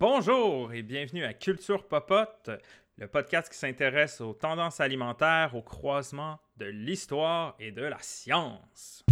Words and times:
Bonjour 0.00 0.72
et 0.72 0.82
bienvenue 0.82 1.24
à 1.24 1.34
Culture 1.34 1.88
Popote, 1.88 2.50
le 2.98 3.08
podcast 3.08 3.50
qui 3.50 3.58
s'intéresse 3.58 4.20
aux 4.20 4.32
tendances 4.32 4.78
alimentaires 4.78 5.56
au 5.56 5.60
croisement 5.60 6.38
de 6.56 6.66
l'histoire 6.66 7.56
et 7.58 7.72
de 7.72 7.82
la 7.82 7.98
science. 7.98 9.04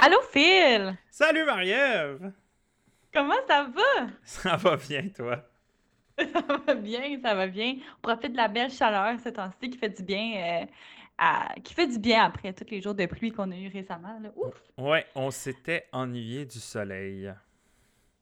Allô 0.00 0.20
Phil! 0.32 0.98
Salut 1.12 1.44
Marie-Ève! 1.44 2.32
Comment 3.12 3.34
ça 3.46 3.64
va? 3.64 4.06
Ça 4.24 4.56
va 4.56 4.76
bien, 4.76 5.08
toi? 5.08 5.44
Ça 6.18 6.40
va 6.66 6.74
bien, 6.74 7.20
ça 7.22 7.34
va 7.34 7.46
bien. 7.46 7.76
On 7.98 8.00
profite 8.02 8.32
de 8.32 8.36
la 8.36 8.48
belle 8.48 8.70
chaleur 8.70 9.18
ce 9.20 9.28
temps-ci 9.28 9.70
qui 9.70 9.78
fait 9.78 9.88
du 9.90 10.02
bien, 10.02 10.62
euh, 10.64 10.66
à- 11.18 11.54
qui 11.64 11.74
fait 11.74 11.86
du 11.86 11.98
bien 11.98 12.24
après 12.24 12.52
tous 12.52 12.66
les 12.70 12.80
jours 12.82 12.94
de 12.94 13.06
pluie 13.06 13.30
qu'on 13.32 13.50
a 13.52 13.56
eu 13.56 13.68
récemment. 13.68 14.18
là. 14.20 14.30
Ouf! 14.36 14.62
Ouais, 14.78 15.06
on 15.14 15.30
s'était 15.30 15.86
ennuyé 15.92 16.46
du 16.46 16.60
soleil. 16.60 17.32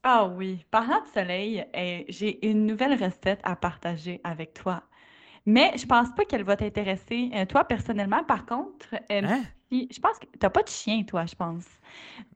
Ah 0.02 0.26
oui, 0.26 0.64
parlant 0.70 1.00
de 1.02 1.06
soleil, 1.08 1.64
euh, 1.74 2.04
j'ai 2.08 2.46
une 2.48 2.64
nouvelle 2.66 2.94
recette 3.02 3.40
à 3.42 3.56
partager 3.56 4.20
avec 4.24 4.54
toi. 4.54 4.84
Mais 5.46 5.72
je 5.76 5.86
pense 5.86 6.12
pas 6.14 6.24
qu'elle 6.24 6.42
va 6.42 6.56
t'intéresser, 6.56 7.30
euh, 7.34 7.46
toi 7.46 7.64
personnellement. 7.64 8.24
Par 8.24 8.44
contre, 8.46 8.86
euh, 8.94 8.98
Hein? 9.22 9.42
si- 9.70 9.88
je 9.92 10.00
pense 10.00 10.18
que 10.18 10.26
t'as 10.38 10.50
pas 10.50 10.62
de 10.62 10.68
chien, 10.68 11.04
toi, 11.04 11.24
je 11.26 11.34
pense. 11.36 11.64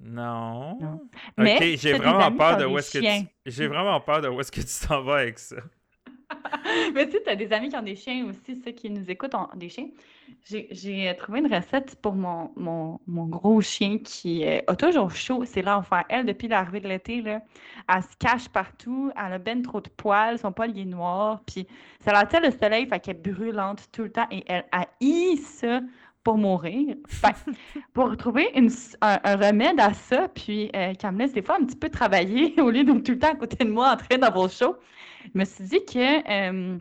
Non. 0.00 0.78
Non. 0.80 0.94
Ok, 0.94 1.08
Mais 1.38 1.76
j'ai 1.76 1.92
t'as 1.92 1.98
vraiment 1.98 2.30
peur 2.36 2.56
de 2.56 2.64
où 2.66 2.78
est-ce 2.78 2.98
que 2.98 3.20
tu... 3.20 3.28
J'ai 3.46 3.66
vraiment 3.66 4.00
peur 4.00 4.20
de 4.20 4.28
où 4.28 4.40
est-ce 4.40 4.52
que 4.52 4.60
tu 4.60 4.86
t'en 4.88 5.02
vas 5.02 5.16
avec 5.16 5.38
ça. 5.38 5.56
Mais 6.94 7.06
tu 7.06 7.12
sais, 7.16 7.22
tu 7.24 7.28
as 7.30 7.36
des 7.36 7.52
amis 7.52 7.68
qui 7.68 7.76
ont 7.76 7.82
des 7.82 7.96
chiens 7.96 8.24
aussi, 8.26 8.60
ceux 8.64 8.70
qui 8.72 8.88
nous 8.90 9.10
écoutent 9.10 9.34
ont 9.34 9.48
des 9.56 9.68
chiens. 9.68 9.88
J'ai 10.44 11.08
euh, 11.10 11.14
trouvé 11.14 11.40
une 11.40 11.52
recette 11.52 11.96
pour 12.02 12.14
mon, 12.14 12.52
mon, 12.56 13.00
mon 13.06 13.26
gros 13.26 13.60
chien 13.60 13.98
qui 13.98 14.44
euh, 14.46 14.60
a 14.66 14.76
toujours 14.76 15.10
chaud. 15.12 15.44
C'est 15.44 15.62
l'enfer. 15.62 16.04
Elle, 16.08 16.26
depuis 16.26 16.48
l'arrivée 16.48 16.80
de 16.80 16.88
l'été, 16.88 17.22
elle 17.26 18.02
se 18.02 18.16
cache 18.18 18.48
partout. 18.48 19.12
Elle 19.16 19.32
a 19.34 19.38
ben 19.38 19.62
trop 19.62 19.80
de 19.80 19.88
poils. 19.90 20.38
Son 20.38 20.52
poil 20.52 20.70
il 20.70 20.80
est 20.80 20.84
noir. 20.84 21.42
Puis 21.46 21.66
ça 22.00 22.12
la 22.12 22.26
tient 22.26 22.40
le 22.40 22.50
soleil, 22.50 22.86
fait 22.86 23.00
qu'elle 23.00 23.16
est 23.16 23.30
brûlante 23.32 23.88
tout 23.92 24.02
le 24.02 24.10
temps. 24.12 24.26
Et 24.30 24.44
elle 24.46 24.64
haït 24.72 25.36
ça 25.38 25.80
pour 26.24 26.36
mourir. 26.38 26.96
Fait 27.08 27.34
pour 27.94 28.16
trouver 28.16 28.50
une 28.54 28.66
s- 28.66 28.96
un, 29.00 29.18
un 29.24 29.36
remède 29.36 29.80
à 29.80 29.94
ça, 29.94 30.28
puis 30.28 30.70
euh, 30.76 30.94
qu'elle 30.94 31.12
me 31.12 31.18
laisse 31.20 31.32
des 31.32 31.42
fois 31.42 31.56
un 31.60 31.64
petit 31.64 31.76
peu 31.76 31.88
travailler 31.90 32.60
au 32.60 32.70
lieu 32.70 32.84
de 32.84 32.92
tout 33.00 33.12
le 33.12 33.18
temps 33.18 33.32
à 33.32 33.36
côté 33.36 33.64
de 33.64 33.70
moi 33.70 33.92
en 33.92 33.96
train 33.96 34.18
d'avoir 34.18 34.50
chaud, 34.50 34.76
je 35.34 35.38
me 35.38 35.44
suis 35.44 35.64
dit 35.64 35.84
que 35.84 36.30
euh, 36.30 36.78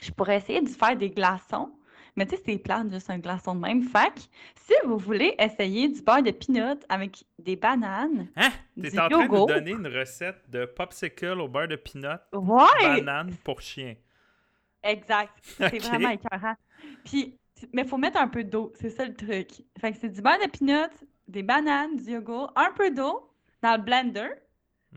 je 0.00 0.10
pourrais 0.12 0.38
essayer 0.38 0.60
de 0.62 0.68
faire 0.68 0.96
des 0.96 1.10
glaçons. 1.10 1.72
Mais 2.18 2.26
tu 2.26 2.34
sais, 2.34 2.42
c'est 2.44 2.58
plate, 2.58 2.90
juste 2.90 3.10
un 3.10 3.18
glaçon 3.20 3.54
de 3.54 3.60
même. 3.60 3.80
Fait 3.84 4.12
que 4.12 4.20
si 4.56 4.72
vous 4.84 4.98
voulez 4.98 5.36
essayer 5.38 5.86
du 5.88 6.02
beurre 6.02 6.20
de 6.24 6.32
peanut 6.32 6.84
avec 6.88 7.24
des 7.38 7.54
bananes, 7.54 8.26
Hein? 8.34 8.50
T'es 8.82 8.98
en 8.98 9.08
train 9.08 9.26
de 9.26 9.32
nous 9.32 9.46
donner 9.46 9.70
une 9.70 9.86
recette 9.86 10.50
de 10.50 10.64
popsicle 10.64 11.38
au 11.38 11.46
beurre 11.46 11.68
de 11.68 11.76
peanut, 11.76 12.18
Ouais! 12.32 12.64
banane 12.82 13.32
pour 13.44 13.60
chien. 13.60 13.94
Exact. 14.82 15.30
C'est 15.42 15.78
vraiment 15.78 16.10
écœurant. 16.10 16.56
Puis, 17.04 17.38
mais 17.72 17.82
il 17.82 17.88
faut 17.88 17.98
mettre 17.98 18.18
un 18.20 18.26
peu 18.26 18.42
d'eau. 18.42 18.72
C'est 18.74 18.90
ça 18.90 19.04
le 19.04 19.14
truc. 19.14 19.50
Fait 19.80 19.92
que 19.92 19.98
c'est 19.98 20.08
du 20.08 20.20
beurre 20.20 20.38
de 20.44 20.50
peanut, 20.50 20.90
des 21.28 21.44
bananes, 21.44 21.94
du 21.96 22.10
yogourt, 22.10 22.52
un 22.56 22.72
peu 22.72 22.90
d'eau 22.90 23.30
dans 23.62 23.76
le 23.76 23.82
blender. 23.82 24.30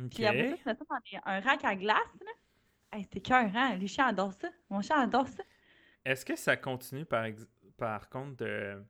Puis 0.09 0.25
après 0.25 0.50
ça, 0.50 0.56
tu 0.56 0.66
mets 0.69 0.73
ça 0.73 0.73
dans 0.73 1.31
un 1.31 1.39
rack 1.41 1.63
à 1.66 1.75
glace. 1.75 1.97
Là. 2.19 2.97
Hey, 2.97 3.03
c'est 3.03 3.17
écœurant. 3.19 3.75
Les 3.80 3.88
chiens 3.88 4.08
adorent 4.08 4.33
ça. 4.33 4.47
Mon 4.72 4.81
chien 4.81 4.97
adore 5.00 5.28
ça. 5.28 5.44
Est-ce 6.05 6.25
que 6.25 6.35
ça 6.35 6.57
continue 6.57 7.05
par, 7.05 7.25
par 7.77 8.09
contre 8.09 8.38
de 8.38 8.83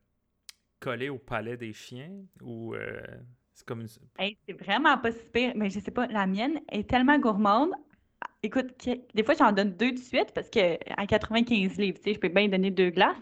coller 0.80 1.08
au 1.08 1.18
palais 1.18 1.56
des 1.56 1.72
chiens 1.72 2.12
ou 2.42 2.74
euh, 2.74 3.00
c'est 3.54 3.66
comme 3.66 3.82
une... 3.82 3.88
Hey, 4.18 4.38
c'est 4.46 4.54
vraiment 4.54 4.98
pas 4.98 5.12
si 5.12 5.24
pire. 5.32 5.52
Mais 5.56 5.70
je 5.70 5.80
sais 5.80 5.90
pas, 5.90 6.06
la 6.06 6.26
mienne 6.26 6.60
est 6.70 6.88
tellement 6.88 7.18
gourmande. 7.18 7.70
Écoute, 8.42 8.76
que- 8.78 9.00
des 9.14 9.24
fois, 9.24 9.34
j'en 9.34 9.52
donne 9.52 9.76
deux 9.76 9.92
de 9.92 9.98
suite 9.98 10.32
parce 10.34 10.50
que 10.50 10.78
à 11.00 11.06
95 11.06 11.78
livres, 11.78 11.98
tu 11.98 12.04
sais, 12.04 12.14
je 12.14 12.20
peux 12.20 12.28
bien 12.28 12.48
donner 12.48 12.70
deux 12.70 12.90
glaces. 12.90 13.16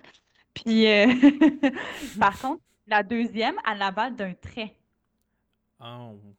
Puis, 0.55 0.87
euh, 0.89 1.07
par 2.21 2.39
contre, 2.41 2.63
la 2.87 3.03
deuxième, 3.03 3.57
elle 3.71 3.79
l'avale 3.79 4.17
d'un 4.17 4.35
trait. 4.35 4.77
Oh. 5.81 6.37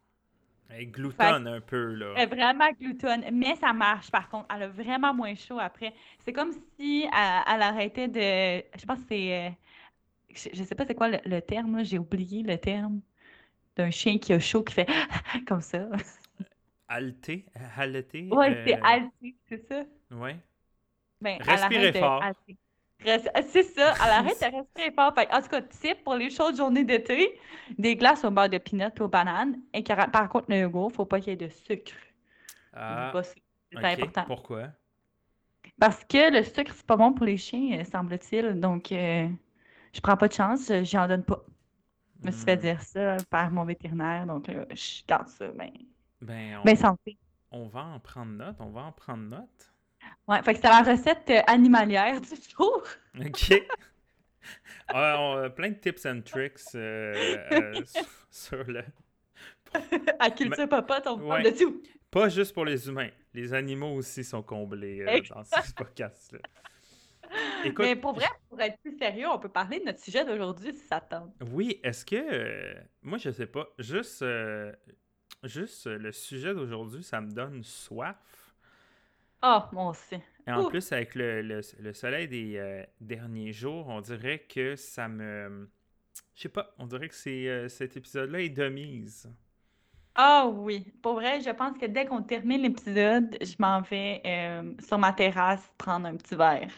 Elle 0.71 0.89
gloutonne 0.91 1.47
un 1.47 1.61
peu, 1.61 1.93
là. 1.93 2.15
Elle 2.15 2.23
est 2.23 2.35
vraiment 2.35 2.69
gloutonne, 2.79 3.23
mais 3.31 3.55
ça 3.55 3.73
marche 3.73 4.11
par 4.11 4.29
contre. 4.29 4.47
Elle 4.53 4.63
a 4.63 4.67
vraiment 4.69 5.13
moins 5.13 5.35
chaud 5.35 5.59
après. 5.59 5.93
C'est 6.19 6.33
comme 6.33 6.51
si 6.79 7.03
elle, 7.13 7.43
elle 7.47 7.61
arrêtait 7.61 8.07
de. 8.07 8.19
Je 8.79 8.85
pense 8.85 8.99
que 8.99 9.05
c'est. 9.09 9.47
euh, 9.47 9.49
Je, 10.35 10.49
je 10.53 10.63
sais 10.63 10.75
pas 10.75 10.85
c'est 10.87 10.95
quoi 10.95 11.09
le, 11.09 11.19
le 11.25 11.41
terme, 11.41 11.83
j'ai 11.85 11.99
oublié 11.99 12.43
le 12.43 12.57
terme. 12.59 13.01
D'un 13.77 13.91
chien 13.91 14.19
qui 14.19 14.33
a 14.33 14.39
chaud 14.39 14.63
qui 14.63 14.73
fait 14.75 14.87
comme 15.47 15.61
ça. 15.61 15.87
Halter? 16.89 17.45
Halter? 17.75 18.31
Ouais, 18.31 18.59
c'est 18.65 18.79
euh, 18.79 18.81
halté, 18.83 19.35
c'est 19.47 19.67
ça. 19.67 19.85
Ouais. 20.11 20.39
Ben, 21.21 21.39
Respirez 21.39 21.93
fort. 21.93 22.21
halter. 22.21 22.57
Res- 23.03 23.29
C'est 23.49 23.63
ça, 23.63 23.93
elle 24.03 24.09
arrête 24.11 24.39
de 24.39 24.57
respirer 24.57 24.91
fort. 24.91 25.13
Fait 25.15 25.33
en 25.33 25.41
tout 25.41 25.47
cas, 25.49 25.61
type 25.61 26.03
pour 26.03 26.15
les 26.15 26.29
chaudes 26.29 26.55
journées 26.55 26.83
d'été, 26.83 27.39
des 27.77 27.95
glaces 27.95 28.23
au 28.23 28.31
beurre 28.31 28.49
de 28.49 28.57
peanut 28.59 28.99
aux 29.01 29.07
bananes. 29.07 29.59
Et 29.73 29.83
par 29.83 30.29
contre, 30.29 30.45
le 30.49 30.57
yogourt, 30.59 30.91
faut 30.91 31.05
pas 31.05 31.19
qu'il 31.19 31.29
y 31.29 31.33
ait 31.33 31.35
de 31.35 31.49
sucre. 31.49 31.93
Ah. 32.73 33.11
C'est 33.71 33.85
important. 33.85 34.25
Pourquoi? 34.25 34.69
Parce 35.79 36.03
que 36.05 36.31
le 36.31 36.43
sucre, 36.43 36.73
c'est 36.75 36.85
pas 36.85 36.95
bon 36.97 37.13
pour 37.13 37.25
les 37.25 37.37
chiens, 37.37 37.79
euh, 37.79 37.83
semble-t-il. 37.83 38.59
Donc, 38.59 38.91
euh, 38.91 39.27
je 39.93 40.01
prends 40.01 40.17
pas 40.17 40.27
de 40.27 40.33
chance, 40.33 40.69
euh, 40.69 40.83
j'en 40.83 41.07
donne 41.07 41.23
pas. 41.23 41.43
Je 42.21 42.27
me 42.27 42.31
suis 42.31 42.45
fait 42.45 42.57
Hmm. 42.57 42.61
dire 42.61 42.81
ça 42.83 43.17
par 43.29 43.51
mon 43.51 43.65
vétérinaire, 43.65 44.25
donc 44.27 44.49
euh, 44.49 44.65
je 44.71 45.03
garde 45.07 45.27
ça. 45.29 45.47
Ben, 45.53 45.71
Ben, 46.21 46.57
on, 46.59 46.63
ben 46.63 46.75
santé. 46.75 47.17
on 47.51 47.67
va 47.67 47.83
en 47.85 47.99
prendre 47.99 48.31
note, 48.33 48.57
on 48.59 48.71
va 48.71 48.83
en 48.83 48.91
prendre 48.91 49.23
note. 49.23 49.70
Ouais, 50.31 50.41
fait 50.43 50.53
que 50.53 50.59
c'est 50.61 50.67
la 50.69 50.81
recette 50.81 51.29
euh, 51.29 51.41
animalière 51.47 52.21
du 52.21 52.29
jour. 52.57 52.83
OK. 53.19 53.53
Ah, 54.87 55.17
on 55.19 55.37
a 55.43 55.49
plein 55.49 55.69
de 55.69 55.75
tips 55.75 56.05
and 56.05 56.21
tricks 56.21 56.59
euh, 56.75 57.37
euh, 57.51 57.81
sur- 57.85 58.05
sur 58.29 58.63
le... 58.63 58.83
à 60.19 60.29
culture 60.31 60.67
popote, 60.67 61.03
on 61.07 61.17
parle 61.17 61.43
Ouais. 61.43 61.51
de 61.51 61.57
tout. 61.57 61.81
Pas 62.09 62.27
juste 62.29 62.53
pour 62.53 62.65
les 62.65 62.87
humains. 62.89 63.09
Les 63.33 63.53
animaux 63.53 63.93
aussi 63.95 64.23
sont 64.23 64.41
comblés 64.43 65.01
euh, 65.01 65.21
dans 65.33 65.43
ce 65.43 65.73
podcast-là. 65.73 66.39
Écoute, 67.63 67.85
Mais 67.85 67.95
pour 67.95 68.13
vrai, 68.13 68.27
pour 68.49 68.59
être 68.59 68.77
plus 68.81 68.97
sérieux, 68.97 69.27
on 69.29 69.39
peut 69.39 69.47
parler 69.49 69.79
de 69.79 69.85
notre 69.85 69.99
sujet 69.99 70.25
d'aujourd'hui 70.25 70.73
si 70.73 70.85
ça 70.87 70.99
te 70.99 71.11
tente. 71.15 71.33
oui, 71.51 71.79
est-ce 71.83 72.03
que... 72.05 72.15
euh, 72.17 72.73
moi, 73.01 73.17
je 73.17 73.31
sais 73.31 73.45
pas. 73.45 73.67
Juste, 73.79 74.21
euh, 74.23 74.73
juste 75.43 75.87
euh, 75.87 75.97
le 75.97 76.11
sujet 76.11 76.53
d'aujourd'hui, 76.53 77.03
ça 77.03 77.21
me 77.21 77.31
donne 77.31 77.63
soif? 77.63 78.17
Oh, 79.43 79.59
moi 79.71 79.89
aussi. 79.89 80.15
Et 80.47 80.51
en 80.51 80.63
Ouh. 80.63 80.69
plus, 80.69 80.91
avec 80.91 81.15
le, 81.15 81.41
le- 81.41 81.61
le 81.79 81.93
soleil 81.93 82.27
des 82.27 82.57
euh, 82.57 82.83
derniers 82.99 83.53
jours, 83.53 83.87
on 83.89 84.01
dirait 84.01 84.39
que 84.39 84.75
ça 84.75 85.07
me... 85.07 85.69
Je 86.35 86.43
sais 86.43 86.49
pas, 86.49 86.73
on 86.79 86.85
dirait 86.87 87.07
que 87.09 87.15
c'est, 87.15 87.47
euh, 87.47 87.67
cet 87.69 87.95
épisode-là 87.97 88.41
est 88.41 88.49
de 88.49 88.67
mise. 88.69 89.31
Ah 90.15 90.47
oui, 90.47 90.91
pour 91.01 91.13
vrai, 91.15 91.39
je 91.41 91.49
pense 91.51 91.77
que 91.77 91.85
dès 91.85 92.05
qu'on 92.05 92.21
termine 92.23 92.61
l'épisode, 92.63 93.37
je 93.41 93.55
m'en 93.59 93.81
vais 93.81 94.21
euh, 94.25 94.73
sur 94.85 94.97
ma 94.97 95.13
terrasse 95.13 95.71
prendre 95.77 96.07
un 96.07 96.15
petit 96.17 96.35
verre. 96.35 96.71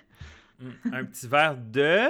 Mm, 0.60 0.72
Un 0.94 1.06
petit 1.06 1.28
verre 1.28 1.58
de... 1.58 2.08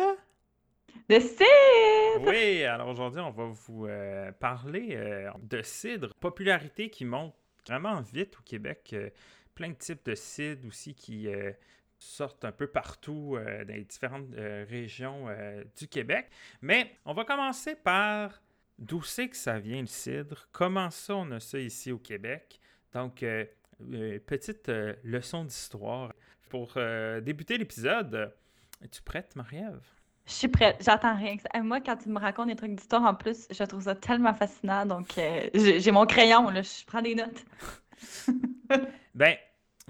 De 1.10 1.20
cidre! 1.20 2.30
Oui, 2.30 2.64
alors 2.64 2.88
aujourd'hui, 2.90 3.20
on 3.22 3.32
va 3.32 3.46
vous 3.46 3.86
euh, 3.88 4.32
parler 4.34 4.98
de 5.42 5.62
cidre. 5.62 6.14
Popularité 6.20 6.90
qui 6.90 7.04
monte 7.06 7.36
vraiment 7.68 8.02
vite 8.02 8.38
au 8.40 8.42
Québec. 8.44 8.96
Plein 9.56 9.70
de 9.70 9.76
types 9.76 10.06
de 10.06 10.16
cidre 10.16 10.68
aussi 10.68 10.94
qui 10.94 11.28
euh, 11.28 11.52
sortent 11.98 12.46
un 12.46 12.52
peu 12.52 12.68
partout 12.68 13.36
euh, 13.38 13.64
dans 13.66 13.74
les 13.74 13.84
différentes 13.84 14.34
euh, 14.36 14.66
régions 14.70 15.28
du 15.78 15.88
Québec. 15.88 16.30
Mais 16.62 16.96
on 17.06 17.14
va 17.14 17.26
commencer 17.26 17.76
par 17.76 18.42
d'où 18.80 19.04
c'est 19.04 19.30
que 19.30 19.38
ça 19.38 19.60
vient 19.60 19.82
le 19.82 19.88
cidre, 19.88 20.48
comment 20.52 20.90
ça 20.90 21.16
on 21.16 21.32
a 21.32 21.40
ça 21.40 21.60
ici 21.60 21.92
au 21.92 22.00
Québec? 22.00 22.60
Donc, 22.94 23.26
petite 24.28 24.70
leçon 25.04 25.46
d'histoire. 25.46 26.14
Pour 26.50 26.76
débuter 27.24 27.58
l'épisode, 27.58 28.32
es-tu 28.84 29.02
prête, 29.02 29.36
Marie-Ève? 29.36 29.82
Je 30.26 30.32
suis 30.32 30.48
prête, 30.48 30.78
j'attends 30.80 31.16
rien 31.16 31.36
que 31.36 31.44
ça. 31.44 31.62
Moi, 31.62 31.82
quand 31.82 31.98
tu 31.98 32.10
me 32.10 32.20
racontes 32.20 32.48
des 32.48 32.56
trucs 32.56 32.76
d'histoire 32.76 33.04
en 33.04 33.14
plus, 33.14 33.46
je 33.52 33.64
trouve 33.66 33.84
ça 33.84 33.96
tellement 33.96 34.34
fascinant. 34.34 34.86
Donc, 34.86 35.18
euh, 35.18 35.50
j'ai 35.54 35.82
j'ai 35.82 35.92
mon 35.92 36.06
crayon, 36.06 36.50
là, 36.50 36.62
je 36.62 36.86
prends 36.86 37.02
des 37.02 37.16
notes. 37.16 37.44
Ben, 39.14 39.36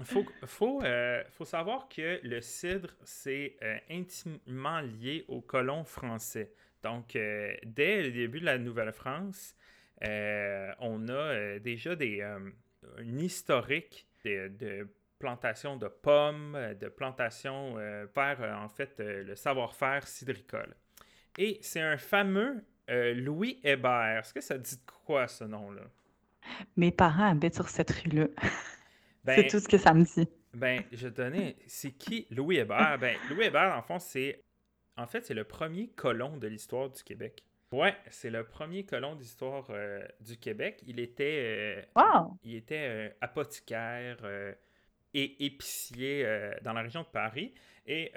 faut, 0.02 0.24
faut, 0.44 0.82
euh, 0.82 1.22
faut 1.30 1.44
savoir 1.44 1.88
que 1.88 2.20
le 2.22 2.40
cidre, 2.40 2.90
c'est 3.04 3.56
euh, 3.62 3.78
intimement 3.90 4.80
lié 4.80 5.24
aux 5.28 5.40
colons 5.40 5.84
français. 5.84 6.52
Donc, 6.82 7.14
euh, 7.16 7.54
dès 7.64 8.02
le 8.02 8.10
début 8.10 8.40
de 8.40 8.44
la 8.44 8.58
Nouvelle-France, 8.58 9.54
on 10.00 11.08
a 11.08 11.58
déjà 11.60 11.96
des, 11.96 12.20
un 12.20 13.18
historique 13.18 14.06
de, 14.24 14.86
plantations 15.18 15.78
de 15.78 15.88
pommes, 15.88 16.58
de 16.78 16.88
plantations 16.88 17.76
vers 18.14 18.58
en 18.62 18.68
fait 18.68 18.98
le 18.98 19.34
savoir-faire 19.34 20.06
cidricole. 20.06 20.74
Et 21.38 21.58
c'est 21.62 21.80
un 21.80 21.96
fameux 21.96 22.62
Louis 22.88 23.60
Hébert. 23.64 24.18
Est-ce 24.18 24.34
que 24.34 24.42
ça 24.42 24.58
dit 24.58 24.78
quoi 25.06 25.26
ce 25.26 25.44
nom-là? 25.44 25.84
Mes 26.76 26.90
parents 26.90 27.30
habitent 27.30 27.54
sur 27.54 27.70
cette 27.70 27.92
rue-là. 27.92 28.26
Ben, 29.24 29.36
c'est 29.36 29.46
tout 29.46 29.60
ce 29.60 29.68
que 29.68 29.78
ça 29.78 29.94
me 29.94 30.04
dit. 30.04 30.28
Ben, 30.52 30.82
je 30.92 31.08
donnais. 31.08 31.56
C'est 31.66 31.92
qui 31.92 32.26
Louis 32.30 32.58
Hébert? 32.58 32.98
Ben, 33.00 33.16
Louis 33.30 33.46
Hébert, 33.46 33.76
en 33.76 33.82
fond, 33.82 33.98
c'est. 33.98 34.40
En 34.96 35.06
fait, 35.06 35.24
c'est 35.24 35.34
le 35.34 35.44
premier 35.44 35.88
colon 35.88 36.36
de 36.36 36.46
l'histoire 36.46 36.90
du 36.90 37.02
Québec. 37.02 37.42
Ouais, 37.72 37.96
c'est 38.08 38.30
le 38.30 38.44
premier 38.44 38.84
colon 38.84 39.16
d'histoire 39.16 39.66
euh, 39.70 40.00
du 40.20 40.36
Québec. 40.36 40.80
Il 40.86 41.00
était. 41.00 41.84
Euh, 41.96 42.00
wow. 42.00 42.38
Il 42.44 42.54
était 42.54 42.88
euh, 42.88 43.08
apothicaire 43.20 44.18
et 45.14 45.44
épicier 45.44 46.26
dans 46.62 46.72
la 46.72 46.82
région 46.82 47.02
de 47.02 47.08
Paris. 47.08 47.54
Et 47.86 48.12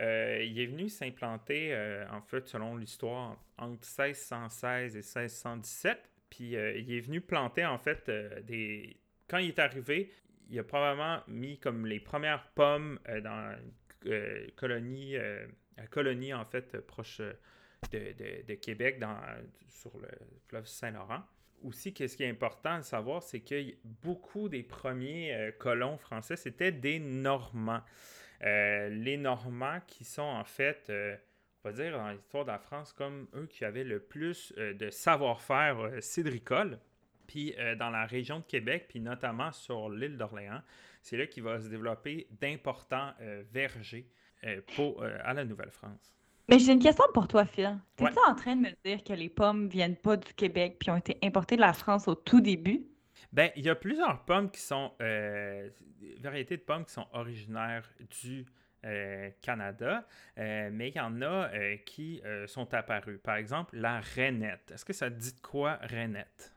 il 0.46 0.60
est 0.60 0.66
venu 0.66 0.90
s'implanter, 0.90 1.76
en 2.12 2.22
fait, 2.22 2.48
selon 2.48 2.76
l'histoire, 2.76 3.38
entre 3.58 3.88
1616 4.04 4.96
et 4.96 5.00
1617. 5.00 5.98
Puis 6.30 6.50
il 6.52 6.92
est 6.94 7.02
venu 7.02 7.22
planter, 7.22 7.66
en 7.66 7.78
fait, 7.78 8.10
des. 8.46 8.98
Quand 9.28 9.38
il 9.40 9.50
est 9.50 9.60
arrivé, 9.60 10.12
il 10.50 10.60
a 10.60 10.64
probablement 10.64 11.22
mis 11.28 11.58
comme 11.60 11.86
les 11.86 12.00
premières 12.00 12.48
pommes 12.52 13.00
euh, 13.10 13.22
dans 13.22 13.56
euh, 14.06 14.48
colonie, 14.56 15.16
euh, 15.18 15.46
colonie 15.92 16.34
en 16.34 16.46
fait 16.46 16.80
proche 16.82 17.22
de, 17.92 18.54
Québec 18.56 19.00
dans, 19.00 19.18
sur 19.68 19.98
le 19.98 20.10
fleuve 20.48 20.66
Saint-Laurent. 20.66 21.24
Aussi, 21.64 21.94
qu'est-ce 21.94 22.16
qui 22.16 22.24
est 22.24 22.30
important 22.30 22.78
de 22.78 22.84
savoir, 22.84 23.24
c'est 23.24 23.40
que 23.40 23.74
beaucoup 23.84 24.48
des 24.48 24.62
premiers 24.62 25.52
colons 25.58 25.98
français, 25.98 26.36
c'était 26.36 26.72
des 26.72 27.00
Normands. 27.00 27.82
les 28.42 29.18
Normands 29.18 29.80
qui 29.88 30.04
sont 30.04 30.22
en 30.22 30.44
fait, 30.44 30.92
on 30.92 31.70
va 31.70 31.72
dire 31.72 31.94
dans 31.94 32.12
l'histoire 32.12 32.46
de 32.46 32.52
la 32.52 32.60
France, 32.60 32.94
comme 32.94 33.28
eux 33.34 33.48
qui 33.48 33.66
avaient 33.66 33.84
le 33.84 34.00
plus 34.00 34.54
de 34.56 34.90
savoir-faire 34.92 35.92
cidricole. 36.00 36.80
Puis 37.28 37.54
euh, 37.60 37.76
dans 37.76 37.90
la 37.90 38.06
région 38.06 38.40
de 38.40 38.46
Québec, 38.46 38.86
puis 38.90 39.00
notamment 39.00 39.52
sur 39.52 39.90
l'île 39.90 40.18
d'Orléans, 40.18 40.62
c'est 41.02 41.18
là 41.18 41.28
qu'il 41.28 41.44
va 41.44 41.60
se 41.60 41.68
développer 41.68 42.28
d'importants 42.42 43.12
euh, 43.22 43.44
vergers 43.52 44.10
euh, 44.46 44.62
pour, 44.76 45.04
à 45.04 45.34
la 45.34 45.46
Nouvelle-France. 45.46 46.16
Mais 46.50 46.60
j'ai 46.60 46.72
une 46.72 46.82
question 46.82 47.04
pour 47.14 47.28
toi, 47.28 47.46
Phil. 47.46 47.78
Tu 47.98 48.06
es 48.06 48.10
en 48.26 48.36
train 48.36 48.56
de 48.56 48.62
me 48.62 48.72
dire 48.86 49.04
que 49.04 49.12
les 49.12 49.28
pommes 49.28 49.68
viennent 49.68 49.98
pas 49.98 50.16
du 50.16 50.34
Québec 50.34 50.78
puis 50.80 50.90
ont 50.90 50.96
été 50.96 51.18
importées 51.22 51.58
de 51.58 51.62
la 51.62 51.74
France 51.74 52.08
au 52.08 52.16
tout 52.16 52.40
début? 52.40 52.88
Ben, 53.34 53.52
il 53.58 53.66
y 53.66 53.70
a 53.70 53.76
plusieurs 53.76 54.24
pommes 54.24 54.50
qui 54.50 54.62
sont 54.62 54.94
variétés 56.22 56.56
de 56.56 56.62
pommes 56.62 56.86
qui 56.86 56.94
sont 56.94 57.08
originaires 57.12 57.90
du 58.22 58.46
Canada, 59.42 60.08
mais 60.38 60.88
il 60.88 60.96
y 60.96 61.02
en 61.02 61.22
a 61.22 61.50
qui 61.86 62.22
sont 62.46 62.74
apparues. 62.74 63.18
Par 63.18 63.36
exemple, 63.36 63.76
la 63.76 64.00
rainette. 64.00 64.72
Est-ce 64.74 64.86
que 64.86 64.94
ça 64.94 65.10
dit 65.10 65.34
de 65.34 65.42
quoi 65.42 65.80
rainette? 65.82 66.54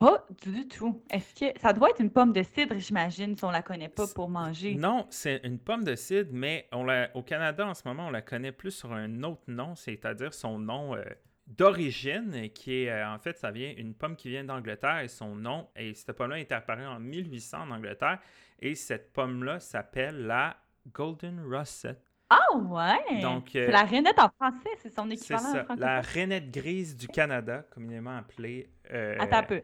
Pas 0.00 0.26
du 0.42 0.66
tout. 0.66 1.02
Est-ce 1.10 1.34
que 1.34 1.60
ça 1.60 1.74
doit 1.74 1.90
être 1.90 2.00
une 2.00 2.10
pomme 2.10 2.32
de 2.32 2.42
cidre, 2.42 2.74
j'imagine, 2.78 3.36
si 3.36 3.44
on 3.44 3.50
la 3.50 3.60
connaît 3.60 3.90
pas 3.90 4.06
pour 4.14 4.30
manger? 4.30 4.74
Non, 4.74 5.06
c'est 5.10 5.42
une 5.44 5.58
pomme 5.58 5.84
de 5.84 5.94
cidre, 5.94 6.30
mais 6.32 6.66
on 6.72 6.86
au 7.12 7.22
Canada 7.22 7.66
en 7.66 7.74
ce 7.74 7.86
moment, 7.86 8.06
on 8.06 8.10
la 8.10 8.22
connaît 8.22 8.50
plus 8.50 8.70
sur 8.70 8.94
un 8.94 9.22
autre 9.24 9.42
nom, 9.48 9.74
c'est-à-dire 9.74 10.32
son 10.32 10.58
nom 10.58 10.96
euh, 10.96 11.04
d'origine, 11.46 12.48
qui 12.54 12.84
est 12.84 12.90
euh, 12.90 13.12
en 13.12 13.18
fait, 13.18 13.36
ça 13.36 13.50
vient 13.50 13.74
une 13.76 13.92
pomme 13.92 14.16
qui 14.16 14.30
vient 14.30 14.42
d'Angleterre 14.42 15.00
et 15.00 15.08
son 15.08 15.36
nom, 15.36 15.68
et 15.76 15.92
cette 15.92 16.16
pomme-là 16.16 16.40
est 16.40 16.50
apparue 16.50 16.86
en 16.86 16.98
1800 16.98 17.58
en 17.64 17.70
Angleterre, 17.70 18.20
et 18.58 18.74
cette 18.74 19.12
pomme-là 19.12 19.60
s'appelle 19.60 20.26
la 20.26 20.56
Golden 20.94 21.42
Russet. 21.46 21.98
Ah 22.30 22.56
ouais! 22.56 23.20
Donc, 23.20 23.50
c'est 23.52 23.66
la 23.66 23.82
rainette 23.82 24.18
en 24.18 24.30
français, 24.30 24.70
c'est 24.78 24.94
son 24.94 25.10
équivalent 25.10 25.50
en 25.50 25.64
français. 25.64 25.80
La 25.80 26.00
rainette 26.00 26.50
grise 26.50 26.96
du 26.96 27.06
Canada, 27.06 27.66
communément 27.70 28.16
appelée. 28.16 28.70
Euh, 28.92 29.16
Attends 29.18 29.38
un 29.38 29.42
peu 29.42 29.62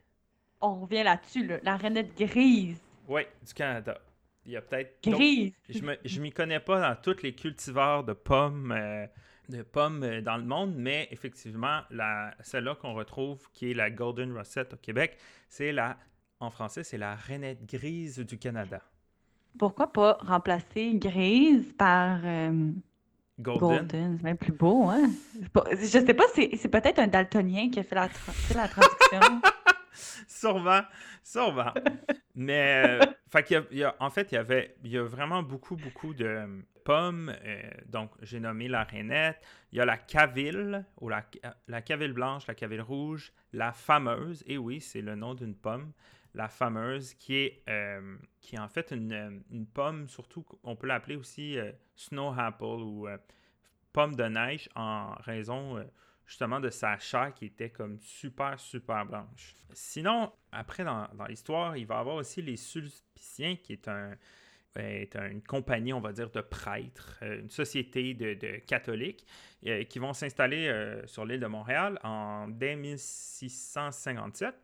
on 0.61 0.81
revient 0.81 1.03
là-dessus, 1.03 1.51
la 1.63 1.77
rainette 1.77 2.17
grise. 2.17 2.81
Oui, 3.09 3.23
du 3.47 3.55
Canada. 3.55 3.99
Il 4.45 4.53
y 4.53 4.57
a 4.57 4.63
peut-être. 4.63 5.03
Grise. 5.03 5.53
je 5.69 5.81
ne 5.81 6.23
m'y 6.23 6.33
connais 6.33 6.61
pas 6.61 6.81
dans 6.81 7.01
tous 7.01 7.23
les 7.23 7.35
cultivars 7.35 8.05
de 8.05 8.13
pommes, 8.13 8.73
euh, 8.73 9.07
de 9.49 9.63
pommes 9.63 10.03
euh, 10.05 10.21
dans 10.21 10.37
le 10.37 10.45
monde, 10.45 10.75
mais 10.77 11.09
effectivement, 11.11 11.81
celle-là 12.41 12.77
qu'on 12.77 12.95
retrouve, 12.95 13.49
qui 13.53 13.73
est 13.73 13.75
la 13.75 13.91
Golden 13.91 14.37
Rosette 14.37 14.75
au 14.75 14.77
Québec, 14.77 15.19
c'est 15.49 15.73
la, 15.73 15.97
en 16.39 16.51
français, 16.51 16.85
c'est 16.85 16.99
la 16.99 17.17
rainette 17.17 17.67
grise 17.67 18.21
du 18.21 18.39
Canada. 18.39 18.81
Pourquoi 19.59 19.93
pas 19.93 20.19
remplacer 20.21 20.95
grise 20.95 21.73
par. 21.77 22.21
Euh, 22.25 22.71
Golden. 23.39 23.87
c'est 23.91 24.25
même 24.25 24.39
plus 24.39 24.53
beau, 24.53 24.89
hein? 24.89 25.11
Je 25.73 25.85
sais 25.87 26.15
pas, 26.15 26.25
c'est 26.35 26.71
peut-être 26.71 26.99
un 26.99 27.07
daltonien 27.07 27.69
qui 27.69 27.81
a 27.81 27.83
fait 27.83 27.95
la, 27.95 28.09
la 28.55 28.69
traduction. 28.69 29.43
sûrement, 30.29 30.83
sûrement. 31.23 31.73
Mais, 32.35 32.99
euh, 33.01 33.07
en 33.99 34.11
fait, 34.11 34.31
il 34.31 34.35
y 34.35 34.39
avait, 34.39 34.77
il 34.85 34.91
y 34.91 34.99
a 34.99 35.03
vraiment 35.03 35.43
beaucoup, 35.43 35.77
beaucoup 35.77 36.15
de 36.15 36.65
pommes. 36.85 37.35
Euh, 37.45 37.71
donc, 37.87 38.11
j'ai 38.23 38.41
nommé 38.41 38.69
la 38.69 38.85
rainette. 38.85 39.41
Il 39.73 39.79
y 39.79 39.81
a 39.81 39.85
la 39.85 39.97
caville, 39.97 40.85
ou 41.01 41.09
la, 41.09 41.23
caville 41.83 42.13
blanche, 42.13 42.47
la 42.47 42.55
caville 42.55 42.83
rouge, 42.83 43.33
la 43.53 43.73
fameuse. 43.73 44.45
Et 44.47 44.59
oui, 44.59 44.81
c'est 44.81 45.03
le 45.03 45.15
nom 45.15 45.35
d'une 45.35 45.55
pomme. 45.55 45.93
La 46.35 46.49
fameuse, 46.49 47.15
qui 47.15 47.37
est, 47.37 47.63
euh, 47.69 48.17
qui 48.41 48.57
est 48.57 48.61
en 48.61 48.69
fait 48.69 48.91
une, 48.91 49.43
une 49.51 49.67
pomme, 49.67 50.07
surtout, 50.09 50.45
on 50.63 50.77
peut 50.77 50.87
l'appeler 50.87 51.17
aussi 51.17 51.57
snow 51.95 52.35
apple 52.37 52.65
ou 52.65 53.09
pomme 53.95 54.15
de 54.15 54.25
neige 54.25 54.69
en 54.75 55.15
raison 55.21 55.83
justement 56.27 56.61
de 56.61 56.71
sa 56.71 56.99
chair 56.99 57.33
qui 57.35 57.47
était 57.47 57.71
comme 57.71 57.99
super, 58.01 58.59
super 58.59 59.07
blanche. 59.07 59.55
Sinon, 59.73 60.33
après, 60.53 60.85
dans, 60.85 61.09
l'histoire, 61.29 61.77
il 61.77 61.87
va 61.87 61.97
y 61.97 61.99
avoir 61.99 62.17
aussi 62.17 62.43
les 62.43 62.57
Sulpiciens, 62.57 63.57
qui 63.57 63.73
est 63.75 63.89
un, 63.89 64.17
est 64.83 65.17
une 65.17 65.43
compagnie, 65.43 65.93
on 65.93 66.01
va 66.01 66.13
dire, 66.13 66.31
de 66.31 66.41
prêtres, 66.41 67.19
euh, 67.23 67.41
une 67.41 67.51
société 67.51 68.15
de, 68.15 68.59
catholiques 68.67 69.27
euh, 69.67 69.85
qui 69.85 69.99
vont 69.99 70.13
s'installer 70.13 70.69
euh, 70.69 71.07
sur 71.07 71.25
l'île 71.25 71.41
de 71.41 71.47
Montréal 71.47 71.99
en 72.03 72.49
dès 72.49 72.77
1657. 72.77 74.55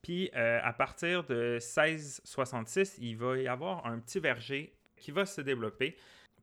Puis 0.00 0.30
à 0.32 0.72
partir 0.72 1.24
de 1.24 1.58
1666, 1.60 2.96
il 3.00 3.16
va 3.16 3.36
y 3.36 3.48
avoir 3.48 3.84
un 3.84 3.98
petit 3.98 4.20
verger 4.20 4.72
qui 4.96 5.10
va 5.10 5.26
se 5.26 5.40
développer 5.42 5.96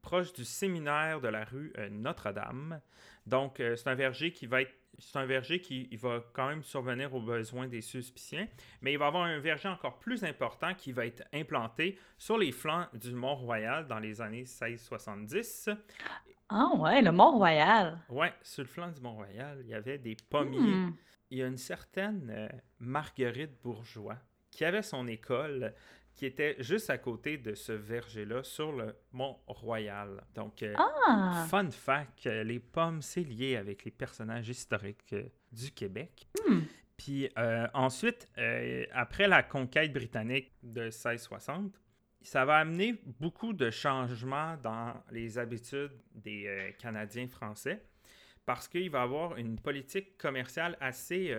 proche 0.06 0.34
du 0.34 0.46
séminaire 0.46 1.20
de 1.20 1.28
la 1.28 1.44
rue 1.46 1.74
Notre-Dame. 1.90 2.80
Donc, 3.26 3.60
euh, 3.60 3.76
c'est 3.76 3.90
un 3.90 3.96
verger 3.96 4.32
qui 4.32 4.46
va 4.46 4.62
être 4.62 4.74
c'est 4.98 5.18
un 5.18 5.26
verger 5.26 5.60
qui 5.60 5.94
va 5.98 6.24
quand 6.32 6.48
même 6.48 6.64
survenir 6.64 7.14
aux 7.14 7.22
besoins 7.22 7.68
des 7.68 7.82
suspiciens, 7.82 8.48
mais 8.80 8.94
il 8.94 8.98
va 8.98 9.08
avoir 9.08 9.24
un 9.24 9.40
verger 9.40 9.68
encore 9.68 10.00
plus 10.00 10.24
important 10.24 10.74
qui 10.74 10.94
va 10.94 11.06
être 11.06 11.22
implanté 11.34 12.00
sur 12.18 12.38
les 12.38 12.54
flancs 12.54 12.88
du 12.94 13.12
Mont-Royal 13.12 13.88
dans 13.88 14.00
les 14.00 14.22
années 14.22 14.46
1670. 14.46 15.70
Ah 16.48 16.70
ouais, 16.78 17.02
le 17.02 17.12
Mont-Royal. 17.12 18.00
Ouais, 18.08 18.34
sur 18.42 18.64
le 18.64 18.70
flanc 18.70 18.90
du 18.90 19.02
Mont-Royal, 19.02 19.60
il 19.66 19.68
y 19.68 19.74
avait 19.74 19.98
des 19.98 20.16
pommiers. 20.30 20.60
Hmm. 20.60 20.96
Il 21.30 21.40
y 21.40 21.44
a 21.44 21.48
une 21.48 21.58
certaine 21.58 22.30
euh, 22.30 22.48
Marguerite 22.80 23.62
Bourgeois 23.62 24.20
qui 24.50 24.64
avait 24.64 24.82
son 24.82 25.08
école 25.08 25.74
qui 26.15 26.25
était 26.25 26.55
juste 26.60 26.89
à 26.89 26.98
côté 26.98 27.38
de 27.38 27.53
ce 27.55 27.74
verger-là 27.74 28.41
sur 28.43 28.72
le 28.72 28.95
Mont 29.12 29.38
Royal. 29.48 30.24
Donc, 30.34 30.63
euh, 30.63 30.74
ah! 30.77 31.45
fun 31.50 31.69
fact, 31.69 32.25
euh, 32.25 32.43
les 32.43 32.60
pommes, 32.60 33.01
c'est 33.01 33.24
lié 33.24 33.57
avec 33.57 33.84
les 33.84 33.91
personnages 33.91 34.48
historiques 34.48 35.12
euh, 35.12 35.24
du 35.51 35.72
Québec. 35.72 36.27
Hmm. 36.48 36.62
Puis 36.98 37.29
ensuite, 37.74 38.29
après 38.93 39.27
la 39.27 39.43
conquête 39.43 39.91
britannique 39.91 40.53
de 40.63 40.84
1660, 40.84 41.77
ça 42.22 42.45
va 42.45 42.55
amener 42.55 42.95
beaucoup 43.19 43.51
de 43.51 43.69
changements 43.69 44.55
dans 44.63 44.93
les 45.12 45.38
habitudes 45.38 45.91
des 46.13 46.74
Canadiens 46.79 47.27
français 47.27 47.84
parce 48.45 48.69
qu'il 48.69 48.89
va 48.89 49.00
y 49.00 49.03
avoir 49.03 49.36
une 49.36 49.60
politique 49.60 50.17
commerciale 50.17 50.77
assez, 50.79 51.36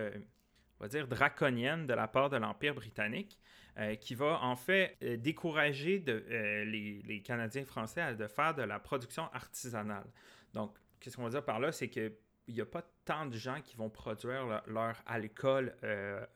on 0.79 0.83
va 0.83 0.89
dire, 0.89 1.07
draconienne 1.07 1.87
de 1.87 1.95
la 1.95 2.07
part 2.07 2.29
de 2.29 2.37
l'Empire 2.37 2.75
britannique 2.75 3.39
euh, 3.79 3.93
qui 3.93 4.15
va 4.15 4.39
en 4.41 4.55
fait 4.55 4.97
euh, 5.03 5.17
décourager 5.17 6.03
euh, 6.07 6.65
les, 6.65 7.21
Canadiens 7.23 7.63
français 7.63 8.15
de 8.15 8.25
faire 8.25 8.55
de 8.55 8.63
la 8.63 8.79
production 8.79 9.31
artisanale. 9.33 10.07
Donc, 10.53 10.75
qu'est-ce 10.99 11.15
qu'on 11.15 11.25
va 11.25 11.29
dire 11.29 11.45
par 11.45 11.59
là? 11.59 11.71
C'est 11.71 11.87
qu'il 11.87 12.11
n'y 12.47 12.59
a 12.59 12.65
pas 12.65 12.81
tant 13.05 13.27
de 13.27 13.37
gens 13.37 13.61
qui 13.61 13.75
vont 13.75 13.91
produire 13.91 14.63
leur, 14.65 14.95
alcool 15.05 15.75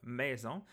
maison. 0.04 0.64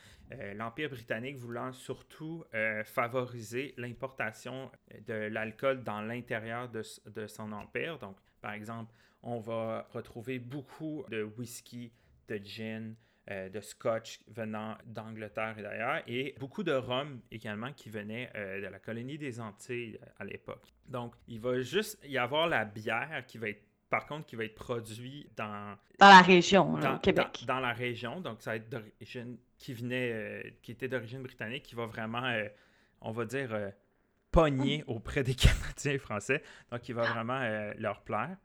L'Empire 0.57 0.91
britannique 0.91 1.39
voulant 1.39 1.73
surtout 1.73 2.45
favoriser 2.85 3.75
l'importation 3.79 4.71
de 5.07 5.15
l'alcool 5.15 5.83
dans 5.85 6.03
l'intérieur 6.03 6.69
de, 6.69 7.27
son 7.27 7.53
empire. 7.53 7.99
Donc, 7.99 8.17
par 8.41 8.53
exemple, 8.53 8.93
on 9.23 9.39
va 9.39 9.89
retrouver 9.93 10.39
beaucoup 10.39 11.05
de 11.09 11.23
whisky, 11.23 11.93
de 12.29 12.37
gin, 12.37 12.95
euh, 13.31 13.49
de 13.51 13.61
scotch 13.61 14.21
venant 14.29 14.79
d'Angleterre 14.87 15.57
et 15.59 15.63
d'ailleurs, 15.63 16.03
et 16.07 16.35
beaucoup 16.39 16.63
de 16.63 16.73
rhum 16.73 17.21
également 17.31 17.73
qui 17.73 17.91
venait 17.91 18.31
euh, 18.35 18.63
de 18.63 18.67
la 18.67 18.79
colonie 18.79 19.19
des 19.19 19.39
Antilles 19.39 19.99
à 20.19 20.25
l'époque. 20.25 20.73
Donc, 20.87 21.15
il 21.27 21.39
va 21.39 21.61
juste 21.61 21.99
y 22.05 22.17
avoir 22.17 22.49
la 22.49 22.65
bière 22.65 23.25
qui 23.27 23.37
va 23.37 23.51
être 23.51 23.63
par 23.91 24.07
contre, 24.07 24.27
qui 24.27 24.37
va 24.37 24.45
être 24.45 24.55
produit 24.55 25.31
dans... 25.35 25.77
Dans 25.99 26.09
la 26.09 26.21
région, 26.21 26.75
au 26.75 26.99
Québec. 26.99 27.45
Dans, 27.47 27.59
la 27.59 27.73
région, 27.73 28.21
donc 28.21 28.43
ça 28.43 28.51
va 28.51 28.57
être 28.57 28.69
d'origine... 28.69 29.39
qui 29.57 29.73
venait... 29.73 30.59
qui 30.63 30.73
était 30.73 30.89
d'origine 30.89 31.23
britannique, 31.23 31.63
qui 31.63 31.75
va 31.75 31.87
vraiment, 31.87 32.31
on 33.01 33.13
va 33.13 33.25
dire, 33.25 33.73
pogner 34.31 34.85
auprès 34.87 35.23
des 35.23 35.35
Canadiens 35.35 35.93
et 35.93 35.99
Français. 35.99 36.43
Donc, 36.71 36.87
il 36.91 36.95
va 36.95 37.11
vraiment 37.11 37.41
leur 37.79 38.03
plaire 38.03 38.37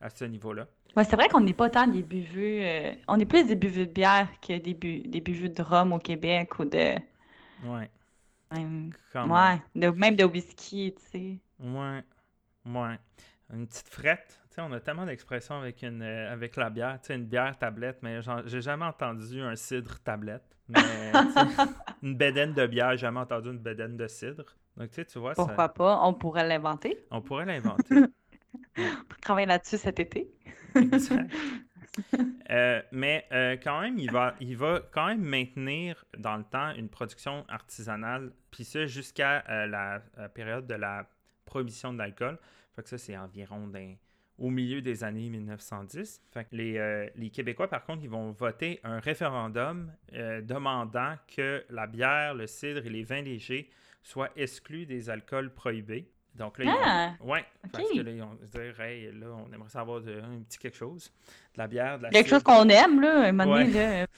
à 0.00 0.10
ce 0.10 0.24
niveau-là. 0.24 0.66
Ouais, 0.96 1.04
c'est 1.04 1.16
vrai 1.16 1.28
qu'on 1.28 1.40
n'est 1.40 1.54
pas 1.54 1.70
tant 1.70 1.86
des 1.86 2.02
buveux. 2.02 2.60
Euh, 2.62 2.92
on 3.08 3.18
est 3.18 3.26
plus 3.26 3.46
des 3.46 3.56
buveux 3.56 3.86
de 3.86 3.92
bière 3.92 4.28
que 4.40 4.58
des, 4.58 4.74
bu 4.74 5.00
des 5.00 5.20
buveux 5.20 5.48
de 5.48 5.62
rhum 5.62 5.92
au 5.92 5.98
Québec 5.98 6.58
ou 6.58 6.64
de. 6.64 6.94
Ouais. 7.64 7.90
Même, 8.50 8.92
ouais, 9.14 9.62
de, 9.74 9.88
même 9.90 10.16
de 10.16 10.24
whisky, 10.24 10.94
tu 10.94 11.10
sais. 11.10 11.38
Ouais. 11.60 12.02
Ouais. 12.64 12.98
Une 13.52 13.66
petite 13.66 13.88
frette. 13.88 14.40
Tu 14.48 14.54
sais, 14.54 14.60
on 14.62 14.72
a 14.72 14.80
tellement 14.80 15.04
d'expressions 15.04 15.56
avec, 15.58 15.82
une, 15.82 16.02
euh, 16.02 16.32
avec 16.32 16.56
la 16.56 16.70
bière. 16.70 16.98
Tu 17.02 17.08
sais, 17.08 17.14
une 17.14 17.26
bière 17.26 17.58
tablette, 17.58 17.98
mais 18.02 18.20
j'ai 18.46 18.62
jamais 18.62 18.86
entendu 18.86 19.42
un 19.42 19.54
cidre 19.54 19.98
tablette. 20.00 20.56
Mais, 20.68 20.80
une 22.02 22.16
bédaine 22.16 22.54
de 22.54 22.66
bière, 22.66 22.92
j'ai 22.92 22.98
jamais 22.98 23.20
entendu 23.20 23.50
une 23.50 23.58
bédaine 23.58 23.96
de 23.96 24.06
cidre. 24.06 24.44
Donc, 24.76 24.90
tu 24.90 24.96
sais, 24.96 25.04
tu 25.04 25.18
vois. 25.18 25.34
Pourquoi 25.34 25.68
pas? 25.68 26.00
On 26.02 26.14
pourrait 26.14 26.46
l'inventer. 26.46 27.04
On 27.10 27.20
pourrait 27.20 27.46
l'inventer. 27.46 27.94
travailler 29.28 29.46
là-dessus 29.46 29.76
cet 29.76 30.00
été. 30.00 30.30
Euh, 32.50 32.80
mais 32.92 33.26
euh, 33.32 33.56
quand 33.60 33.80
même, 33.80 33.98
il 33.98 34.10
va, 34.12 34.36
il 34.40 34.56
va 34.56 34.80
quand 34.92 35.08
même 35.08 35.20
maintenir 35.20 36.04
dans 36.16 36.36
le 36.36 36.44
temps 36.44 36.72
une 36.74 36.88
production 36.88 37.44
artisanale, 37.48 38.30
puis 38.52 38.62
ça 38.64 38.86
jusqu'à 38.86 39.44
euh, 39.48 39.66
la, 39.66 40.28
période 40.28 40.66
de 40.68 40.74
la 40.74 41.10
prohibition 41.44 41.92
de 41.92 41.98
l'alcool. 41.98 42.38
Fait 42.76 42.82
que 42.84 42.88
ça, 42.88 42.98
c'est 42.98 43.16
environ 43.16 43.68
au 44.38 44.48
milieu 44.48 44.80
des 44.80 45.02
années 45.02 45.28
1910. 45.28 46.22
Fait 46.30 46.44
que 46.44 46.54
les, 46.54 47.10
les, 47.16 47.30
Québécois, 47.30 47.68
par 47.68 47.84
contre, 47.84 48.04
ils 48.04 48.10
vont 48.10 48.30
voter 48.30 48.78
un 48.84 49.00
référendum 49.00 49.92
demandant 50.12 51.16
que 51.26 51.64
la 51.68 51.88
bière, 51.88 52.34
le 52.34 52.46
cidre 52.46 52.86
et 52.86 52.90
les 52.90 53.02
vins 53.02 53.22
légers 53.22 53.68
soient 54.02 54.30
exclus 54.36 54.86
des 54.86 55.10
alcools 55.10 55.52
prohibés. 55.52 56.12
Donc 56.38 56.58
là, 56.58 56.74
ah, 57.20 57.24
ouais, 57.24 57.44
parce 57.72 57.90
que 57.90 58.00
là, 58.00 58.10
ils 58.10 58.20
vont 58.20 58.38
se 58.40 58.58
dire, 58.58 58.80
hey, 58.80 59.12
là, 59.12 59.26
on 59.28 59.52
aimerait 59.52 59.68
savoir 59.68 60.00
de, 60.00 60.20
un 60.20 60.40
petit 60.40 60.58
quelque 60.58 60.76
chose, 60.76 61.12
de 61.54 61.58
la 61.58 61.66
bière, 61.66 61.98
de 61.98 62.04
la 62.04 62.10
Quelque 62.10 62.28
chose 62.28 62.42
qu'on 62.42 62.68
aime, 62.68 63.00
là, 63.00 63.28
un 63.28 63.32
moment 63.32 63.56
donné, 63.56 63.72
là. 63.72 64.06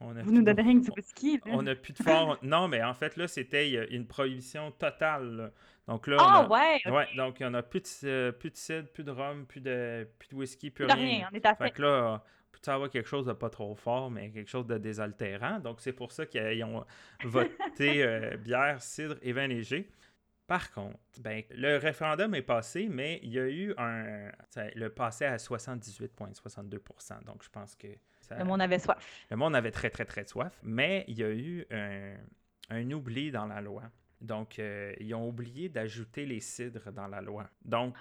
Vous 0.00 0.32
nous 0.32 0.42
donnez 0.42 0.62
rien 0.62 0.80
que 0.80 0.86
du 0.86 0.90
whisky. 0.96 1.36
Là. 1.44 1.52
On 1.52 1.62
n'a 1.62 1.74
plus 1.74 1.92
de 1.92 2.02
fort. 2.02 2.38
non, 2.42 2.68
mais 2.68 2.82
en 2.82 2.94
fait, 2.94 3.18
là, 3.18 3.28
c'était 3.28 3.86
une 3.94 4.06
prohibition 4.06 4.70
totale. 4.70 5.52
Donc 5.86 6.06
là, 6.06 6.16
ah, 6.18 6.48
ouais, 6.48 6.80
ouais. 6.90 7.06
donc 7.16 7.38
il 7.38 7.42
n'y 7.42 7.50
en 7.50 7.54
a 7.54 7.62
plus 7.62 7.80
de, 8.02 8.08
euh, 8.08 8.32
plus 8.32 8.50
de 8.50 8.56
cidre, 8.56 8.88
plus 8.88 9.04
de 9.04 9.10
rhum, 9.10 9.44
plus 9.44 9.60
de, 9.60 10.08
plus 10.18 10.28
de 10.28 10.36
whisky, 10.36 10.70
plus, 10.70 10.86
plus 10.86 10.94
rien. 10.94 11.04
rien. 11.04 11.28
On 11.30 11.34
est 11.34 11.44
à 11.44 11.54
fait. 11.54 11.70
que 11.70 11.82
là, 11.82 12.22
peut 12.62 12.70
avoir 12.70 12.90
quelque 12.90 13.08
chose 13.08 13.26
de 13.26 13.32
pas 13.32 13.50
trop 13.50 13.74
fort, 13.74 14.10
mais 14.10 14.30
quelque 14.30 14.50
chose 14.50 14.66
de 14.66 14.78
désaltérant. 14.78 15.58
Donc 15.58 15.80
c'est 15.80 15.92
pour 15.92 16.12
ça 16.12 16.26
qu'ils 16.26 16.62
ont 16.64 16.84
voté 17.24 18.02
euh, 18.02 18.36
bière, 18.36 18.80
cidre 18.80 19.16
et 19.22 19.32
vin 19.32 19.46
léger. 19.46 19.88
Par 20.50 20.72
contre, 20.72 20.98
ben, 21.20 21.44
le 21.50 21.76
référendum 21.76 22.34
est 22.34 22.42
passé, 22.42 22.88
mais 22.90 23.20
il 23.22 23.30
y 23.30 23.38
a 23.38 23.48
eu 23.48 23.72
un. 23.78 24.32
Le 24.74 24.88
passé 24.88 25.24
à 25.24 25.36
78,62% 25.36 27.22
Donc, 27.24 27.44
je 27.44 27.50
pense 27.50 27.76
que. 27.76 27.86
le 28.36 28.44
monde 28.44 28.60
avait 28.60 28.80
soif. 28.80 28.96
Le 29.30 29.36
monde 29.36 29.54
avait 29.54 29.70
très, 29.70 29.90
très, 29.90 30.04
très 30.04 30.24
soif. 30.24 30.58
Mais 30.64 31.04
il 31.06 31.20
y 31.20 31.22
a 31.22 31.30
eu 31.30 31.64
un, 31.70 32.16
un 32.70 32.90
oubli 32.90 33.30
dans 33.30 33.46
la 33.46 33.60
loi. 33.60 33.84
Donc, 34.20 34.58
euh, 34.58 34.92
ils 35.00 35.14
ont 35.14 35.28
oublié 35.28 35.68
d'ajouter 35.68 36.26
les 36.26 36.40
cidres 36.40 36.92
dans 36.92 37.06
la 37.06 37.20
loi. 37.20 37.46
Donc, 37.64 37.94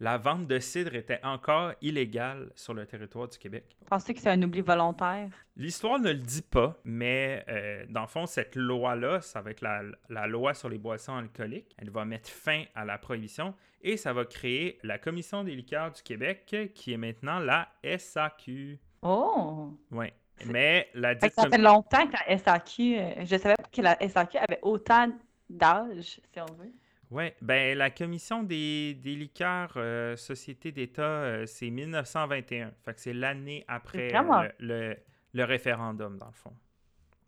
la 0.00 0.18
vente 0.18 0.46
de 0.46 0.58
cidre 0.58 0.94
était 0.94 1.20
encore 1.22 1.72
illégale 1.80 2.50
sur 2.54 2.74
le 2.74 2.86
territoire 2.86 3.28
du 3.28 3.38
Québec. 3.38 3.76
Pensez 3.88 4.14
que 4.14 4.20
c'est 4.20 4.30
un 4.30 4.42
oubli 4.42 4.60
volontaire? 4.60 5.30
L'histoire 5.56 5.98
ne 5.98 6.08
le 6.08 6.18
dit 6.18 6.42
pas, 6.42 6.80
mais 6.84 7.44
euh, 7.48 7.84
dans 7.88 8.02
le 8.02 8.06
fond, 8.06 8.26
cette 8.26 8.56
loi-là, 8.56 9.20
ça 9.20 9.42
va 9.42 9.50
être 9.50 9.60
la, 9.60 9.82
la, 10.08 10.26
loi 10.26 10.54
sur 10.54 10.68
les 10.68 10.78
boissons 10.78 11.14
alcooliques. 11.14 11.74
Elle 11.78 11.90
va 11.90 12.04
mettre 12.04 12.30
fin 12.30 12.64
à 12.74 12.84
la 12.84 12.98
prohibition 12.98 13.54
et 13.82 13.96
ça 13.96 14.12
va 14.12 14.24
créer 14.24 14.78
la 14.82 14.98
Commission 14.98 15.44
des 15.44 15.54
liqueurs 15.54 15.92
du 15.92 16.02
Québec, 16.02 16.54
qui 16.74 16.92
est 16.92 16.96
maintenant 16.96 17.38
la 17.38 17.68
SAQ. 17.84 18.78
Oh! 19.02 19.78
Oui. 19.90 20.06
Mais 20.46 20.88
la 20.94 21.18
Ça 21.18 21.48
fait 21.48 21.58
longtemps 21.58 22.06
que 22.06 22.12
la 22.12 22.38
SAQ, 22.38 22.98
euh, 22.98 23.24
je 23.24 23.36
savais 23.36 23.54
pas 23.56 23.68
que 23.70 23.82
la 23.82 23.96
SAQ 24.08 24.38
avait 24.38 24.58
autant 24.62 25.08
d'âge, 25.50 26.20
si 26.32 26.40
on 26.40 26.52
veut. 26.54 26.72
Oui, 27.10 27.24
ben 27.42 27.76
la 27.76 27.90
commission 27.90 28.44
des, 28.44 28.94
des 28.94 29.16
liqueurs 29.16 29.72
euh, 29.76 30.16
Société 30.16 30.70
d'État, 30.70 31.02
euh, 31.02 31.46
c'est 31.46 31.68
1921. 31.68 32.72
Fait 32.84 32.94
que 32.94 33.00
c'est 33.00 33.12
l'année 33.12 33.64
après 33.66 34.12
le, 34.60 34.96
le, 35.32 35.44
référendum, 35.44 36.18
dans 36.18 36.26
le 36.26 36.32
fond. 36.32 36.52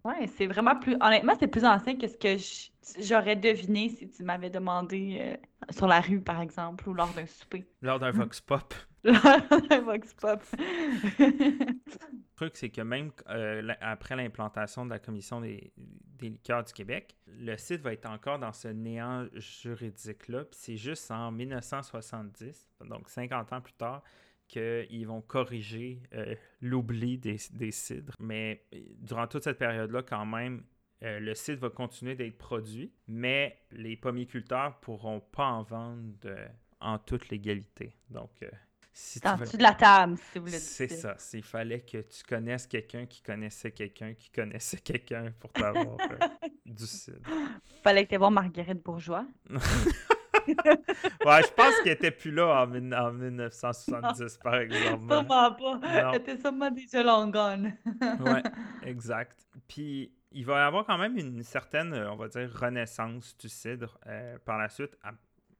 Oui, 0.04 0.28
c'est 0.36 0.46
vraiment 0.46 0.76
plus. 0.76 0.96
Honnêtement, 1.00 1.34
c'est 1.38 1.46
plus 1.46 1.64
ancien 1.64 1.96
que 1.96 2.08
ce 2.08 2.16
que 2.16 2.36
j'aurais 3.00 3.36
deviné 3.36 3.88
si 3.88 4.08
tu 4.08 4.24
m'avais 4.24 4.50
demandé 4.50 5.18
euh, 5.20 5.36
sur 5.70 5.86
la 5.86 6.00
rue, 6.00 6.20
par 6.20 6.40
exemple, 6.40 6.88
ou 6.88 6.94
lors 6.94 7.12
d'un 7.14 7.26
souper. 7.26 7.64
Lors 7.82 8.00
d'un 8.00 8.10
Vox 8.10 8.40
Pop. 8.40 8.74
lors 9.04 9.62
d'un 9.68 9.80
Vox 9.80 10.12
Pop. 10.14 10.42
le 11.18 11.76
truc, 12.34 12.56
c'est 12.56 12.70
que 12.70 12.80
même 12.80 13.12
euh, 13.28 13.72
après 13.80 14.16
l'implantation 14.16 14.84
de 14.84 14.90
la 14.90 14.98
Commission 14.98 15.40
des, 15.40 15.72
des, 15.76 16.30
liqueurs 16.30 16.64
du 16.64 16.72
Québec, 16.72 17.16
le 17.26 17.56
site 17.56 17.82
va 17.82 17.92
être 17.92 18.06
encore 18.06 18.40
dans 18.40 18.52
ce 18.52 18.68
néant 18.68 19.26
juridique-là. 19.34 20.44
Puis 20.44 20.58
c'est 20.60 20.76
juste 20.76 21.10
en 21.12 21.30
1970, 21.30 22.70
donc 22.88 23.08
50 23.08 23.52
ans 23.52 23.60
plus 23.60 23.74
tard, 23.74 24.02
qu'ils 24.52 25.06
vont 25.06 25.22
corriger 25.22 26.02
euh, 26.12 26.34
l'oubli 26.60 27.16
des, 27.16 27.38
des, 27.52 27.70
cidres. 27.70 28.14
Mais 28.20 28.66
euh, 28.74 28.78
durant 28.98 29.26
toute 29.26 29.44
cette 29.44 29.58
période-là, 29.58 30.02
quand 30.02 30.26
même, 30.26 30.62
euh, 31.02 31.18
le 31.20 31.34
cidre 31.34 31.60
va 31.60 31.70
continuer 31.70 32.14
d'être 32.14 32.36
produit, 32.36 32.92
mais 33.08 33.58
les 33.70 33.96
pommiculteurs 33.96 34.68
ne 34.68 34.84
pourront 34.84 35.20
pas 35.20 35.46
en 35.46 35.62
vendre 35.62 36.28
en 36.80 36.98
toute 36.98 37.30
légalité. 37.30 37.96
Donc, 38.10 38.30
si 38.92 39.20
en 39.24 39.38
dessous 39.38 39.56
de 39.56 39.62
la 39.62 39.72
table, 39.72 40.18
si 40.18 40.38
vous 40.38 40.44
voulez 40.44 40.58
C'est 40.58 40.88
ça. 40.88 41.16
Il 41.32 41.42
fallait 41.42 41.80
que 41.80 42.02
tu 42.02 42.22
connaisses 42.22 42.66
quelqu'un 42.66 43.06
qui 43.06 43.22
connaissait 43.22 43.72
quelqu'un 43.72 44.12
qui 44.12 44.30
connaissait 44.30 44.78
quelqu'un 44.78 45.32
pour 45.40 45.50
t'avoir 45.52 45.96
du 46.66 46.86
cidre. 46.86 47.30
Fallait 47.82 48.04
que 48.04 48.10
tu 48.10 48.18
voir 48.18 48.30
Marguerite 48.30 48.82
Bourgeois. 48.82 49.26
ouais, 51.26 51.42
je 51.42 51.52
pense 51.52 51.80
qu'elle 51.80 51.92
était 51.92 52.10
plus 52.10 52.30
là 52.30 52.64
en, 52.64 52.66
1970, 52.66 54.38
par 54.38 54.56
exemple. 54.56 55.08
Sûrement 55.08 55.24
pas. 55.24 55.80
Elle 55.84 56.20
était 56.20 56.38
sûrement 56.38 56.70
déjà 56.70 57.02
long 57.02 57.28
gone. 57.28 57.72
ouais, 58.20 58.42
exact. 58.82 59.46
Puis, 59.68 60.12
il 60.32 60.44
va 60.44 60.58
y 60.58 60.66
avoir 60.66 60.84
quand 60.86 60.98
même 60.98 61.16
une 61.16 61.42
certaine, 61.42 61.94
on 61.94 62.16
va 62.16 62.28
dire, 62.28 62.50
renaissance 62.52 63.36
du 63.36 63.48
cidre 63.48 63.98
euh, 64.06 64.38
par 64.44 64.58
la 64.58 64.68
suite, 64.68 64.96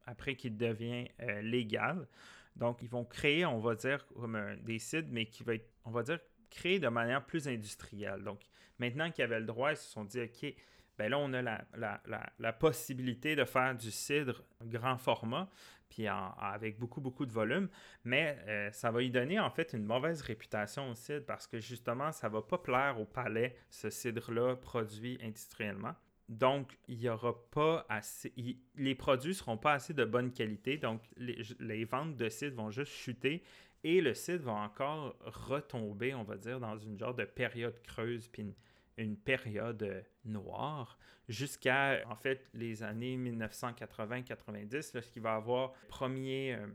après 0.05 0.35
qu'il 0.35 0.57
devient 0.57 1.07
euh, 1.21 1.41
légal. 1.41 2.07
Donc, 2.55 2.81
ils 2.81 2.89
vont 2.89 3.05
créer, 3.05 3.45
on 3.45 3.59
va 3.59 3.75
dire, 3.75 4.05
comme 4.07 4.39
des 4.61 4.79
cidres, 4.79 5.09
mais 5.11 5.25
qui 5.25 5.43
va 5.43 5.55
être, 5.55 5.69
on 5.85 5.91
va 5.91 6.03
dire, 6.03 6.19
créé 6.49 6.79
de 6.79 6.87
manière 6.87 7.25
plus 7.25 7.47
industrielle. 7.47 8.23
Donc, 8.23 8.41
maintenant 8.79 9.09
qu'ils 9.11 9.23
avaient 9.23 9.39
le 9.39 9.45
droit, 9.45 9.71
ils 9.71 9.77
se 9.77 9.89
sont 9.89 10.05
dit, 10.05 10.21
OK, 10.21 10.53
ben 10.97 11.09
là, 11.09 11.17
on 11.17 11.33
a 11.33 11.41
la, 11.41 12.53
possibilité 12.53 13.35
de 13.35 13.45
faire 13.45 13.75
du 13.75 13.91
cidre 13.91 14.43
grand 14.63 14.97
format, 14.97 15.49
puis 15.89 16.07
avec 16.07 16.79
beaucoup, 16.79 17.01
beaucoup 17.01 17.25
de 17.25 17.31
volume, 17.31 17.69
mais 18.03 18.37
euh, 18.47 18.71
ça 18.71 18.91
va 18.91 19.03
y 19.03 19.11
donner 19.11 19.39
en 19.39 19.49
fait 19.49 19.73
une 19.73 19.85
mauvaise 19.85 20.21
réputation 20.21 20.89
au 20.89 20.95
cidre 20.95 21.25
parce 21.25 21.45
que 21.45 21.59
justement, 21.59 22.11
ça 22.11 22.29
va 22.29 22.41
pas 22.41 22.57
plaire 22.57 22.99
au 22.99 23.05
palais, 23.05 23.55
ce 23.69 23.89
cidre-là 23.89 24.55
produit 24.55 25.19
industriellement. 25.23 25.93
Donc, 26.29 26.77
il 26.87 26.99
y 27.01 27.09
aura 27.09 27.35
pas 27.51 27.85
assez. 27.89 28.33
les 28.75 28.95
produits 28.95 29.35
seront 29.35 29.57
pas 29.57 29.73
assez 29.73 29.93
de 29.93 30.05
bonne 30.05 30.31
qualité. 30.31 30.77
Donc, 30.77 31.01
les, 31.17 31.85
ventes 31.85 32.15
de 32.15 32.29
cidre 32.29 32.55
vont 32.55 32.71
juste 32.71 32.91
chuter 32.91 33.43
et 33.83 34.01
le 34.01 34.13
cidre 34.13 34.45
va 34.45 34.53
encore 34.53 35.15
retomber, 35.25 36.13
on 36.15 36.23
va 36.23 36.37
dire, 36.37 36.59
dans 36.59 36.77
une 36.77 36.97
genre 36.97 37.13
de 37.13 37.25
période 37.25 37.79
creuse. 37.83 38.29
Puis 38.29 38.55
une 38.97 39.17
période 39.17 39.83
euh, 39.83 40.01
noire 40.25 40.97
jusqu'à, 41.27 42.01
en 42.07 42.15
fait, 42.15 42.49
les 42.53 42.83
années 42.83 43.17
1980-90, 43.17 44.91
lorsqu'il 44.93 45.21
va 45.21 45.35
avoir 45.35 45.73
euh, 46.01 46.67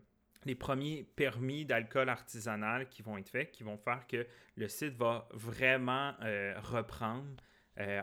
les 0.45 0.55
premiers 0.55 1.05
permis 1.05 1.65
d'alcool 1.65 2.09
artisanal 2.09 2.89
qui 2.89 3.03
vont 3.03 3.19
être 3.19 3.29
faits, 3.29 3.51
qui 3.53 3.63
vont 3.63 3.77
faire 3.77 4.07
que 4.07 4.27
le 4.57 4.69
site 4.69 4.95
va 4.95 5.29
vraiment 5.33 6.15
euh, 6.23 6.55
reprendre 6.61 7.43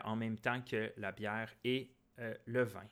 en 0.04 0.16
même 0.16 0.38
temps 0.38 0.62
que 0.62 0.90
la 0.96 1.12
bière 1.12 1.54
et 1.62 1.90
le 2.46 2.62
vin. 2.62 2.88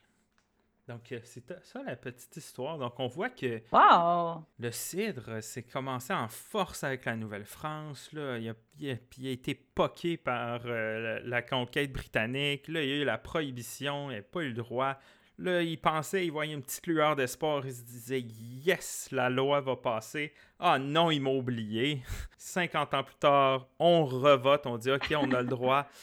Donc, 0.86 1.12
euh, 1.12 1.20
c'est 1.24 1.42
ça 1.62 1.82
la 1.82 1.96
petite 1.96 2.36
histoire. 2.36 2.76
Donc, 2.78 3.00
on 3.00 3.06
voit 3.06 3.30
que 3.30 3.62
Wow! 3.72 4.44
le 4.58 4.70
cidre, 4.70 5.40
c'est 5.40 5.62
commencé 5.62 6.12
en 6.12 6.28
force 6.28 6.84
avec 6.84 7.06
la 7.06 7.16
Nouvelle-France. 7.16 8.12
Là. 8.12 8.36
Il, 8.38 8.50
a, 8.50 8.54
il 8.78 8.90
a- 8.90 8.96
puis 8.96 9.22
il 9.22 9.28
a 9.28 9.30
été 9.30 9.54
poqué 9.54 10.18
par 10.18 10.60
euh, 10.66 11.20
la, 11.20 11.20
la 11.20 11.42
conquête 11.42 11.90
britannique. 11.90 12.68
Là, 12.68 12.82
il 12.82 12.88
y 12.88 12.92
a 12.92 12.96
eu 12.96 13.04
la 13.04 13.16
prohibition. 13.16 14.10
Il 14.10 14.16
n'a 14.16 14.22
pas 14.22 14.40
eu 14.42 14.48
le 14.48 14.54
droit. 14.54 14.98
Là, 15.38 15.62
il 15.62 15.80
pensait, 15.80 16.26
il 16.26 16.30
voyait 16.32 16.52
une 16.54 16.62
petite 16.62 16.86
lueur 16.86 17.16
d'espoir. 17.16 17.66
Il 17.66 17.72
se 17.72 17.82
disait 17.82 18.20
Yes, 18.20 19.08
la 19.10 19.30
loi 19.30 19.60
va 19.62 19.76
passer. 19.76 20.32
Ah 20.60 20.78
non, 20.78 21.10
il 21.10 21.20
m'a 21.22 21.30
oublié. 21.30 22.02
50 22.36 22.94
ans 22.94 23.04
plus 23.04 23.16
tard, 23.16 23.66
on 23.78 24.04
revote. 24.04 24.66
On 24.66 24.76
dit 24.76 24.90
Ok, 24.92 25.14
on 25.16 25.32
a 25.32 25.40
le 25.40 25.48
droit. 25.48 25.88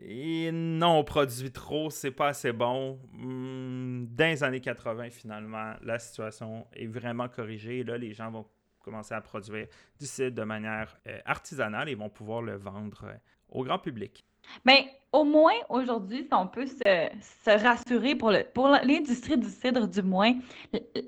Et 0.00 0.50
non, 0.52 0.98
on 0.98 1.04
produit 1.04 1.50
trop, 1.50 1.90
c'est 1.90 2.10
pas 2.10 2.28
assez 2.28 2.52
bon. 2.52 3.00
Hmm, 3.12 4.06
dans 4.10 4.26
les 4.26 4.44
années 4.44 4.60
80, 4.60 5.10
finalement, 5.10 5.74
la 5.82 5.98
situation 5.98 6.66
est 6.74 6.86
vraiment 6.86 7.28
corrigée. 7.28 7.82
Là, 7.82 7.96
les 7.96 8.12
gens 8.12 8.30
vont 8.30 8.46
commencer 8.80 9.14
à 9.14 9.20
produire 9.20 9.66
du 9.98 10.06
cidre 10.06 10.36
de 10.36 10.44
manière 10.44 10.96
euh, 11.06 11.18
artisanale 11.24 11.88
et 11.88 11.94
vont 11.94 12.10
pouvoir 12.10 12.42
le 12.42 12.56
vendre 12.56 13.04
euh, 13.04 13.14
au 13.48 13.64
grand 13.64 13.78
public. 13.78 14.24
Mais 14.64 14.86
au 15.16 15.24
moins, 15.24 15.52
aujourd'hui, 15.68 16.22
si 16.24 16.34
on 16.34 16.46
peut 16.46 16.66
se, 16.66 16.74
se 17.44 17.50
rassurer 17.62 18.14
pour 18.14 18.30
le, 18.30 18.44
pour 18.54 18.68
l'industrie 18.68 19.36
du 19.38 19.48
cidre, 19.48 19.86
du 19.88 20.02
moins, 20.02 20.34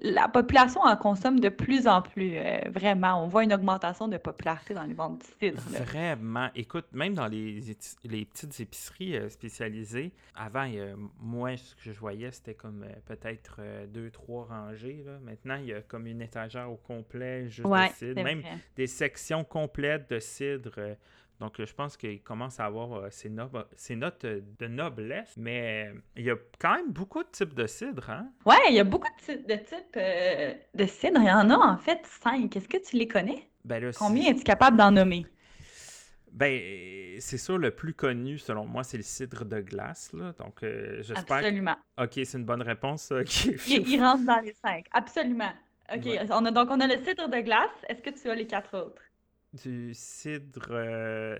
la 0.02 0.28
population 0.28 0.80
en 0.82 0.96
consomme 0.96 1.40
de 1.40 1.48
plus 1.48 1.86
en 1.86 2.00
plus. 2.02 2.32
euh, 2.36 2.58
vraiment, 2.70 3.22
on 3.22 3.26
voit 3.28 3.44
une 3.44 3.52
augmentation 3.52 4.08
de 4.08 4.16
popularité 4.16 4.74
dans 4.74 4.84
les 4.84 4.94
ventes 4.94 5.18
du 5.20 5.26
cidre. 5.48 5.62
là. 5.72 5.80
Vraiment. 5.80 6.48
Écoute, 6.54 6.86
même 6.92 7.14
dans 7.14 7.26
les, 7.26 7.60
les 8.04 8.24
petites 8.24 8.60
épiceries 8.60 9.16
euh, 9.16 9.28
spécialisées, 9.28 10.12
avant, 10.34 10.66
moi, 11.20 11.56
ce 11.56 11.74
que 11.76 11.92
je 11.92 11.98
voyais, 12.00 12.30
c'était 12.30 12.54
comme 12.54 12.84
euh, 12.84 12.92
peut-être 13.06 13.60
deux, 13.88 14.10
trois 14.10 14.46
rangées. 14.46 15.02
là. 15.04 15.18
Maintenant, 15.22 15.56
il 15.56 15.66
y 15.66 15.72
a 15.74 15.82
comme 15.82 16.06
une 16.06 16.22
étagère 16.22 16.70
au 16.70 16.76
complet 16.76 17.48
juste 17.48 17.66
Ouais, 17.68 17.88
de 17.88 17.94
cidre. 17.94 18.22
Même 18.24 18.40
vrai. 18.40 18.58
des 18.76 18.86
sections 18.86 19.44
complètes 19.44 20.08
de 20.10 20.18
cidre. 20.18 20.96
Donc, 21.40 21.60
euh, 21.60 21.66
je 21.66 21.74
pense 21.74 21.96
qu'il 21.96 22.20
commence 22.22 22.58
à 22.58 22.64
avoir 22.64 22.94
euh, 22.94 23.08
ses, 23.10 23.28
notes 23.28 24.24
euh, 24.24 24.40
de 24.58 24.66
noblesse, 24.66 25.34
mais 25.36 25.92
il 26.16 26.24
y 26.24 26.30
a 26.30 26.36
quand 26.58 26.74
même 26.74 26.90
beaucoup 26.90 27.22
de 27.22 27.28
types 27.28 27.54
de 27.54 27.66
cidre, 27.66 28.10
hein? 28.10 28.28
Ouais, 28.44 28.56
il 28.70 28.74
y 28.74 28.80
a 28.80 28.84
beaucoup 28.84 29.08
de, 29.20 29.24
ty- 29.24 29.44
de 29.44 29.54
types 29.54 29.96
euh, 29.96 30.54
de 30.74 30.86
cidre. 30.86 31.20
Il 31.20 31.26
y 31.28 31.30
en 31.30 31.48
a 31.50 31.56
en 31.56 31.76
fait 31.78 32.00
cinq. 32.04 32.56
Est-ce 32.56 32.68
que 32.68 32.78
tu 32.78 32.96
les 32.96 33.06
connais? 33.06 33.48
Ben 33.64 33.82
là, 33.82 33.90
Combien 33.96 34.30
es-tu 34.32 34.42
capable 34.42 34.76
d'en 34.76 34.90
nommer? 34.90 35.26
Ben, 36.32 37.16
c'est 37.20 37.38
sûr, 37.38 37.56
le 37.58 37.70
plus 37.70 37.94
connu, 37.94 38.38
selon 38.38 38.66
moi, 38.66 38.84
c'est 38.84 38.96
le 38.96 39.02
cidre 39.02 39.44
de 39.44 39.60
glace, 39.60 40.12
là. 40.12 40.32
Donc, 40.38 40.62
euh, 40.62 41.02
j'espère 41.02 41.24
que... 41.26 41.32
Absolument. 41.32 41.76
Ok, 42.00 42.12
c'est 42.14 42.34
une 42.38 42.44
bonne 42.44 42.62
réponse. 42.62 43.12
Il, 43.66 43.88
il 43.88 44.00
rentre 44.00 44.24
dans 44.24 44.40
les 44.40 44.52
cinq. 44.54 44.86
Absolument. 44.92 45.52
OK. 45.94 46.04
Ouais. 46.04 46.20
On 46.30 46.44
a, 46.44 46.50
donc, 46.50 46.68
on 46.70 46.80
a 46.80 46.86
le 46.86 47.02
cidre 47.04 47.28
de 47.28 47.40
glace. 47.40 47.70
Est-ce 47.88 48.02
que 48.02 48.10
tu 48.10 48.28
as 48.28 48.34
les 48.34 48.46
quatre 48.46 48.76
autres? 48.76 49.02
Du 49.54 49.94
cidre 49.94 50.66
euh, 50.70 51.38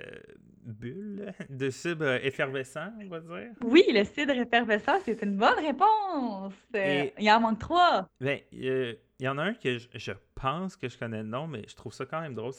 bulle, 0.63 1.31
de 1.51 1.69
cidre 1.69 2.15
effervescent, 2.25 2.91
on 3.03 3.07
va 3.09 3.21
dire. 3.21 3.51
Oui, 3.63 3.85
le 3.91 4.03
cidre 4.05 4.33
effervescent, 4.33 4.99
c'est 5.05 5.21
une 5.23 5.37
bonne 5.37 5.59
réponse. 5.59 6.55
Et- 6.75 7.13
Il 7.19 7.31
en 7.31 7.41
manque 7.41 7.59
trois. 7.59 8.09
Ben, 8.19 8.41
euh, 8.55 8.95
il 9.21 9.25
y 9.27 9.29
en 9.29 9.37
a 9.37 9.43
un 9.43 9.53
que 9.55 9.77
je, 9.77 9.89
je 9.95 10.13
pense 10.35 10.75
que 10.77 10.89
je 10.89 10.97
connais 10.97 11.19
le 11.23 11.29
nom, 11.29 11.47
mais 11.47 11.65
je 11.69 11.75
trouve 11.77 11.93
ça 11.93 12.07
quand 12.07 12.21
même 12.23 12.35
drôle. 12.35 12.55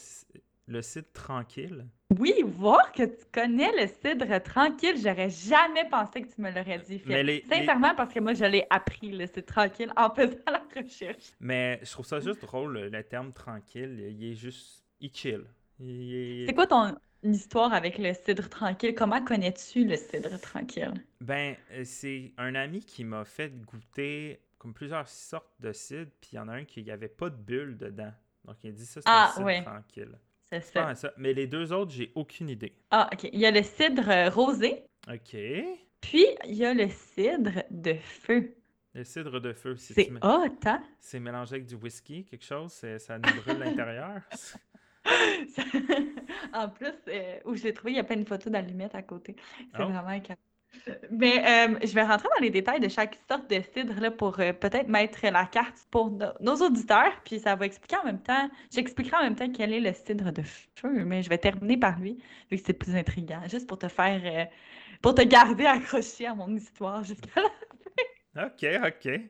Le 0.67 0.83
cidre 0.83 1.07
tranquille. 1.13 1.87
Oui, 2.19 2.31
voir 2.45 2.91
que 2.91 3.01
tu 3.01 3.25
connais 3.31 3.71
le 3.71 3.87
cidre 3.87 4.39
tranquille, 4.43 4.97
j'aurais 5.03 5.31
jamais 5.31 5.89
pensé 5.89 6.21
que 6.21 6.27
tu 6.27 6.41
me 6.41 6.51
l'aurais 6.51 6.77
dit. 6.77 7.01
Mais 7.07 7.23
les- 7.23 7.41
les- 7.41 7.55
Sincèrement, 7.55 7.95
parce 7.95 8.13
que 8.13 8.19
moi, 8.19 8.33
je 8.33 8.45
l'ai 8.45 8.67
appris, 8.69 9.09
le 9.09 9.25
cidre 9.25 9.45
tranquille, 9.47 9.91
en 9.97 10.11
faisant 10.13 10.35
la 10.45 10.61
recherche. 10.75 11.31
Mais 11.39 11.79
je 11.81 11.89
trouve 11.89 12.05
ça 12.05 12.19
juste 12.19 12.41
drôle, 12.43 12.73
le, 12.73 12.89
le 12.89 13.03
terme 13.03 13.33
tranquille. 13.33 13.97
Il 14.15 14.31
est 14.31 14.35
juste. 14.35 14.85
Il 15.01 15.11
chill. 15.13 15.43
Il 15.79 16.13
est- 16.13 16.45
C'est 16.47 16.53
quoi 16.53 16.67
ton 16.67 16.95
histoire 17.23 17.73
avec 17.73 17.97
le 17.97 18.13
cidre 18.13 18.49
tranquille? 18.49 18.93
Comment 18.95 19.23
connais-tu 19.23 19.85
le 19.85 19.95
cidre 19.95 20.39
tranquille? 20.39 20.93
Ben, 21.21 21.55
euh, 21.71 21.83
c'est 21.85 22.33
un 22.37 22.55
ami 22.55 22.81
qui 22.81 23.03
m'a 23.03 23.23
fait 23.25 23.49
goûter 23.65 24.39
comme 24.57 24.73
plusieurs 24.73 25.07
sortes 25.07 25.51
de 25.59 25.71
cidre, 25.71 26.11
puis 26.19 26.31
il 26.33 26.35
y 26.35 26.39
en 26.39 26.47
a 26.49 26.53
un 26.55 26.65
qui 26.65 26.83
n'y 26.83 26.91
avait 26.91 27.07
pas 27.07 27.29
de 27.29 27.35
bulle 27.37 27.77
dedans. 27.77 28.11
Donc 28.45 28.57
il 28.63 28.69
a 28.69 28.71
dit 28.73 28.85
ça, 28.85 28.99
c'est 29.01 29.07
Ah, 29.09 29.29
un 29.29 29.33
cidre 29.33 29.45
ouais. 29.45 29.63
tranquille. 29.63 30.17
C'est 30.49 30.61
C'est 30.61 30.73
ça. 30.79 30.95
ça. 30.95 31.13
Mais 31.17 31.31
les 31.33 31.47
deux 31.47 31.71
autres, 31.71 31.91
j'ai 31.91 32.11
aucune 32.15 32.49
idée. 32.49 32.73
Ah, 32.91 33.09
OK. 33.13 33.29
Il 33.31 33.39
y 33.39 33.45
a 33.45 33.51
le 33.51 33.61
cidre 33.63 34.09
euh, 34.09 34.29
rosé, 34.29 34.83
Ok. 35.07 35.37
puis 36.01 36.25
il 36.45 36.55
y 36.55 36.65
a 36.65 36.73
le 36.73 36.89
cidre 36.89 37.63
de 37.69 37.93
feu. 37.93 38.55
Le 38.95 39.03
cidre 39.03 39.39
de 39.39 39.53
feu, 39.53 39.75
si 39.77 39.93
C'est 39.93 40.09
mets- 40.09 40.19
hot, 40.25 40.49
hein? 40.65 40.81
c'est 40.99 41.19
mélangé 41.19 41.55
avec 41.55 41.67
du 41.67 41.75
whisky, 41.75 42.25
quelque 42.25 42.43
chose, 42.43 42.71
c'est- 42.73 42.97
ça 42.99 43.19
nous 43.19 43.41
brûle 43.43 43.59
l'intérieur. 43.59 44.21
Ça- 45.05 45.63
En 46.53 46.69
plus, 46.69 46.93
euh, 47.07 47.39
où 47.45 47.55
je 47.55 47.63
l'ai 47.63 47.73
trouvé, 47.73 47.93
il 47.93 47.97
y 47.97 47.99
a 47.99 48.03
plein 48.03 48.17
de 48.17 48.27
photos 48.27 48.51
d'allumettes 48.51 48.95
à 48.95 49.01
côté. 49.03 49.35
C'est 49.75 49.83
Oh. 49.83 49.87
vraiment 49.87 50.11
écœurant. 50.11 50.39
Mais 51.11 51.39
euh, 51.67 51.79
je 51.83 51.93
vais 51.93 52.03
rentrer 52.03 52.27
dans 52.37 52.41
les 52.43 52.51
détails 52.51 52.79
de 52.79 52.87
chaque 52.89 53.17
sorte 53.29 53.49
de 53.49 53.59
cidre 53.73 53.99
là, 53.99 54.11
pour 54.11 54.39
euh, 54.39 54.53
peut-être 54.53 54.87
mettre 54.87 55.25
la 55.27 55.45
carte 55.45 55.87
pour 55.89 56.11
no- 56.11 56.33
nos 56.41 56.55
auditeurs, 56.57 57.11
puis 57.25 57.39
ça 57.39 57.55
va 57.55 57.65
expliquer 57.65 57.97
en 57.97 58.05
même 58.05 58.21
temps, 58.21 58.49
j'expliquerai 58.71 59.17
en 59.17 59.23
même 59.23 59.35
temps 59.35 59.51
quel 59.51 59.73
est 59.73 59.79
le 59.79 59.93
cidre 59.93 60.31
de 60.31 60.43
feu, 60.43 61.03
mais 61.05 61.23
je 61.23 61.29
vais 61.29 61.39
terminer 61.39 61.77
par 61.77 61.99
lui, 61.99 62.19
vu 62.51 62.57
que 62.57 62.63
c'est 62.65 62.73
plus 62.73 62.95
intriguant, 62.95 63.41
juste 63.49 63.67
pour 63.67 63.79
te 63.79 63.87
faire, 63.87 64.21
euh, 64.25 64.45
pour 65.01 65.15
te 65.15 65.21
garder 65.23 65.65
accroché 65.65 66.27
à 66.27 66.35
mon 66.35 66.55
histoire 66.55 67.03
jusqu'à 67.03 67.41
là. 67.41 68.45
ok, 68.45 68.65
ok. 68.87 69.21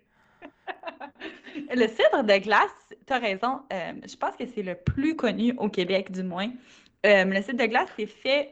Le 1.75 1.87
cidre 1.87 2.23
de 2.23 2.37
glace, 2.37 2.93
tu 3.05 3.13
as 3.13 3.19
raison, 3.19 3.61
euh, 3.73 3.93
je 4.07 4.15
pense 4.15 4.35
que 4.35 4.45
c'est 4.45 4.63
le 4.63 4.75
plus 4.75 5.15
connu 5.15 5.53
au 5.57 5.69
Québec, 5.69 6.11
du 6.11 6.23
moins. 6.23 6.49
Euh, 7.05 7.25
le 7.25 7.41
cidre 7.41 7.59
de 7.59 7.65
glace, 7.65 7.89
c'est 7.95 8.05
fait, 8.05 8.51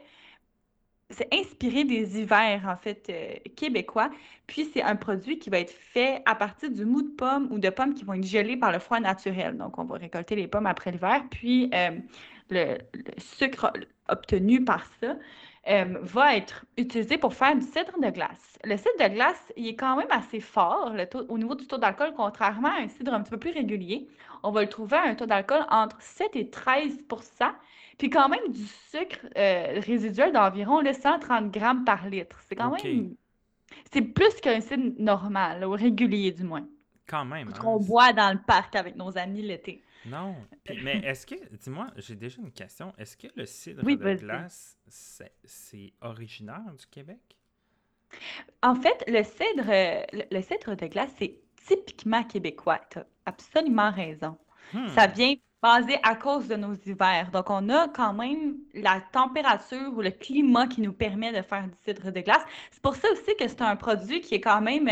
c'est 1.10 1.28
inspiré 1.32 1.84
des 1.84 2.20
hivers, 2.20 2.62
en 2.66 2.76
fait, 2.76 3.06
euh, 3.10 3.50
québécois. 3.56 4.10
Puis, 4.46 4.70
c'est 4.72 4.82
un 4.82 4.96
produit 4.96 5.38
qui 5.38 5.50
va 5.50 5.60
être 5.60 5.72
fait 5.72 6.22
à 6.26 6.34
partir 6.34 6.70
du 6.70 6.84
mou 6.84 7.02
de 7.02 7.14
pomme 7.16 7.48
ou 7.50 7.58
de 7.58 7.70
pommes 7.70 7.94
qui 7.94 8.04
vont 8.04 8.14
être 8.14 8.26
gelées 8.26 8.56
par 8.56 8.72
le 8.72 8.78
froid 8.78 9.00
naturel. 9.00 9.56
Donc, 9.56 9.78
on 9.78 9.84
va 9.84 9.96
récolter 9.96 10.36
les 10.36 10.48
pommes 10.48 10.66
après 10.66 10.90
l'hiver. 10.90 11.22
Puis, 11.30 11.70
le 12.50 12.78
sucre 13.18 13.72
obtenu 14.08 14.64
par 14.64 14.86
ça 15.00 15.16
euh, 15.68 15.98
va 16.02 16.36
être 16.36 16.64
utilisé 16.76 17.18
pour 17.18 17.34
faire 17.34 17.54
du 17.54 17.62
cidre 17.62 17.98
de 18.00 18.10
glace. 18.10 18.58
Le 18.64 18.76
cidre 18.76 18.98
de 19.00 19.14
glace, 19.14 19.52
il 19.56 19.68
est 19.68 19.76
quand 19.76 19.96
même 19.96 20.10
assez 20.10 20.40
fort 20.40 20.90
le 20.94 21.06
taux- 21.06 21.26
au 21.28 21.38
niveau 21.38 21.54
du 21.54 21.66
taux 21.66 21.78
d'alcool, 21.78 22.12
contrairement 22.16 22.68
à 22.68 22.82
un 22.82 22.88
cidre 22.88 23.12
un 23.14 23.22
petit 23.22 23.30
peu 23.30 23.38
plus 23.38 23.50
régulier. 23.50 24.08
On 24.42 24.50
va 24.50 24.62
le 24.62 24.68
trouver 24.68 24.96
à 24.96 25.02
un 25.02 25.14
taux 25.14 25.26
d'alcool 25.26 25.64
entre 25.70 26.00
7 26.00 26.36
et 26.36 26.50
13% 26.50 27.54
puis 27.98 28.10
quand 28.10 28.28
même 28.28 28.52
du 28.52 28.64
sucre 28.64 29.26
euh, 29.36 29.80
résiduel 29.84 30.32
d'environ 30.32 30.80
là, 30.80 30.94
130 30.94 31.50
grammes 31.50 31.84
par 31.84 32.08
litre. 32.08 32.38
C'est 32.48 32.54
quand 32.54 32.70
même... 32.70 33.14
C'est 33.92 34.02
plus 34.02 34.34
qu'un 34.40 34.60
cidre 34.60 34.92
normal, 34.98 35.64
ou 35.64 35.72
régulier 35.72 36.32
du 36.32 36.44
moins. 36.44 36.66
Quand 37.06 37.24
même. 37.24 37.48
Hein, 37.48 37.58
qu'on 37.60 37.80
boit 37.80 38.12
dans 38.12 38.32
le 38.32 38.40
parc 38.40 38.76
avec 38.76 38.96
nos 38.96 39.16
amis 39.18 39.42
l'été. 39.42 39.82
Non. 40.04 40.36
Puis- 40.64 40.82
mais 40.82 40.98
est-ce 40.98 41.26
que, 41.26 41.34
dis-moi, 41.56 41.88
j'ai 41.96 42.16
déjà 42.16 42.40
une 42.40 42.52
question. 42.52 42.92
Est-ce 42.98 43.16
que 43.16 43.28
le 43.34 43.46
cidre 43.46 43.82
Oui, 43.84 43.96
de 43.96 44.02
vas-y. 44.02 44.18
glace, 44.18 44.78
c'est, 44.86 45.32
c'est 45.44 45.92
originaire 46.00 46.72
du 46.78 46.86
Québec? 46.86 47.36
En 48.62 48.74
fait, 48.74 49.04
le 49.06 49.22
cidre, 49.22 49.68
euh, 49.68 50.02
le, 50.12 50.74
de 50.76 50.86
glace, 50.86 51.10
c'est 51.18 51.38
typiquement 51.66 52.24
québécois. 52.24 52.80
Tu 52.90 52.98
as 52.98 53.06
absolument 53.26 53.90
raison. 53.90 54.38
Hmm. 54.72 54.88
Ça 54.88 55.06
vient 55.06 55.34
basé 55.62 55.98
à 56.02 56.14
cause 56.14 56.48
de 56.48 56.56
nos 56.56 56.74
hivers. 56.74 57.30
Donc, 57.32 57.50
on 57.50 57.68
a 57.68 57.88
quand 57.88 58.12
même 58.14 58.56
la 58.74 59.00
température 59.12 59.92
ou 59.96 60.00
le 60.02 60.10
climat 60.10 60.66
qui 60.68 60.80
nous 60.80 60.92
permet 60.92 61.32
de 61.32 61.42
faire 61.42 61.66
du 61.66 61.74
cidre 61.84 62.10
de 62.12 62.20
glace. 62.20 62.42
C'est 62.70 62.82
pour 62.82 62.94
ça 62.96 63.10
aussi 63.12 63.36
que 63.36 63.48
c'est 63.48 63.62
un 63.62 63.76
produit 63.76 64.20
qui 64.20 64.36
est 64.36 64.40
quand 64.40 64.60
même 64.60 64.88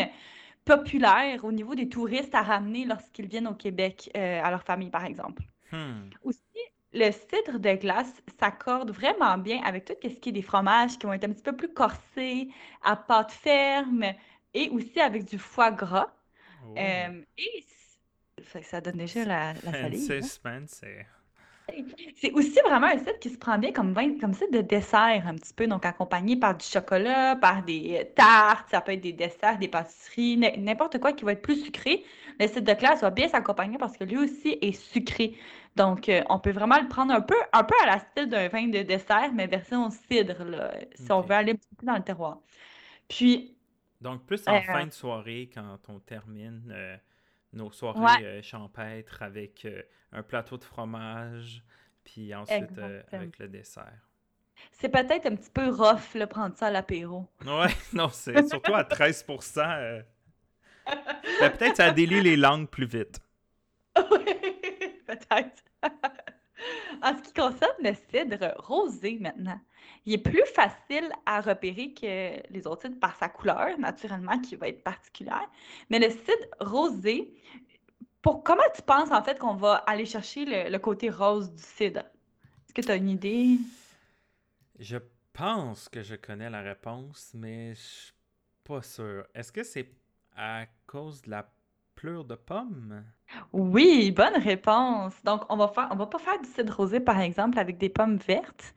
populaire 0.66 1.44
au 1.44 1.52
niveau 1.52 1.74
des 1.74 1.88
touristes 1.88 2.34
à 2.34 2.42
ramener 2.42 2.84
lorsqu'ils 2.84 3.28
viennent 3.28 3.46
au 3.46 3.54
Québec 3.54 4.10
euh, 4.16 4.42
à 4.42 4.50
leur 4.50 4.62
famille, 4.62 4.90
par 4.90 5.06
exemple. 5.06 5.42
Hmm. 5.72 6.10
Aussi, 6.22 6.40
le 6.92 7.10
cidre 7.12 7.58
de 7.58 7.74
glace 7.76 8.12
s'accorde 8.38 8.90
vraiment 8.90 9.38
bien 9.38 9.62
avec 9.64 9.86
tout 9.86 9.94
ce 10.02 10.08
qui 10.08 10.28
est 10.30 10.32
des 10.32 10.42
fromages 10.42 10.98
qui 10.98 11.06
vont 11.06 11.14
être 11.14 11.24
un 11.24 11.32
petit 11.32 11.42
peu 11.42 11.56
plus 11.56 11.72
corsés, 11.72 12.48
à 12.82 12.96
pâte 12.96 13.32
ferme 13.32 14.04
et 14.52 14.68
aussi 14.70 15.00
avec 15.00 15.24
du 15.24 15.38
foie 15.38 15.70
gras. 15.70 16.12
Oh. 16.66 16.74
Euh, 16.76 17.22
et 17.38 17.64
que 18.52 18.62
ça 18.62 18.80
donne 18.80 18.96
déjà 18.98 19.24
la, 19.24 19.54
la 19.62 19.72
salive. 19.72 20.00
hein. 20.82 21.15
c'est... 22.16 22.32
Aussi 22.32 22.58
vraiment 22.64 22.86
un 22.86 22.98
site 22.98 23.18
qui 23.20 23.30
se 23.30 23.38
prend 23.38 23.58
bien 23.58 23.72
comme, 23.72 23.92
vin- 23.92 24.18
comme 24.18 24.34
site 24.34 24.52
de 24.52 24.60
dessert 24.60 25.22
un 25.26 25.34
petit 25.34 25.52
peu, 25.54 25.66
donc 25.66 25.84
accompagné 25.84 26.36
par 26.36 26.56
du 26.56 26.64
chocolat, 26.64 27.36
par 27.36 27.62
des 27.64 27.98
euh, 28.00 28.04
tartes, 28.14 28.68
ça 28.70 28.80
peut 28.80 28.92
être 28.92 29.00
des 29.00 29.12
desserts, 29.12 29.58
des 29.58 29.68
pâtisseries, 29.68 30.36
n'importe 30.58 30.98
quoi 31.00 31.12
qui 31.12 31.24
va 31.24 31.32
être 31.32 31.42
plus 31.42 31.64
sucré. 31.64 32.04
Le 32.40 32.46
site 32.48 32.64
de 32.64 32.72
classe 32.74 33.00
va 33.00 33.10
bien 33.10 33.28
s'accompagner 33.28 33.78
parce 33.78 33.96
que 33.96 34.04
lui 34.04 34.18
aussi 34.18 34.58
est 34.60 34.72
sucré. 34.72 35.36
Donc, 35.76 36.08
euh, 36.08 36.22
on 36.30 36.38
peut 36.38 36.50
vraiment 36.52 36.80
le 36.80 36.88
prendre 36.88 37.12
un 37.12 37.20
peu, 37.20 37.36
un 37.52 37.64
peu 37.64 37.74
à 37.82 37.86
la 37.86 37.98
style 38.00 38.28
d'un 38.28 38.48
vin 38.48 38.68
de 38.68 38.82
dessert, 38.82 39.32
mais 39.34 39.46
version 39.46 39.90
cidre, 39.90 40.44
là, 40.44 40.72
si 40.94 41.12
on 41.12 41.20
veut 41.20 41.34
aller 41.34 41.52
un 41.52 41.56
petit 41.56 41.74
peu 41.76 41.86
dans 41.86 41.96
le 41.96 42.02
terroir. 42.02 42.38
Puis, 43.08 43.56
Donc, 44.00 44.26
plus 44.26 44.46
en 44.48 44.54
Euh, 44.56 44.60
fin 44.62 44.86
de 44.86 44.92
soirée, 44.92 45.50
quand 45.52 45.78
on 45.88 46.00
termine 46.00 46.70
euh, 46.70 46.96
nos 47.52 47.70
soirées 47.70 48.00
Ouais. 48.00 48.24
euh, 48.24 48.42
champêtres 48.42 49.22
avec 49.22 49.64
euh, 49.64 49.82
un 50.12 50.22
plateau 50.22 50.56
de 50.58 50.64
fromage, 50.64 51.62
puis 52.04 52.34
ensuite 52.34 52.76
euh, 52.78 53.02
avec 53.12 53.38
le 53.38 53.48
dessert. 53.48 53.98
C'est 54.72 54.88
peut-être 54.88 55.26
un 55.26 55.36
petit 55.36 55.50
peu 55.50 55.68
rough, 55.68 56.14
là, 56.14 56.26
prendre 56.26 56.56
ça 56.56 56.66
à 56.68 56.70
l'apéro. 56.70 57.26
Ouais, 57.44 57.68
non, 57.92 58.08
c'est 58.08 58.46
surtout 58.48 58.74
à 58.74 58.82
13%. 58.84 59.58
euh, 59.78 60.02
ben, 61.40 61.50
peut-être 61.50 61.76
ça 61.76 61.90
délie 61.90 62.20
les 62.22 62.36
langues 62.36 62.68
plus 62.68 62.86
vite. 62.86 63.20
Oui, 64.10 64.24
peut-être. 65.06 65.64
En 67.02 67.16
ce 67.16 67.22
qui 67.22 67.32
concerne 67.34 67.76
le 67.82 67.94
cidre 68.10 68.54
rosé 68.58 69.18
maintenant, 69.20 69.60
il 70.04 70.14
est 70.14 70.18
plus 70.18 70.44
facile 70.54 71.10
à 71.26 71.40
repérer 71.40 71.92
que 71.92 72.52
les 72.52 72.66
autres 72.66 72.82
cidres 72.82 72.98
par 72.98 73.16
sa 73.16 73.28
couleur, 73.28 73.78
naturellement, 73.78 74.38
qui 74.40 74.56
va 74.56 74.68
être 74.68 74.82
particulière. 74.82 75.48
Mais 75.90 75.98
le 75.98 76.10
cidre 76.10 76.46
rosé, 76.60 77.34
pour 78.22 78.42
comment 78.42 78.62
tu 78.74 78.82
penses 78.82 79.10
en 79.10 79.22
fait 79.22 79.38
qu'on 79.38 79.54
va 79.54 79.76
aller 79.86 80.06
chercher 80.06 80.44
le, 80.70 80.78
côté 80.78 81.10
rose 81.10 81.52
du 81.52 81.62
cidre? 81.62 82.00
Est-ce 82.64 82.74
que 82.74 82.80
tu 82.80 82.90
as 82.90 82.96
une 82.96 83.10
idée? 83.10 83.58
Je 84.78 84.98
pense 85.32 85.88
que 85.88 86.02
je 86.02 86.14
connais 86.14 86.50
la 86.50 86.62
réponse, 86.62 87.32
mais 87.34 87.74
je 87.74 87.80
suis 87.80 88.12
pas 88.64 88.82
sûr. 88.82 89.26
Est-ce 89.34 89.52
que 89.52 89.62
c'est 89.62 89.92
à 90.34 90.66
cause 90.86 91.22
de 91.22 91.30
la 91.30 91.48
pleure 91.96 92.24
de 92.24 92.36
pomme? 92.36 93.04
Oui, 93.52 94.12
bonne 94.12 94.36
réponse. 94.40 95.14
Donc, 95.24 95.42
on 95.48 95.56
va 95.56 95.68
faire, 95.68 95.88
on 95.90 95.96
va 95.96 96.06
pas 96.06 96.18
faire 96.18 96.40
du 96.40 96.48
cidre 96.48 96.76
rosé, 96.76 97.00
par 97.00 97.18
exemple, 97.20 97.58
avec 97.58 97.78
des 97.78 97.88
pommes 97.88 98.16
vertes. 98.18 98.74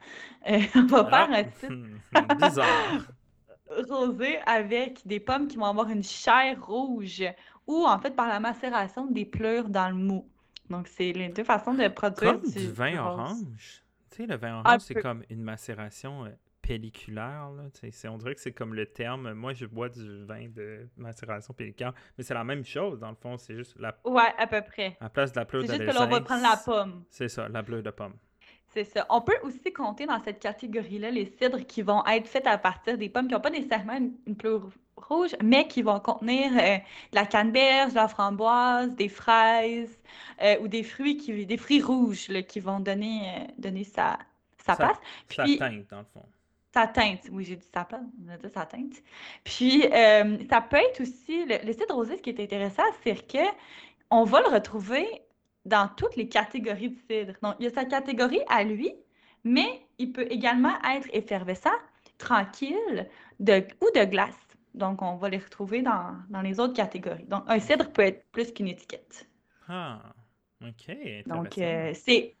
Euh, 0.48 0.58
on 0.74 0.86
va 0.86 1.08
Ah, 1.12 1.26
faire 1.28 1.30
un 1.46 1.50
cidre 1.50 1.76
Bizarre. 2.36 3.12
rosé 3.88 4.38
avec 4.46 5.06
des 5.06 5.20
pommes 5.20 5.46
qui 5.46 5.56
vont 5.56 5.66
avoir 5.66 5.88
une 5.90 6.02
chair 6.02 6.64
rouge 6.66 7.22
ou 7.66 7.86
en 7.86 7.98
fait 8.00 8.16
par 8.16 8.26
la 8.28 8.40
macération 8.40 9.06
des 9.06 9.24
pleurs 9.24 9.68
dans 9.68 9.88
le 9.88 9.94
mou. 9.94 10.28
Donc, 10.68 10.88
c'est 10.88 11.12
les 11.12 11.28
deux 11.28 11.44
façons 11.44 11.74
de 11.74 11.86
produire 11.88 12.40
Comme 12.40 12.50
du 12.50 12.70
vin 12.72 13.00
rose. 13.02 13.20
orange. 13.20 13.84
Tu 14.10 14.16
sais, 14.18 14.26
le 14.26 14.36
vin 14.36 14.60
orange, 14.60 14.80
c'est 14.80 14.94
peu. 14.94 15.02
comme 15.02 15.22
une 15.30 15.42
macération 15.42 16.24
euh, 16.24 16.30
pelliculaire. 16.74 17.50
Là. 17.56 17.64
C'est- 17.72 18.08
on 18.08 18.16
dirait 18.18 18.34
que 18.34 18.40
c'est 18.40 18.52
comme 18.52 18.74
le 18.74 18.86
terme. 18.86 19.32
Moi, 19.32 19.52
je 19.54 19.66
bois 19.66 19.88
du 19.88 20.24
vin 20.24 20.48
de 20.48 20.88
macération 20.96 21.52
pelliculaire, 21.52 21.92
mais 22.16 22.24
c'est 22.24 22.34
la 22.34 22.44
même 22.44 22.64
chose, 22.64 23.00
dans 23.00 23.10
le 23.10 23.16
fond. 23.16 23.36
C'est 23.36 23.54
juste 23.56 23.76
la, 23.78 23.96
Ouais, 24.04 24.22
à 24.38 24.46
peu 24.46 24.62
près. 24.62 24.96
à 25.00 25.04
la 25.04 25.10
place 25.10 25.32
de 25.32 25.38
la 25.40 25.44
pleure 25.44 25.62
C'est 25.62 25.68
de 25.78 25.82
juste 25.84 25.90
que 25.90 25.94
là, 25.98 26.06
on 26.06 26.10
va 26.10 26.20
prendre 26.20 26.42
la 26.42 26.56
pomme. 26.56 27.04
C'est 27.10 27.28
ça, 27.28 27.48
la 27.48 27.62
bleue 27.62 27.82
de 27.82 27.90
pomme. 27.90 28.14
C'est 28.72 28.84
ça. 28.84 29.04
On 29.10 29.20
peut 29.20 29.34
aussi 29.42 29.72
compter 29.72 30.06
dans 30.06 30.20
cette 30.22 30.38
catégorie-là 30.38 31.10
les 31.10 31.26
cidres 31.26 31.66
qui 31.66 31.82
vont 31.82 32.06
être 32.06 32.28
faits 32.28 32.46
à 32.46 32.56
partir 32.56 32.96
des 32.96 33.08
pommes 33.08 33.26
qui 33.26 33.34
n'ont 33.34 33.40
pas 33.40 33.50
nécessairement 33.50 33.96
une, 33.96 34.12
une 34.28 34.36
pleure 34.36 34.68
rouge, 34.96 35.34
mais 35.42 35.66
qui 35.66 35.82
vont 35.82 35.98
contenir 35.98 36.52
euh, 36.52 36.76
de 36.76 37.16
la 37.16 37.26
canneberge, 37.26 37.90
de 37.90 37.96
la 37.96 38.06
framboise, 38.06 38.94
des 38.94 39.08
fraises 39.08 39.98
euh, 40.40 40.56
ou 40.60 40.68
des 40.68 40.84
fruits 40.84 41.16
qui, 41.16 41.46
des 41.46 41.56
fruits 41.56 41.82
rouges 41.82 42.28
là, 42.28 42.42
qui 42.42 42.60
vont 42.60 42.78
donner, 42.78 43.22
euh, 43.40 43.44
donner 43.58 43.82
sa, 43.82 44.18
sa 44.64 44.76
Ça- 44.76 44.86
passe. 44.86 44.98
Ça 45.30 45.42
Puis- 45.44 45.58
teinte, 45.58 45.88
dans 45.90 45.98
le 45.98 46.04
fond. 46.04 46.24
Sa 46.72 46.86
teinte, 46.86 47.28
oui, 47.32 47.44
j'ai 47.44 47.56
dit 47.56 47.66
sa 47.74 47.84
place, 47.84 48.00
on 48.24 48.30
a 48.30 48.36
dit 48.36 48.48
sa 48.54 48.64
teinte. 48.64 48.94
Puis, 49.42 49.84
euh, 49.86 50.38
ça 50.48 50.60
peut 50.60 50.76
être 50.76 51.00
aussi, 51.00 51.44
le, 51.44 51.66
le 51.66 51.72
cidre 51.72 51.94
rosé, 51.94 52.16
ce 52.16 52.22
qui 52.22 52.30
est 52.30 52.40
intéressant, 52.40 52.84
c'est 53.02 53.26
que 53.26 53.44
on 54.10 54.24
va 54.24 54.40
le 54.40 54.48
retrouver 54.48 55.06
dans 55.64 55.88
toutes 55.96 56.16
les 56.16 56.28
catégories 56.28 56.90
de 56.90 56.96
cidre. 57.08 57.34
Donc, 57.42 57.56
il 57.58 57.64
y 57.64 57.68
a 57.68 57.72
sa 57.72 57.84
catégorie 57.84 58.40
à 58.48 58.62
lui, 58.64 58.94
mais 59.44 59.86
il 59.98 60.12
peut 60.12 60.26
également 60.30 60.74
être 60.84 61.08
effervescent, 61.12 61.70
tranquille 62.18 63.08
de, 63.40 63.64
ou 63.80 63.86
de 63.98 64.04
glace. 64.04 64.36
Donc, 64.74 65.02
on 65.02 65.16
va 65.16 65.28
les 65.28 65.38
retrouver 65.38 65.82
dans, 65.82 66.16
dans 66.28 66.42
les 66.42 66.60
autres 66.60 66.74
catégories. 66.74 67.24
Donc, 67.24 67.42
un 67.48 67.58
cidre 67.58 67.90
peut 67.90 68.02
être 68.02 68.24
plus 68.30 68.52
qu'une 68.52 68.68
étiquette. 68.68 69.28
Ah, 69.68 70.00
ok. 70.62 70.96
Donc, 71.26 71.58
euh, 71.58 71.92
c'est. 71.94 72.36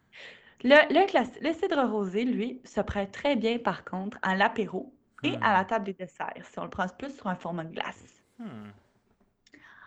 Le, 0.64 0.76
le, 0.92 1.06
classi- 1.06 1.40
le 1.42 1.52
cidre 1.52 1.82
rosé, 1.90 2.24
lui, 2.24 2.60
se 2.64 2.80
prête 2.80 3.12
très 3.12 3.36
bien, 3.36 3.58
par 3.58 3.84
contre, 3.84 4.18
à 4.22 4.36
l'apéro 4.36 4.94
et 5.22 5.36
à 5.42 5.52
la 5.52 5.64
Hmm. 5.64 5.66
table 5.66 5.84
des 5.86 5.92
desserts, 5.94 6.32
si 6.50 6.58
on 6.58 6.64
le 6.64 6.70
prend 6.70 6.86
plus 6.88 7.14
sur 7.16 7.26
un 7.28 7.34
format 7.36 7.64
de 7.64 7.72
glace. 7.74 8.22
Hmm. 8.38 8.72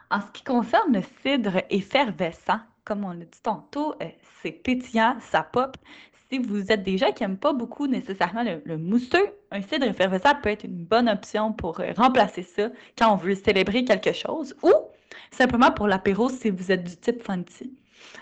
En 0.09 0.21
ce 0.21 0.31
qui 0.31 0.43
concerne 0.43 0.93
le 0.93 1.01
cidre 1.21 1.61
effervescent, 1.69 2.59
comme 2.85 3.03
on 3.05 3.11
l'a 3.11 3.25
dit 3.25 3.41
tantôt, 3.41 3.93
euh, 4.01 4.09
c'est 4.41 4.51
pétillant, 4.51 5.17
ça 5.19 5.43
pop. 5.43 5.75
Si 6.29 6.39
vous 6.39 6.71
êtes 6.71 6.83
des 6.83 6.97
gens 6.97 7.11
qui 7.11 7.23
n'aiment 7.23 7.37
pas 7.37 7.53
beaucoup 7.53 7.87
nécessairement 7.87 8.43
le, 8.43 8.61
le 8.65 8.77
mousseux, 8.77 9.27
un 9.51 9.61
cidre 9.61 9.85
effervescent 9.87 10.35
peut 10.41 10.49
être 10.49 10.63
une 10.65 10.83
bonne 10.85 11.09
option 11.09 11.53
pour 11.53 11.79
euh, 11.79 11.91
remplacer 11.95 12.43
ça 12.43 12.69
quand 12.97 13.11
on 13.13 13.17
veut 13.17 13.35
célébrer 13.35 13.85
quelque 13.85 14.13
chose 14.13 14.55
ou 14.63 14.71
simplement 15.31 15.71
pour 15.71 15.87
l'apéro 15.87 16.29
si 16.29 16.49
vous 16.49 16.71
êtes 16.71 16.83
du 16.83 16.95
type 16.97 17.21
fancy. 17.23 17.73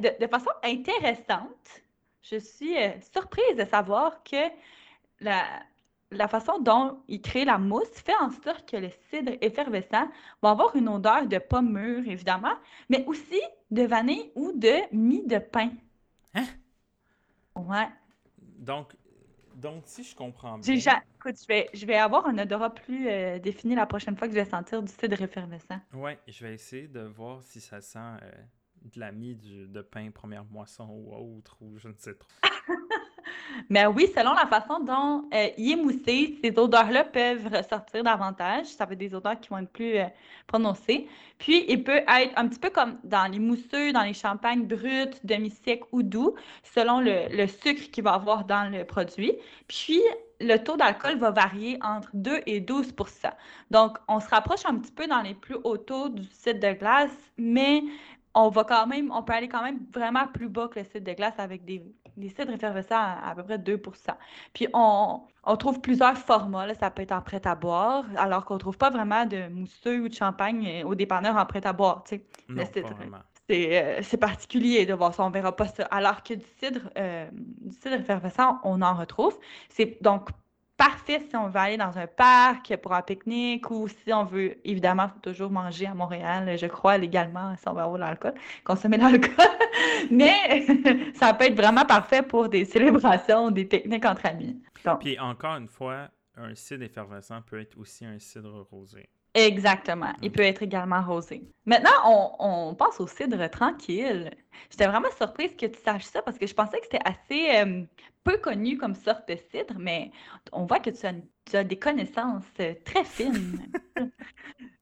de, 0.00 0.24
de 0.24 0.26
façon 0.28 0.50
intéressante, 0.62 1.82
je 2.22 2.36
suis 2.36 2.76
euh, 2.76 2.90
surprise 3.12 3.56
de 3.56 3.64
savoir 3.64 4.22
que 4.22 4.48
la, 5.20 5.44
la 6.12 6.28
façon 6.28 6.58
dont 6.60 6.98
il 7.08 7.20
crée 7.20 7.44
la 7.44 7.58
mousse 7.58 7.90
fait 8.04 8.16
en 8.20 8.30
sorte 8.30 8.70
que 8.70 8.76
le 8.76 8.90
cidre 9.10 9.32
effervescent 9.40 10.08
va 10.42 10.50
avoir 10.50 10.74
une 10.76 10.88
odeur 10.88 11.26
de 11.26 11.38
pomme 11.38 11.72
mûre, 11.72 12.06
évidemment, 12.08 12.54
mais 12.88 13.04
aussi 13.06 13.40
de 13.70 13.82
vanille 13.82 14.30
ou 14.34 14.52
de 14.52 14.74
mie 14.92 15.26
de 15.26 15.38
pain. 15.38 15.70
Hein? 16.34 16.46
Ouais. 17.56 17.88
Donc, 18.58 18.94
donc, 19.62 19.84
si 19.86 20.02
je 20.04 20.14
comprends 20.14 20.58
bien. 20.58 20.76
Ja- 20.76 21.02
Écoute, 21.18 21.36
je 21.40 21.46
vais, 21.46 21.70
je 21.72 21.86
vais 21.86 21.96
avoir 21.96 22.26
un 22.26 22.36
odorat 22.38 22.74
plus 22.74 23.08
euh, 23.08 23.38
défini 23.38 23.74
la 23.76 23.86
prochaine 23.86 24.16
fois 24.16 24.26
que 24.28 24.34
je 24.34 24.40
vais 24.40 24.44
sentir 24.50 24.82
du 24.82 24.92
cidre 24.92 25.22
effervescent. 25.22 25.80
Ouais, 25.94 26.18
je 26.26 26.44
vais 26.44 26.54
essayer 26.54 26.88
de 26.88 27.00
voir 27.00 27.42
si 27.44 27.60
ça 27.60 27.80
sent 27.80 27.98
euh, 28.00 28.30
de 28.82 28.98
la 29.00 29.12
mie 29.12 29.36
de 29.36 29.82
pain 29.82 30.10
première 30.10 30.44
moisson 30.44 30.88
ou 30.90 31.14
autre, 31.14 31.56
ou 31.60 31.78
je 31.78 31.88
ne 31.88 31.94
sais 31.96 32.14
trop. 32.14 32.28
Mais 33.68 33.86
oui, 33.86 34.08
selon 34.16 34.32
la 34.34 34.46
façon 34.46 34.80
dont 34.80 35.24
il 35.58 35.72
est 35.72 35.76
moussé, 35.76 36.38
ces 36.42 36.58
odeurs-là 36.58 37.04
peuvent 37.04 37.48
ressortir 37.52 38.02
davantage. 38.02 38.66
Ça 38.66 38.84
être 38.84 38.98
des 38.98 39.14
odeurs 39.14 39.38
qui 39.40 39.48
vont 39.48 39.58
être 39.58 39.70
plus 39.70 39.98
euh, 39.98 40.06
prononcées. 40.46 41.08
Puis, 41.38 41.64
il 41.68 41.82
peut 41.82 42.02
être 42.08 42.32
un 42.36 42.48
petit 42.48 42.58
peu 42.58 42.70
comme 42.70 42.98
dans 43.04 43.30
les 43.30 43.38
mousseux, 43.38 43.92
dans 43.92 44.02
les 44.02 44.14
champagnes 44.14 44.66
bruts, 44.66 45.10
demi-secs 45.24 45.82
ou 45.92 46.02
doux, 46.02 46.34
selon 46.62 47.00
le, 47.00 47.46
sucre 47.46 47.90
qu'il 47.90 48.04
va 48.04 48.12
avoir 48.14 48.44
dans 48.44 48.70
le 48.70 48.84
produit. 48.84 49.32
Puis, 49.66 50.00
le 50.40 50.56
taux 50.58 50.76
d'alcool 50.76 51.18
va 51.18 51.30
varier 51.30 51.78
entre 51.82 52.10
2 52.14 52.40
et 52.46 52.60
12% 52.60 53.30
Donc, 53.70 53.98
on 54.08 54.20
se 54.20 54.28
rapproche 54.28 54.64
un 54.66 54.76
petit 54.76 54.92
peu 54.92 55.06
dans 55.06 55.20
les 55.20 55.34
plus 55.34 55.56
hauts 55.64 55.78
taux 55.78 56.08
du 56.08 56.24
cidre 56.24 56.60
de 56.60 56.72
glace, 56.74 57.16
mais 57.36 57.82
on 58.34 58.48
va 58.48 58.64
quand 58.64 58.86
même, 58.86 59.10
on 59.12 59.22
peut 59.22 59.32
aller 59.32 59.48
quand 59.48 59.62
même 59.62 59.80
vraiment 59.92 60.26
plus 60.26 60.48
bas 60.48 60.68
que 60.68 60.78
le 60.78 60.84
cidre 60.84 61.06
de 61.06 61.12
glace 61.12 61.34
avec 61.38 61.64
des, 61.64 61.82
des 62.16 62.28
cidres 62.28 62.52
effervescents 62.52 62.96
à, 62.96 63.30
à 63.30 63.34
peu 63.34 63.42
près 63.42 63.58
2% 63.58 63.80
Puis 64.52 64.68
on, 64.74 65.22
on 65.44 65.56
trouve 65.56 65.80
plusieurs 65.80 66.16
formats, 66.16 66.66
là. 66.66 66.74
Ça 66.74 66.90
peut 66.90 67.02
être 67.02 67.12
en 67.12 67.22
prêt 67.22 67.40
à 67.46 67.54
boire, 67.54 68.04
alors 68.16 68.44
qu'on 68.44 68.58
trouve 68.58 68.78
pas 68.78 68.90
vraiment 68.90 69.26
de 69.26 69.48
mousseux 69.48 70.02
ou 70.02 70.08
de 70.08 70.14
champagne 70.14 70.66
euh, 70.66 70.86
au 70.86 70.94
dépanneur 70.94 71.36
en 71.36 71.46
prêt 71.46 71.66
à 71.66 71.72
boire, 71.72 72.04
tu 72.04 72.16
sais. 72.16 72.26
Non, 72.48 72.64
cidre. 72.64 72.88
pas 72.88 72.94
vraiment. 72.94 73.18
C'est 73.48 73.82
euh, 73.82 74.02
c'est 74.02 74.18
particulier 74.18 74.86
de 74.86 74.94
voir 74.94 75.14
ça, 75.14 75.24
on 75.24 75.30
verra 75.30 75.54
pas 75.54 75.66
ça. 75.66 75.84
Alors 75.86 76.22
que 76.22 76.34
du 76.34 76.46
cidre, 76.60 76.90
euh, 76.96 77.28
du 77.32 77.74
cidre 77.74 77.94
effervescent, 77.96 78.60
on 78.62 78.82
en 78.82 78.94
retrouve. 78.94 79.36
C'est 79.68 79.98
donc 80.00 80.30
parfait 80.82 81.22
si 81.28 81.36
on 81.36 81.48
veut 81.48 81.60
aller 81.60 81.76
dans 81.76 81.96
un 81.96 82.08
parc 82.08 82.76
pour 82.78 82.92
un 82.92 83.02
pique-nique 83.02 83.70
ou 83.70 83.86
si 83.86 84.12
on 84.12 84.24
veut, 84.24 84.56
évidemment, 84.66 85.08
toujours 85.22 85.48
manger 85.48 85.86
à 85.86 85.94
Montréal, 85.94 86.58
je 86.58 86.66
crois, 86.66 86.98
légalement, 86.98 87.54
si 87.56 87.68
on 87.68 87.72
veut 87.72 87.82
avoir 87.82 87.98
l'alcool, 87.98 88.34
consommer 88.64 88.96
l'alcool. 88.96 89.46
Mais 90.10 90.66
ça 91.14 91.34
peut 91.34 91.44
être 91.44 91.56
vraiment 91.56 91.84
parfait 91.84 92.22
pour 92.22 92.48
des 92.48 92.64
célébrations, 92.64 93.52
des 93.52 93.64
pique-niques 93.64 94.04
entre 94.04 94.26
amis. 94.26 94.60
Puis 94.98 95.20
encore 95.20 95.54
une 95.54 95.68
fois, 95.68 96.08
un 96.36 96.52
cidre 96.56 96.82
effervescent 96.82 97.40
peut 97.42 97.60
être 97.60 97.78
aussi 97.78 98.04
un 98.04 98.18
cidre 98.18 98.66
rosé. 98.68 99.08
Exactement. 99.34 100.12
Il 100.20 100.30
peut 100.30 100.42
être 100.42 100.62
également 100.62 101.02
rosé. 101.02 101.42
Maintenant, 101.64 101.90
on, 102.04 102.70
on 102.70 102.74
passe 102.74 103.00
au 103.00 103.06
cidre 103.06 103.48
tranquille. 103.48 104.30
J'étais 104.70 104.86
vraiment 104.86 105.10
surprise 105.16 105.54
que 105.56 105.66
tu 105.66 105.78
saches 105.80 106.04
ça 106.04 106.20
parce 106.22 106.36
que 106.38 106.46
je 106.46 106.54
pensais 106.54 106.78
que 106.78 106.84
c'était 106.84 107.04
assez 107.04 107.56
euh, 107.56 107.82
peu 108.24 108.36
connu 108.38 108.76
comme 108.76 108.94
sorte 108.94 109.28
de 109.28 109.36
cidre, 109.50 109.74
mais 109.78 110.10
on 110.52 110.66
voit 110.66 110.80
que 110.80 110.90
tu 110.90 111.06
as, 111.06 111.14
tu 111.50 111.56
as 111.56 111.64
des 111.64 111.78
connaissances 111.78 112.44
euh, 112.60 112.74
très 112.84 113.04
fines. 113.04 113.60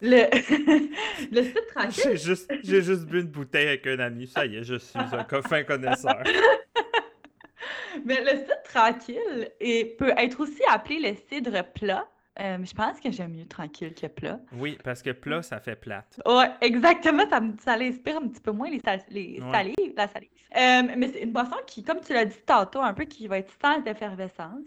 Le, 0.02 0.30
le 1.30 1.42
cidre 1.42 1.66
tranquille, 1.74 2.02
J'ai 2.04 2.16
juste, 2.16 2.50
j'ai 2.64 2.80
juste 2.80 3.04
bu 3.04 3.20
une 3.20 3.26
bouteille 3.26 3.68
avec 3.68 3.86
un 3.86 3.98
ami. 3.98 4.26
Ça 4.26 4.46
y 4.46 4.56
est, 4.56 4.64
je 4.64 4.76
suis 4.76 4.98
un 4.98 5.42
fin 5.42 5.62
connaisseur. 5.62 6.22
mais 8.06 8.22
le 8.22 8.38
cidre 8.38 8.62
tranquille 8.64 9.50
et 9.60 9.84
peut 9.98 10.14
être 10.16 10.40
aussi 10.40 10.62
appelé 10.70 11.00
le 11.00 11.16
cidre 11.28 11.62
plat. 11.74 12.08
Euh, 12.40 12.58
je 12.64 12.72
pense 12.74 12.98
que 13.00 13.10
j'aime 13.10 13.32
mieux 13.34 13.46
tranquille 13.46 13.94
que 13.94 14.06
plat. 14.06 14.40
Oui, 14.52 14.78
parce 14.82 15.02
que 15.02 15.10
plat, 15.10 15.42
ça 15.42 15.60
fait 15.60 15.76
plate. 15.76 16.20
Ouais, 16.26 16.50
exactement. 16.60 17.28
Ça, 17.28 17.40
ça 17.60 17.76
l'inspire 17.76 18.16
un 18.16 18.28
petit 18.28 18.40
peu 18.40 18.50
moins 18.52 18.70
les, 18.70 18.80
sal- 18.80 19.02
les 19.10 19.40
Ouais. 19.40 19.50
salives, 19.52 19.94
la 19.96 20.08
salive. 20.08 20.28
Euh, 20.56 20.94
mais 20.96 21.08
c'est 21.08 21.22
une 21.22 21.32
boisson 21.32 21.56
qui, 21.66 21.82
comme 21.84 22.00
tu 22.00 22.12
l'as 22.14 22.24
dit 22.24 22.40
tantôt, 22.46 22.80
un 22.80 22.94
peu 22.94 23.04
qui 23.04 23.28
va 23.28 23.38
être 23.38 23.52
sans 23.60 23.84
effervescence. 23.84 24.62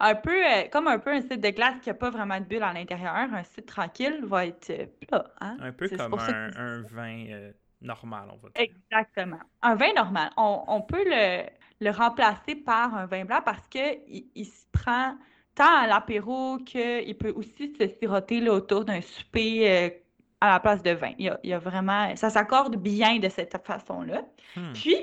Un 0.00 0.14
peu 0.16 0.30
euh, 0.44 0.62
comme 0.72 0.88
un 0.88 0.98
peu 0.98 1.10
un 1.12 1.20
cidre 1.22 1.36
de 1.36 1.50
glace 1.50 1.76
qui 1.80 1.88
n'a 1.88 1.94
pas 1.94 2.10
vraiment 2.10 2.38
de 2.40 2.44
bulle 2.44 2.62
à 2.62 2.72
l'intérieur. 2.72 3.14
Un 3.14 3.44
cidre 3.44 3.66
tranquille 3.66 4.20
va 4.24 4.46
être 4.46 4.72
plat. 5.06 5.24
Hein? 5.40 5.56
Un 5.60 5.72
peu 5.72 5.88
comme 5.88 6.16
que- 6.16 6.58
un, 6.58 6.82
vin 6.82 7.50
normal, 7.80 8.28
on 8.32 8.36
va 8.36 8.48
dire. 8.50 8.66
Exactement. 8.90 9.40
Un 9.62 9.74
vin 9.76 9.92
normal. 9.94 10.30
On, 10.36 10.64
on 10.66 10.80
peut 10.82 11.04
le, 11.06 11.44
le 11.80 11.90
remplacer 11.90 12.56
par 12.56 12.94
un 12.94 13.06
vin 13.06 13.24
blanc 13.24 13.40
parce 13.44 13.66
qu'il 13.68 14.26
il 14.34 14.44
se 14.46 14.66
prend 14.72 15.16
tant 15.54 15.82
à 15.82 15.86
l'apéro 15.86 16.58
qu'il 16.58 17.16
peut 17.16 17.32
aussi 17.36 17.74
se 17.78 17.88
siroter 17.98 18.40
là, 18.40 18.52
autour 18.52 18.84
d'un 18.84 19.00
souper 19.00 19.70
euh, 19.70 19.90
à 20.40 20.52
la 20.52 20.60
place 20.60 20.82
de 20.82 20.90
vin. 20.90 21.12
Il 21.18 21.26
y 21.26 21.28
a, 21.28 21.38
il 21.42 21.50
y 21.50 21.52
a 21.52 21.58
vraiment, 21.58 22.14
ça 22.16 22.30
s'accorde 22.30 22.76
bien 22.76 23.18
de 23.18 23.28
cette 23.28 23.56
façon-là. 23.64 24.22
Hmm. 24.56 24.72
Puis, 24.72 24.96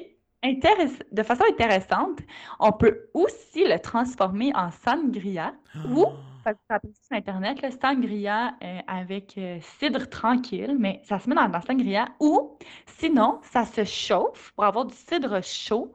de 1.11 1.23
façon 1.23 1.43
intéressante, 1.49 2.19
on 2.59 2.71
peut 2.71 3.09
aussi 3.13 3.67
le 3.67 3.79
transformer 3.79 4.51
en 4.55 4.71
sangria 4.71 5.53
ou 5.89 6.05
ça 6.43 6.53
s'appelle 6.67 6.91
sur 6.93 7.15
Internet, 7.15 7.61
le 7.61 7.69
sangria 7.69 8.55
euh, 8.63 8.79
avec 8.87 9.37
euh, 9.37 9.59
cidre 9.61 10.09
tranquille, 10.09 10.75
mais 10.79 10.99
ça 11.03 11.19
se 11.19 11.29
met 11.29 11.35
dans, 11.35 11.47
dans 11.47 11.61
sangria. 11.61 12.07
Ou 12.19 12.57
sinon, 12.87 13.39
ça 13.43 13.65
se 13.65 13.83
chauffe 13.83 14.51
pour 14.55 14.63
avoir 14.63 14.85
du 14.85 14.95
cidre 14.95 15.43
chaud 15.43 15.93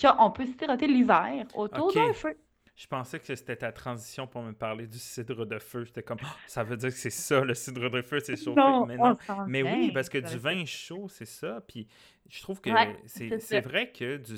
qu'on 0.00 0.30
peut 0.30 0.46
siroter 0.58 0.86
l'hiver 0.86 1.46
autour 1.54 1.92
d'un 1.92 2.12
feu. 2.12 2.36
Je 2.74 2.86
pensais 2.86 3.20
que 3.20 3.34
c'était 3.34 3.56
ta 3.56 3.70
transition 3.70 4.26
pour 4.26 4.42
me 4.42 4.52
parler 4.52 4.86
du 4.86 4.98
cidre 4.98 5.44
de 5.46 5.58
feu. 5.58 5.84
J'étais 5.84 6.02
comme, 6.02 6.18
Ah, 6.22 6.36
ça 6.46 6.64
veut 6.64 6.76
dire 6.76 6.88
que 6.90 6.96
c'est 6.96 7.10
ça, 7.10 7.40
le 7.44 7.54
cidre 7.54 7.90
de 7.90 8.02
feu, 8.02 8.18
c'est 8.20 8.36
chauffé. 8.36 8.80
mais 8.80 8.98
non. 8.98 9.16
Mais 9.46 9.62
oui, 9.62 9.92
parce 9.92 10.08
que 10.08 10.18
du 10.18 10.38
vin 10.38 10.64
chaud, 10.64 11.08
c'est 11.08 11.26
ça. 11.26 11.60
Puis 11.68 11.86
je 12.28 12.40
trouve 12.42 12.60
que 12.60 12.70
Ouais, 12.70 12.96
c'est 13.06 13.60
vrai 13.60 13.92
que 13.92 14.16
du, 14.16 14.36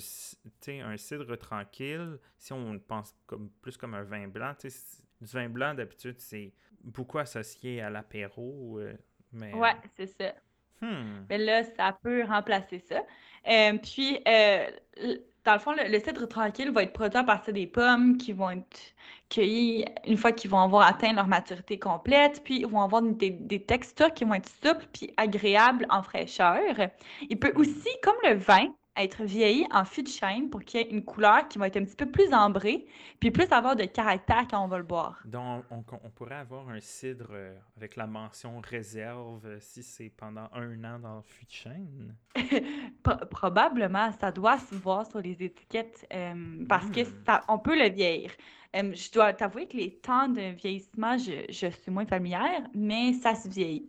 un 0.83 0.97
cidre 0.97 1.37
tranquille, 1.37 2.18
si 2.38 2.53
on 2.53 2.79
pense 2.79 3.14
comme 3.27 3.51
plus 3.62 3.77
comme 3.77 3.94
un 3.94 4.03
vin 4.03 4.29
blanc, 4.29 4.55
tu 4.59 4.68
sais, 4.68 4.70
c- 4.70 5.03
du 5.20 5.31
vin 5.33 5.49
blanc 5.49 5.75
d'habitude, 5.75 6.16
c'est 6.18 6.53
beaucoup 6.83 7.18
associé 7.18 7.81
à 7.81 7.90
l'apéro. 7.90 8.79
euh, 8.81 8.97
mais 9.33 9.53
Ouais, 9.53 9.75
c'est 9.97 10.07
ça. 10.07 10.35
hmm, 10.81 11.27
Mais 11.31 11.38
là, 11.38 11.64
ça 11.64 11.92
peut 12.03 12.25
remplacer 12.25 12.79
ça. 12.81 13.03
Euh, 13.49 13.79
puis, 13.79 14.18
euh, 14.29 14.70
dans 15.45 15.53
le 15.53 15.59
fond, 15.59 15.73
le, 15.73 15.91
le 15.91 16.01
cidre 16.01 16.27
tranquille 16.27 16.71
va 16.71 16.83
être 16.83 16.93
produit 16.93 17.19
à 17.19 17.25
partir 17.25 17.53
des 17.53 17.67
pommes 17.67 18.17
qui 18.17 18.33
vont 18.33 18.51
être 18.51 18.95
cueillies 19.29 19.85
une 20.07 20.17
fois 20.17 20.33
qu'ils 20.33 20.51
vont 20.51 20.61
avoir 20.61 20.87
atteint 20.87 21.13
leur 21.13 21.27
maturité 21.27 21.79
complète, 21.79 22.43
puis 22.45 22.61
ils 22.61 22.67
vont 22.67 22.81
avoir 22.81 23.03
des, 23.03 23.31
des 23.31 23.63
textures 23.63 24.13
qui 24.13 24.25
vont 24.25 24.35
être 24.35 24.51
souples 24.63 24.87
puis 24.93 25.13
agréables 25.17 25.87
en 25.91 26.03
fraîcheur. 26.03 26.75
Il 27.29 27.39
peut 27.39 27.53
aussi, 27.57 27.89
comme 28.03 28.17
le 28.25 28.35
vin, 28.35 28.69
être 28.97 29.25
vieilli 29.25 29.67
en 29.73 29.85
fût 29.85 30.03
de 30.03 30.09
chêne 30.09 30.51
pour 30.51 30.63
qu'il 30.63 30.81
y 30.81 30.83
ait 30.85 30.91
une 30.91 31.05
couleur 31.05 31.49
qui 31.49 31.59
va 31.59 31.67
être 31.67 31.77
un 31.77 31.85
petit 31.85 31.97
peu 31.97 32.07
plus 32.11 32.33
ambrée, 32.33 32.87
puis 33.19 33.31
plus 33.31 33.51
avoir 33.51 33.77
de 33.77 33.85
caractère 33.85 34.47
quand 34.49 34.65
on 34.65 34.69
va 34.69 34.79
le 34.79 34.85
boire. 34.85 35.21
Donc, 35.25 35.65
on, 35.71 35.85
on 36.05 36.11
pourrait 36.11 36.37
avoir 36.37 36.69
un 36.69 36.81
cidre 36.81 37.29
euh, 37.33 37.57
avec 37.77 37.97
la 37.97 38.07
mention 38.07 38.61
réserve 38.61 39.45
euh, 39.47 39.59
si 39.61 39.83
c'est 39.83 40.11
pendant 40.11 40.49
un 40.53 40.85
an 40.85 40.99
dans 41.01 41.17
le 41.17 41.23
fût 41.23 41.45
de 41.45 41.51
chêne? 41.51 42.15
Pro- 43.03 43.27
probablement, 43.31 44.11
ça 44.12 44.33
doit 44.33 44.59
se 44.59 44.75
voir 44.75 45.07
sur 45.07 45.20
les 45.20 45.42
étiquettes 45.42 46.07
euh, 46.12 46.64
parce 46.68 46.90
que 46.90 47.01
Mm. 47.01 47.25
ça, 47.27 47.44
on 47.49 47.59
peut 47.59 47.79
le 47.79 47.90
vieillir. 47.90 48.33
Euh, 48.77 48.92
je 48.94 49.12
dois 49.12 49.33
t'avouer 49.33 49.68
que 49.68 49.77
les 49.77 49.92
temps 50.01 50.29
de 50.29 50.40
vieillissement, 50.53 51.16
je, 51.16 51.44
je 51.49 51.68
suis 51.68 51.92
moins 51.92 52.07
familière, 52.07 52.62
mais 52.75 53.12
ça 53.12 53.35
se 53.37 53.49
vieillit. 53.49 53.87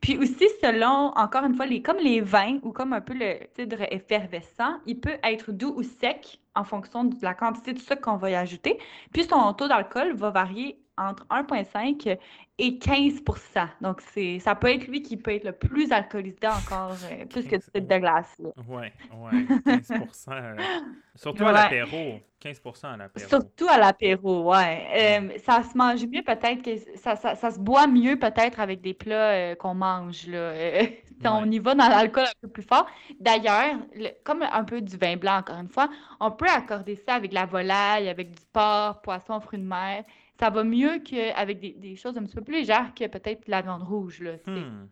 Puis 0.00 0.18
aussi, 0.18 0.44
selon, 0.62 1.12
encore 1.16 1.44
une 1.44 1.54
fois, 1.54 1.66
les, 1.66 1.82
comme 1.82 1.98
les 1.98 2.20
vins 2.20 2.58
ou 2.62 2.72
comme 2.72 2.92
un 2.92 3.00
peu 3.00 3.14
le 3.14 3.38
cidre 3.56 3.82
effervescent, 3.92 4.80
il 4.86 5.00
peut 5.00 5.18
être 5.22 5.52
doux 5.52 5.74
ou 5.76 5.82
sec 5.84 6.40
en 6.56 6.64
fonction 6.64 7.04
de 7.04 7.16
la 7.22 7.34
quantité 7.34 7.72
de 7.72 7.78
sucre 7.78 8.00
qu'on 8.02 8.16
va 8.16 8.30
y 8.30 8.34
ajouter. 8.34 8.78
Puis 9.12 9.24
son 9.24 9.52
taux 9.54 9.68
d'alcool 9.68 10.14
va 10.16 10.30
varier 10.30 10.83
entre 10.96 11.24
1,5 11.30 12.18
et 12.58 12.78
15% 12.78 13.68
Donc, 13.80 14.00
c'est, 14.12 14.38
ça 14.38 14.54
peut 14.54 14.68
être 14.68 14.86
lui 14.86 15.02
qui 15.02 15.16
peut 15.16 15.32
être 15.34 15.44
le 15.44 15.52
plus 15.52 15.90
alcoolisé 15.92 16.46
encore, 16.46 16.96
euh, 17.10 17.24
plus 17.26 17.42
que 17.46 17.56
du 17.56 17.62
15, 17.62 17.70
cidre 17.74 17.88
de 17.88 17.98
glace. 17.98 18.34
là. 18.38 18.50
Ouais, 18.68 18.92
ouais, 19.12 19.46
15%. 19.66 20.32
euh, 20.32 20.56
surtout 21.16 21.46
à 21.46 21.52
l'apéro. 21.52 22.20
15% 22.40 22.92
à 22.92 22.96
l'apéro. 22.96 23.28
Surtout 23.28 23.66
à 23.68 23.78
l'apéro, 23.78 24.50
ouais. 24.52 24.86
Euh, 25.20 25.38
ça 25.38 25.62
se 25.62 25.76
mange 25.76 26.04
mieux 26.06 26.22
peut-être 26.22 26.62
que 26.62 26.76
ça, 26.98 27.16
ça, 27.16 27.34
ça 27.34 27.50
se 27.50 27.58
boit 27.58 27.86
mieux 27.86 28.18
peut-être 28.18 28.60
avec 28.60 28.80
des 28.82 28.94
plats 28.94 29.30
euh, 29.32 29.54
qu'on 29.54 29.74
mange 29.74 30.26
là. 30.26 30.52
On 31.26 31.50
y 31.50 31.58
va 31.58 31.74
dans 31.74 31.88
l'alcool 31.88 32.24
un 32.24 32.40
peu 32.42 32.48
plus 32.48 32.62
fort. 32.64 32.86
D'ailleurs, 33.18 33.76
le- 33.94 34.10
comme 34.24 34.42
un 34.42 34.64
peu 34.64 34.80
du 34.82 34.96
vin 34.98 35.16
blanc 35.16 35.38
encore 35.38 35.58
une 35.58 35.68
fois, 35.68 35.88
on 36.20 36.30
peut 36.30 36.48
accorder 36.48 36.96
ça 36.96 37.14
avec 37.14 37.32
la 37.32 37.46
volaille, 37.46 38.08
avec 38.08 38.30
du 38.32 38.42
porc, 38.52 39.00
poisson, 39.00 39.40
fruits 39.40 39.60
de 39.60 39.64
mer. 39.64 40.04
Ça 40.40 40.50
va 40.50 40.64
mieux 40.64 40.98
qu'avec 40.98 41.60
des, 41.60 41.72
des 41.72 41.96
choses 41.96 42.16
un 42.18 42.24
petit 42.24 42.34
peu 42.34 42.42
plus 42.42 42.54
légères 42.54 42.92
que 42.94 43.06
peut-être 43.06 43.46
la 43.48 43.62
viande 43.62 43.82
rouge 43.82 44.20
là. 44.20 44.32
Hmm. 44.46 44.88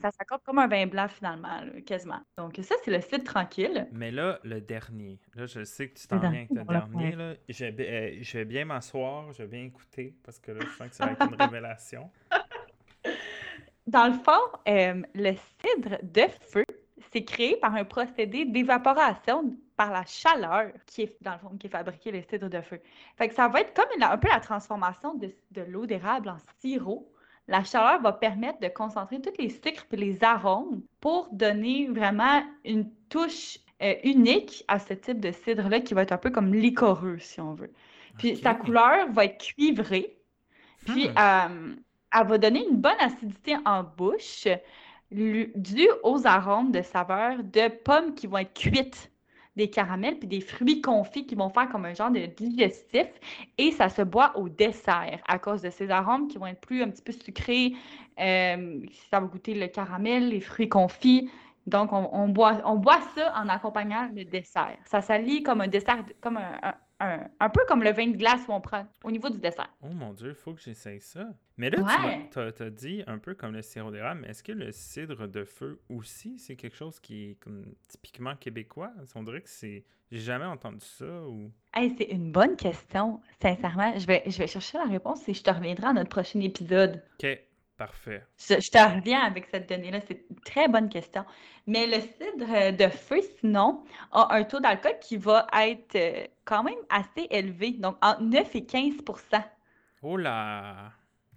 Ça 0.00 0.10
s'accorde 0.10 0.42
comme 0.44 0.58
un 0.58 0.66
vin 0.66 0.86
blanc 0.86 1.08
finalement, 1.08 1.60
là, 1.62 1.80
quasiment. 1.86 2.20
Donc 2.36 2.58
ça 2.62 2.74
c'est 2.84 2.90
le 2.90 3.00
cidre 3.00 3.24
tranquille. 3.24 3.86
Mais 3.92 4.10
là, 4.10 4.38
le 4.44 4.60
dernier. 4.60 5.18
Là, 5.34 5.46
je 5.46 5.64
sais 5.64 5.88
que 5.88 5.98
tu 5.98 6.06
t'en 6.06 6.18
viens 6.18 6.30
avec 6.30 6.50
le 6.50 6.64
dernier. 6.64 7.12
Là. 7.12 7.34
Je, 7.48 7.64
vais, 7.64 7.72
bi- 7.72 7.84
euh, 7.84 8.18
je 8.20 8.38
vais 8.38 8.44
bien 8.44 8.64
m'asseoir, 8.66 9.32
je 9.32 9.42
vais 9.42 9.48
bien 9.48 9.64
écouter 9.64 10.14
parce 10.22 10.38
que 10.38 10.52
là, 10.52 10.60
je 10.60 10.76
sens 10.76 10.88
que 10.90 10.94
ça 10.96 11.06
va 11.06 11.12
être 11.12 11.28
une 11.28 11.34
révélation. 11.42 12.10
Dans 13.86 14.06
le 14.08 14.14
fond, 14.14 14.58
euh, 14.68 15.02
le 15.14 15.32
cidre 15.32 15.98
de 16.02 16.22
feu, 16.40 16.64
c'est 17.12 17.24
créé 17.24 17.56
par 17.56 17.74
un 17.74 17.84
procédé 17.84 18.44
d'évaporation 18.44 19.56
par 19.76 19.90
la 19.92 20.04
chaleur 20.06 20.70
qui 20.86 21.02
est, 21.02 21.16
dans 21.22 21.32
le 21.32 21.38
fond, 21.38 21.50
qui 21.58 21.66
est 21.66 21.70
fabriqué 21.70 22.10
le 22.10 22.22
cidre 22.22 22.48
de 22.48 22.60
feu. 22.62 22.80
Fait 23.16 23.28
que 23.28 23.34
ça 23.34 23.48
va 23.48 23.60
être 23.60 23.74
comme 23.74 23.88
une- 23.96 24.02
un 24.04 24.16
peu 24.18 24.28
la 24.28 24.40
transformation 24.40 25.14
de, 25.14 25.34
de 25.52 25.62
l'eau 25.62 25.86
d'érable 25.86 26.28
en 26.30 26.38
sirop. 26.60 27.10
La 27.48 27.62
chaleur 27.62 28.00
va 28.02 28.12
permettre 28.12 28.58
de 28.60 28.68
concentrer 28.68 29.20
tous 29.20 29.32
les 29.38 29.50
sucres 29.50 29.86
et 29.92 29.96
les 29.96 30.24
arômes 30.24 30.82
pour 31.00 31.28
donner 31.32 31.86
vraiment 31.88 32.42
une 32.64 32.90
touche 33.08 33.58
euh, 33.82 33.94
unique 34.04 34.64
à 34.68 34.78
ce 34.78 34.94
type 34.94 35.20
de 35.20 35.30
cidre-là 35.30 35.80
qui 35.80 35.92
va 35.94 36.02
être 36.02 36.12
un 36.12 36.18
peu 36.18 36.30
comme 36.30 36.54
liquoreux, 36.54 37.18
si 37.18 37.40
on 37.40 37.52
veut. 37.54 37.72
Puis 38.16 38.36
sa 38.36 38.54
couleur 38.54 39.10
va 39.12 39.26
être 39.26 39.38
cuivrée. 39.54 40.16
Puis, 40.84 41.08
Hmm. 41.08 41.18
euh, 41.18 41.74
elle 42.12 42.26
va 42.26 42.38
donner 42.38 42.64
une 42.68 42.76
bonne 42.78 42.98
acidité 43.00 43.56
en 43.64 43.82
bouche, 43.82 44.46
due 45.10 45.88
aux 46.02 46.26
arômes 46.26 46.72
de 46.72 46.82
saveur 46.82 47.42
de 47.42 47.68
pommes 47.68 48.14
qui 48.14 48.26
vont 48.26 48.38
être 48.38 48.54
cuites, 48.54 49.10
des 49.56 49.70
caramels, 49.70 50.18
puis 50.18 50.28
des 50.28 50.40
fruits 50.42 50.82
confits 50.82 51.26
qui 51.26 51.34
vont 51.34 51.48
faire 51.48 51.68
comme 51.70 51.86
un 51.86 51.94
genre 51.94 52.10
de 52.10 52.26
digestif. 52.26 53.06
Et 53.56 53.72
ça 53.72 53.88
se 53.88 54.02
boit 54.02 54.36
au 54.36 54.48
dessert 54.50 55.20
à 55.26 55.38
cause 55.38 55.62
de 55.62 55.70
ces 55.70 55.88
arômes 55.90 56.28
qui 56.28 56.36
vont 56.38 56.46
être 56.46 56.60
plus 56.60 56.82
un 56.82 56.90
petit 56.90 57.02
peu 57.02 57.12
sucrés. 57.12 57.74
euh, 58.20 58.80
ça 59.10 59.20
va 59.20 59.26
goûter 59.26 59.54
le 59.54 59.68
caramel, 59.68 60.28
les 60.28 60.40
fruits 60.40 60.68
confits. 60.68 61.30
Donc, 61.66 61.92
on, 61.92 62.28
boit, 62.28 62.60
on 62.64 62.76
boit 62.76 63.00
ça 63.16 63.32
en 63.36 63.48
accompagnant 63.48 64.08
le 64.14 64.24
dessert. 64.24 64.76
Ça 64.84 65.00
s'allie 65.00 65.42
comme 65.42 65.60
un 65.62 65.68
dessert, 65.68 66.04
comme 66.20 66.36
un- 66.36 66.74
un- 67.00 67.28
un 67.40 67.48
peu 67.50 67.60
comme 67.68 67.82
le 67.82 67.92
vin 67.92 68.06
de 68.08 68.16
glace 68.16 68.40
où 68.48 68.52
on 68.52 68.60
prend 68.60 68.86
au 69.04 69.10
niveau 69.10 69.28
du 69.28 69.38
dessert. 69.38 69.68
Oh 69.82 69.88
mon 69.88 70.12
dieu, 70.12 70.30
il 70.30 70.34
faut 70.34 70.54
que 70.54 70.60
j'essaye 70.60 71.00
ça. 71.00 71.26
Mais 71.58 71.70
là, 71.70 71.82
Ouais. 71.82 72.28
tu 72.30 72.38
t'as 72.54 72.70
dit 72.70 73.02
un 73.06 73.18
peu 73.18 73.34
comme 73.34 73.52
le 73.52 73.62
sirop 73.62 73.90
d'érable, 73.90 74.20
mais 74.22 74.28
est-ce 74.28 74.42
que 74.42 74.52
le 74.52 74.72
cidre 74.72 75.26
de 75.28 75.44
feu 75.44 75.80
aussi, 75.88 76.38
c'est 76.38 76.56
quelque 76.56 76.76
chose 76.76 76.98
qui 77.00 77.30
est 77.30 77.34
comme 77.36 77.64
typiquement 77.88 78.34
québécois? 78.36 78.92
On 79.14 79.22
dirait 79.22 79.42
que 79.42 79.48
c'est. 79.48 79.84
J'ai 80.12 80.20
jamais 80.20 80.44
entendu 80.44 80.84
ça 80.84 81.22
ou? 81.26 81.50
Hey, 81.74 81.92
c'est 81.98 82.04
une 82.04 82.30
bonne 82.30 82.54
question, 82.56 83.20
sincèrement. 83.42 83.98
Je 83.98 84.06
vais, 84.06 84.22
je 84.26 84.38
vais 84.38 84.46
chercher 84.46 84.78
la 84.78 84.84
réponse 84.84 85.28
et 85.28 85.34
je 85.34 85.42
te 85.42 85.50
reviendrai 85.50 85.88
à 85.88 85.92
notre 85.94 86.10
prochain 86.10 86.38
épisode. 86.40 87.02
Ok, 87.20 87.26
parfait. 87.76 88.22
Je, 88.38 88.60
je 88.60 88.70
te 88.70 88.78
reviens 88.78 89.20
avec 89.20 89.46
cette 89.46 89.68
donnée-là. 89.68 90.00
C'est 90.06 90.24
une 90.30 90.40
très 90.40 90.68
bonne 90.68 90.88
question. 90.88 91.24
Mais 91.66 91.86
le 91.86 92.00
cidre 92.00 92.46
euh, 92.54 92.72
de 92.72 92.88
feu, 92.88 93.20
sinon, 93.40 93.84
a 94.12 94.34
un 94.34 94.44
taux 94.44 94.60
d'alcool 94.60 94.98
qui 95.00 95.16
va 95.16 95.46
être 95.52 95.96
euh, 95.96 96.26
quand 96.44 96.62
même 96.62 96.74
assez 96.90 97.26
élevé, 97.30 97.72
donc 97.72 97.96
entre 98.02 98.22
9 98.22 98.54
et 98.54 98.60
15% 98.60 99.42
Oh 100.02 100.16
là! 100.16 100.92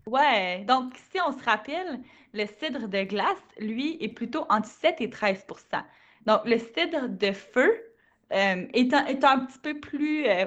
Ouais, 0.05 0.63
donc 0.65 0.93
si 1.11 1.19
on 1.21 1.31
se 1.31 1.43
rappelle, 1.43 1.99
le 2.33 2.45
cidre 2.45 2.87
de 2.87 3.03
glace, 3.03 3.37
lui, 3.59 3.97
est 4.01 4.09
plutôt 4.09 4.45
entre 4.49 4.67
7 4.67 5.01
et 5.01 5.07
13% 5.07 5.83
Donc 6.25 6.41
le 6.45 6.57
cidre 6.57 7.09
de 7.09 7.31
feu 7.31 7.71
euh, 8.31 8.67
est, 8.73 8.93
un, 8.93 9.05
est 9.05 9.23
un 9.23 9.39
petit 9.39 9.59
peu 9.59 9.79
plus 9.79 10.27
euh, 10.27 10.45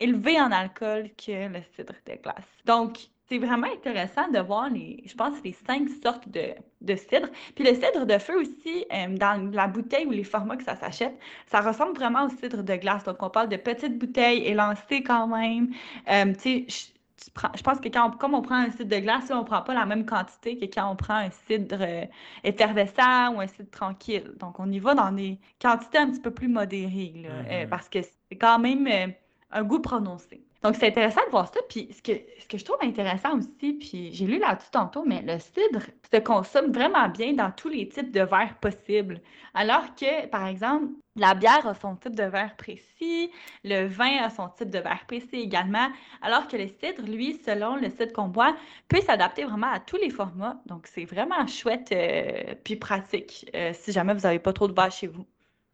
élevé 0.00 0.40
en 0.40 0.52
alcool 0.52 1.10
que 1.16 1.48
le 1.48 1.62
cidre 1.74 1.94
de 2.06 2.14
glace. 2.22 2.46
Donc, 2.64 2.98
c'est 3.28 3.38
vraiment 3.38 3.66
intéressant 3.72 4.28
de 4.28 4.38
voir 4.38 4.70
les, 4.70 5.02
je 5.06 5.14
pense, 5.14 5.42
les 5.44 5.52
cinq 5.52 5.88
sortes 6.02 6.28
de, 6.28 6.54
de 6.80 6.94
cidre. 6.96 7.28
Puis 7.54 7.64
le 7.64 7.74
cidre 7.74 8.06
de 8.06 8.18
feu 8.18 8.40
aussi, 8.40 8.84
euh, 8.92 9.16
dans 9.16 9.50
la 9.52 9.66
bouteille 9.68 10.06
ou 10.06 10.10
les 10.12 10.24
formats 10.24 10.56
que 10.56 10.64
ça 10.64 10.76
s'achète, 10.76 11.18
ça 11.46 11.60
ressemble 11.60 11.94
vraiment 11.96 12.24
au 12.26 12.28
cidre 12.30 12.62
de 12.62 12.76
glace. 12.76 13.04
Donc, 13.04 13.22
on 13.22 13.30
parle 13.30 13.48
de 13.48 13.56
petites 13.56 13.98
bouteilles 13.98 14.44
élancées 14.46 15.02
quand 15.02 15.26
même. 15.26 15.72
Euh, 16.08 16.32
tu 16.34 16.40
sais, 16.40 16.66
je- 16.68 16.92
tu 17.24 17.30
prends- 17.32 17.50
je 17.56 17.62
pense 17.62 17.80
que 17.80 17.88
quand 17.88 18.08
on- 18.08 18.16
comme 18.16 18.34
on 18.34 18.42
prend 18.42 18.56
un 18.56 18.70
cidre 18.70 18.90
de 18.96 19.00
glace, 19.00 19.30
on 19.30 19.44
prend 19.44 19.62
pas 19.62 19.74
la 19.74 19.86
même 19.86 20.04
quantité 20.06 20.56
que 20.58 20.66
quand 20.66 20.90
on 20.90 20.96
prend 20.96 21.14
un 21.16 21.30
cidre 21.30 21.78
euh, 21.80 22.04
effervescent 22.44 23.34
ou 23.34 23.40
un 23.40 23.46
cidre 23.48 23.70
tranquille. 23.70 24.32
Donc, 24.38 24.60
on 24.60 24.70
y 24.70 24.78
va 24.78 24.94
dans 24.94 25.12
des 25.12 25.38
quantités 25.60 25.98
un 25.98 26.10
petit 26.10 26.20
peu 26.20 26.30
plus 26.32 26.48
modérées, 26.48 27.12
là, 27.16 27.28
euh, 27.50 27.62
Mhm. 27.64 27.68
parce 27.68 27.88
que 27.88 28.00
c'est 28.02 28.36
quand 28.38 28.58
même 28.58 28.86
euh, 28.86 29.08
un 29.50 29.64
goût 29.64 29.80
prononcé. 29.80 30.45
Donc, 30.62 30.76
c'est 30.76 30.88
intéressant 30.88 31.20
de 31.26 31.30
voir 31.30 31.52
ça. 31.52 31.60
Puis, 31.68 31.88
ce 31.92 32.02
que, 32.02 32.18
ce 32.40 32.46
que 32.46 32.58
je 32.58 32.64
trouve 32.64 32.78
intéressant 32.80 33.38
aussi, 33.38 33.74
puis 33.74 34.12
j'ai 34.12 34.26
lu 34.26 34.38
là-dessus 34.38 34.70
tantôt, 34.70 35.04
mais 35.04 35.22
le 35.22 35.38
cidre 35.38 35.82
se 36.12 36.18
consomme 36.18 36.72
vraiment 36.72 37.08
bien 37.08 37.34
dans 37.34 37.50
tous 37.50 37.68
les 37.68 37.88
types 37.88 38.10
de 38.10 38.22
verres 38.22 38.56
possibles. 38.60 39.20
Alors 39.54 39.94
que, 39.94 40.26
par 40.26 40.46
exemple, 40.46 40.88
la 41.14 41.34
bière 41.34 41.66
a 41.66 41.74
son 41.74 41.96
type 41.96 42.14
de 42.16 42.24
verre 42.24 42.56
précis, 42.56 43.30
le 43.64 43.86
vin 43.86 44.24
a 44.24 44.30
son 44.30 44.48
type 44.48 44.70
de 44.70 44.78
verre 44.78 45.04
précis 45.06 45.36
également, 45.36 45.88
alors 46.22 46.48
que 46.48 46.56
le 46.56 46.68
cidre, 46.68 47.02
lui, 47.02 47.34
selon 47.44 47.76
le 47.76 47.88
cidre 47.90 48.12
qu'on 48.12 48.28
boit, 48.28 48.56
peut 48.88 49.00
s'adapter 49.00 49.44
vraiment 49.44 49.72
à 49.72 49.80
tous 49.80 49.96
les 49.96 50.10
formats. 50.10 50.60
Donc, 50.66 50.86
c'est 50.86 51.04
vraiment 51.04 51.46
chouette 51.46 51.90
euh, 51.92 52.54
puis 52.64 52.76
pratique 52.76 53.48
euh, 53.54 53.72
si 53.74 53.92
jamais 53.92 54.14
vous 54.14 54.20
n'avez 54.20 54.38
pas 54.38 54.52
trop 54.52 54.68
de 54.68 54.74
verre 54.74 54.92
chez 54.92 55.06
vous. 55.06 55.26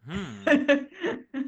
Hmm. 0.05 0.43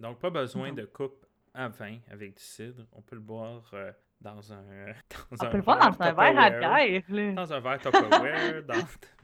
Donc, 0.00 0.18
pas 0.18 0.30
besoin 0.30 0.72
de 0.72 0.84
coupe 0.84 1.26
à 1.60 1.68
vin 1.68 1.98
avec 2.10 2.36
du 2.36 2.42
cidre. 2.42 2.86
On 2.92 3.02
peut 3.02 3.16
le 3.16 3.22
boire 3.22 3.70
euh, 3.74 3.92
dans 4.20 4.52
un. 4.52 4.62
Dans 5.10 5.36
On 5.38 5.44
un 5.44 5.50
peut 5.50 5.56
le 5.56 5.62
boire 5.62 5.78
dans 5.78 6.02
un 6.02 6.12
verre 6.12 6.38
à 6.38 6.50
bière. 6.50 7.34
Dans 7.34 7.52
un 7.52 7.60
verre 7.60 7.80
Tupperware. 7.80 8.62
dans... 8.68 8.74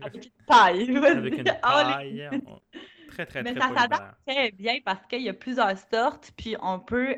Avec 0.04 0.24
une 0.24 0.46
paille. 0.46 0.96
Avec 1.06 1.38
une 1.38 1.44
paille. 1.44 2.30
Très, 3.08 3.24
très, 3.24 3.42
Mais 3.42 3.54
très 3.54 3.60
ça 3.60 3.74
s'adapte 3.74 4.16
très 4.26 4.50
bien 4.50 4.78
parce 4.84 5.06
qu'il 5.06 5.22
y 5.22 5.28
a 5.28 5.34
plusieurs 5.34 5.78
sortes. 5.92 6.32
Puis 6.36 6.56
on 6.60 6.78
peut. 6.78 7.14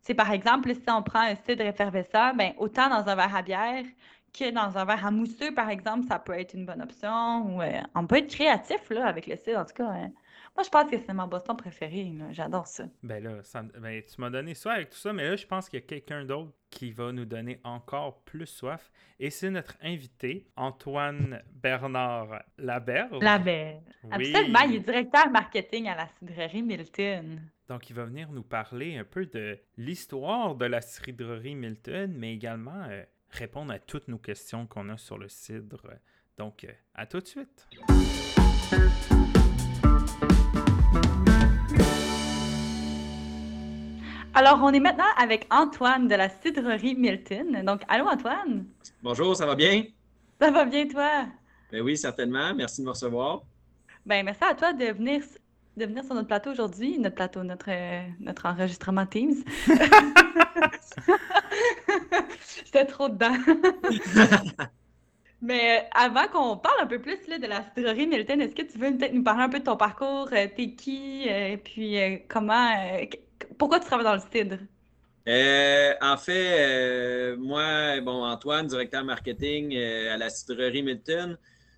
c'est 0.00 0.14
par 0.14 0.30
exemple, 0.32 0.74
si 0.74 0.90
on 0.90 1.02
prend 1.02 1.20
un 1.20 1.34
cidre 1.34 1.64
effervescent, 1.64 2.34
ben, 2.34 2.52
autant 2.58 2.88
dans 2.88 3.06
un 3.08 3.14
verre 3.14 3.36
à 3.36 3.42
bière 3.42 3.84
que 4.32 4.50
dans 4.50 4.78
un 4.78 4.84
verre 4.84 5.06
à 5.06 5.10
mousseux, 5.10 5.52
par 5.54 5.70
exemple, 5.70 6.06
ça 6.06 6.18
peut 6.18 6.38
être 6.38 6.54
une 6.54 6.66
bonne 6.66 6.82
option. 6.82 7.56
Ou, 7.56 7.62
euh, 7.62 7.80
on 7.94 8.06
peut 8.06 8.18
être 8.18 8.30
créatif 8.30 8.88
là, 8.90 9.06
avec 9.06 9.26
le 9.26 9.36
cidre. 9.36 9.58
En 9.58 9.64
tout 9.64 9.74
cas, 9.74 9.88
hein. 9.88 10.10
Moi, 10.56 10.64
je 10.64 10.68
pense 10.68 10.90
que 10.90 10.98
c'est 10.98 11.12
ma 11.12 11.26
boisson 11.26 11.54
préférée. 11.54 12.12
J'adore 12.32 12.66
ça. 12.66 12.84
Ben 13.02 13.22
là, 13.22 13.40
ben, 13.78 14.02
tu 14.02 14.20
m'as 14.20 14.30
donné 14.30 14.54
ça 14.54 14.72
avec 14.72 14.90
tout 14.90 14.98
ça, 14.98 15.12
mais 15.12 15.28
là, 15.28 15.36
je 15.36 15.46
pense 15.46 15.68
qu'il 15.68 15.80
y 15.80 15.82
a 15.82 15.86
quelqu'un 15.86 16.24
d'autre 16.24 16.52
qui 16.70 16.92
va 16.92 17.12
nous 17.12 17.24
donner 17.24 17.60
encore 17.64 18.22
plus 18.24 18.46
soif. 18.46 18.90
Et 19.18 19.30
c'est 19.30 19.50
notre 19.50 19.76
invité, 19.82 20.46
Antoine 20.56 21.42
Bernard 21.52 22.42
Laberge. 22.58 23.22
Laberge. 23.22 23.82
Oui. 24.04 24.34
Absolument, 24.34 24.60
il 24.60 24.74
est 24.76 24.80
directeur 24.80 25.30
marketing 25.30 25.88
à 25.88 25.96
la 25.96 26.08
cidrerie 26.18 26.62
Milton. 26.62 27.40
Donc, 27.68 27.88
il 27.88 27.94
va 27.94 28.04
venir 28.04 28.32
nous 28.32 28.42
parler 28.42 28.96
un 28.96 29.04
peu 29.04 29.26
de 29.26 29.58
l'histoire 29.76 30.56
de 30.56 30.66
la 30.66 30.80
cidrerie 30.80 31.54
Milton, 31.54 32.12
mais 32.16 32.34
également 32.34 32.82
euh, 32.88 33.04
répondre 33.30 33.72
à 33.72 33.78
toutes 33.78 34.08
nos 34.08 34.18
questions 34.18 34.66
qu'on 34.66 34.88
a 34.88 34.96
sur 34.96 35.18
le 35.18 35.28
cidre. 35.28 35.82
Donc, 36.36 36.64
euh, 36.64 36.72
à 36.94 37.06
tout 37.06 37.20
de 37.20 37.26
suite. 37.26 37.68
Alors, 44.40 44.60
on 44.62 44.72
est 44.72 44.80
maintenant 44.80 45.04
avec 45.18 45.46
Antoine 45.50 46.08
de 46.08 46.14
la 46.14 46.30
cidrerie 46.30 46.94
Milton. 46.94 47.62
Donc, 47.62 47.82
allô 47.88 48.06
Antoine? 48.06 48.64
Bonjour, 49.02 49.36
ça 49.36 49.44
va 49.44 49.54
bien? 49.54 49.84
Ça 50.40 50.50
va 50.50 50.64
bien, 50.64 50.88
toi? 50.88 51.26
Ben 51.70 51.82
oui, 51.82 51.94
certainement. 51.94 52.54
Merci 52.54 52.80
de 52.80 52.86
me 52.86 52.92
recevoir. 52.92 53.42
Ben, 54.06 54.24
merci 54.24 54.42
à 54.42 54.54
toi 54.54 54.72
de 54.72 54.94
venir, 54.94 55.20
de 55.76 55.84
venir 55.84 56.02
sur 56.04 56.14
notre 56.14 56.28
plateau 56.28 56.52
aujourd'hui, 56.52 56.98
notre 56.98 57.16
plateau, 57.16 57.42
notre, 57.42 57.68
notre 58.18 58.46
enregistrement 58.46 59.04
Teams. 59.04 59.44
J'étais 62.64 62.86
trop 62.86 63.10
dedans. 63.10 63.36
Mais 65.42 65.80
euh, 65.80 65.82
avant 65.92 66.28
qu'on 66.28 66.56
parle 66.56 66.80
un 66.80 66.86
peu 66.86 66.98
plus 66.98 67.18
là, 67.28 67.38
de 67.38 67.46
la 67.46 67.62
cidrerie 67.74 68.06
Milton, 68.06 68.40
est-ce 68.40 68.54
que 68.54 68.62
tu 68.62 68.78
veux 68.78 68.96
peut-être 68.96 69.12
nous 69.12 69.22
parler 69.22 69.42
un 69.42 69.50
peu 69.50 69.58
de 69.58 69.64
ton 69.64 69.76
parcours? 69.76 70.30
Euh, 70.32 70.46
t'es 70.56 70.70
qui? 70.70 71.24
et 71.24 71.52
euh, 71.52 71.56
puis 71.58 71.98
comment 72.26 72.70
pourquoi 73.58 73.80
tu 73.80 73.86
travailles 73.86 74.04
dans 74.04 74.14
le 74.14 74.20
cidre? 74.32 74.58
Euh, 75.28 75.94
en 76.00 76.16
fait, 76.16 76.56
euh, 76.58 77.36
moi, 77.36 78.00
bon, 78.00 78.24
Antoine, 78.24 78.66
directeur 78.66 79.04
marketing 79.04 79.76
euh, 79.76 80.14
à 80.14 80.16
la 80.16 80.30
cidrerie 80.30 80.82
Milton. 80.82 81.36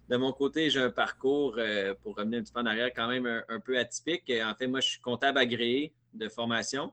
De 0.09 0.17
mon 0.17 0.33
côté, 0.33 0.71
j'ai 0.71 0.81
un 0.81 0.91
parcours, 0.91 1.59
pour 2.03 2.17
revenir 2.17 2.41
un 2.41 2.43
petit 2.43 2.53
peu 2.53 2.61
en 2.61 2.67
arrière, 2.67 2.91
quand 2.95 3.09
même 3.09 3.27
un, 3.49 3.61
peu 3.61 3.79
atypique. 3.79 4.31
En 4.45 4.55
fait, 4.55 4.67
moi, 4.67 4.81
je 4.81 4.89
suis 4.89 5.01
comptable 5.01 5.39
agréé 5.39 5.95
de 6.13 6.29
formation. 6.29 6.93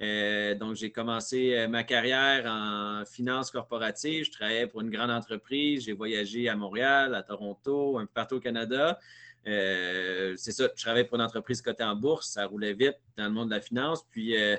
donc, 0.00 0.74
j'ai 0.74 0.90
commencé 0.90 1.66
ma 1.68 1.84
carrière 1.84 2.46
en 2.46 3.04
finance 3.04 3.50
corporative. 3.50 4.24
Je 4.24 4.30
travaillais 4.30 4.66
pour 4.66 4.80
une 4.80 4.88
grande 4.88 5.10
entreprise. 5.10 5.84
J'ai 5.84 5.92
voyagé 5.92 6.48
à 6.48 6.56
Montréal, 6.56 7.14
à 7.14 7.22
Toronto, 7.22 7.98
un 7.98 8.06
peu 8.06 8.12
partout 8.14 8.36
au 8.36 8.40
Canada. 8.40 8.98
Euh, 9.46 10.34
c'est 10.36 10.52
ça, 10.52 10.68
je 10.74 10.82
travaillais 10.82 11.04
pour 11.04 11.16
une 11.16 11.24
entreprise 11.24 11.60
cotée 11.60 11.84
en 11.84 11.96
bourse, 11.96 12.30
ça 12.30 12.46
roulait 12.46 12.72
vite 12.72 12.96
dans 13.16 13.24
le 13.24 13.30
monde 13.30 13.50
de 13.50 13.54
la 13.54 13.60
finance. 13.60 14.04
Puis 14.10 14.36
euh, 14.36 14.56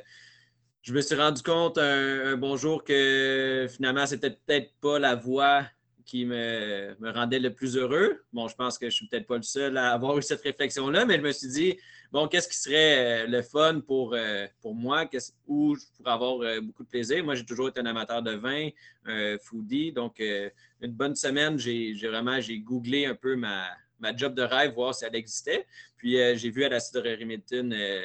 je 0.82 0.93
me 0.93 1.02
suis 1.02 1.15
rendu 1.15 1.41
compte 1.41 1.78
un, 1.78 2.38
bon 2.38 2.56
jour 2.56 2.84
que 2.84 3.67
finalement, 3.69 4.06
c'était 4.06 4.32
peut-être 4.32 4.74
pas 4.82 5.00
la 5.00 5.15
voie 5.15 5.63
qui 6.06 6.24
me, 6.24 6.95
rendait 7.02 7.39
le 7.39 7.52
plus 7.52 7.78
heureux. 7.78 8.24
Bon, 8.32 8.48
je 8.48 8.56
pense 8.56 8.78
que 8.78 8.91
je 8.91 8.95
suis 8.95 9.08
peut-être 9.08 9.26
pas 9.26 9.38
le 9.38 9.41
seul 9.41 9.76
à 9.76 9.91
avoir 9.91 10.15
eu 10.19 10.21
cette 10.21 10.41
réflexion-là, 10.41 11.04
mais 11.04 11.15
je 11.15 11.21
me 11.21 11.32
suis 11.32 11.48
dit, 11.48 11.80
bon, 12.12 12.28
qu'est-ce 12.28 12.48
qui 12.48 12.58
serait 12.58 13.24
euh, 13.24 13.28
le 13.28 13.41
fun 13.41 13.80
pour, 13.80 14.15
pour 14.62 14.76
moi, 14.76 15.10
où 15.48 15.76
je 15.76 15.82
pourrais 15.98 16.12
avoir 16.12 16.62
beaucoup 16.62 16.84
de 16.84 16.89
plaisir? 16.89 17.24
Moi, 17.24 17.34
j'ai 17.34 17.43
toujours 17.43 17.69
été 17.69 17.80
un 17.80 17.88
amateur 17.88 18.21
de 18.21 18.34
vin, 18.34 18.69
un 19.06 19.38
foodie. 19.39 19.91
Donc, 19.91 20.19
une 20.19 20.91
bonne 20.91 21.15
semaine, 21.15 21.58
j'ai 21.58 21.95
vraiment 22.04 22.39
j'ai 22.39 22.60
googlé 22.60 23.08
un 23.08 23.15
peu 23.15 23.36
ma, 23.36 23.65
ma 24.00 24.16
job 24.16 24.34
de 24.34 24.42
rêve, 24.42 24.74
voir 24.74 24.94
si 24.94 25.06
elle 25.06 25.16
existait. 25.16 25.66
Puis 25.98 26.20
euh, 26.20 26.36
j'ai 26.36 26.50
vu 26.50 26.64
à 26.64 26.70
la 26.70 26.80
cidrerie 26.80 27.26
Milton 27.26 27.74
euh, 27.74 28.02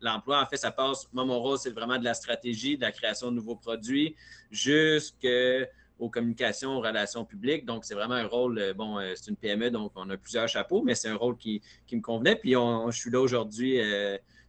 l'emploi. 0.00 0.42
En 0.42 0.46
fait, 0.46 0.56
ça 0.56 0.70
passe. 0.70 1.08
Moi, 1.12 1.24
mon 1.24 1.40
rôle, 1.40 1.58
c'est 1.58 1.70
vraiment 1.70 1.98
de 1.98 2.04
la 2.04 2.14
stratégie, 2.14 2.76
de 2.76 2.82
la 2.82 2.92
création 2.92 3.30
de 3.30 3.36
nouveaux 3.36 3.56
produits, 3.56 4.16
jusqu'aux 4.50 6.08
communications, 6.10 6.76
aux 6.76 6.80
relations 6.80 7.24
publiques. 7.24 7.64
Donc, 7.64 7.84
c'est 7.84 7.94
vraiment 7.94 8.14
un 8.14 8.26
rôle. 8.26 8.58
Euh, 8.58 8.74
bon, 8.74 8.98
c'est 9.14 9.30
une 9.30 9.36
PME, 9.36 9.70
donc 9.70 9.92
on 9.96 10.08
a 10.10 10.16
plusieurs 10.16 10.48
chapeaux, 10.48 10.82
mais 10.82 10.94
c'est 10.94 11.08
un 11.08 11.16
rôle 11.16 11.36
qui, 11.36 11.62
me 11.92 12.00
convenait. 12.00 12.36
Puis 12.36 12.52
je 12.52 12.96
suis 12.96 13.10
là 13.10 13.20
aujourd'hui. 13.20 13.78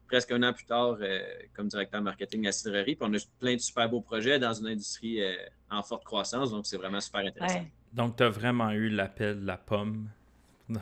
presque 0.08 0.32
un 0.32 0.44
an 0.44 0.54
plus 0.54 0.66
tard, 0.66 0.98
comme 1.54 1.68
directeur 1.68 2.02
marketing 2.02 2.42
à 2.42 2.50
la 2.50 2.52
cidrerie. 2.52 2.96
Puis 2.96 3.10
on 3.10 3.14
a 3.14 3.18
plein 3.40 3.56
de 3.56 3.62
super 3.62 3.90
beaux 3.90 4.02
projets 4.02 4.38
dans 4.38 4.54
une 4.54 4.68
industrie 4.68 5.20
en 5.72 5.82
forte 5.82 6.04
croissance. 6.04 6.52
Donc, 6.52 6.68
c'est 6.68 6.78
vraiment 6.78 7.02
super 7.02 7.22
intéressant. 7.22 7.66
Donc, 7.94 8.18
tu 8.18 8.24
as 8.24 8.30
vraiment 8.30 8.72
eu 8.72 8.90
l'appel 8.90 9.42
de 9.42 9.46
la 9.46 9.58
pomme 9.58 10.08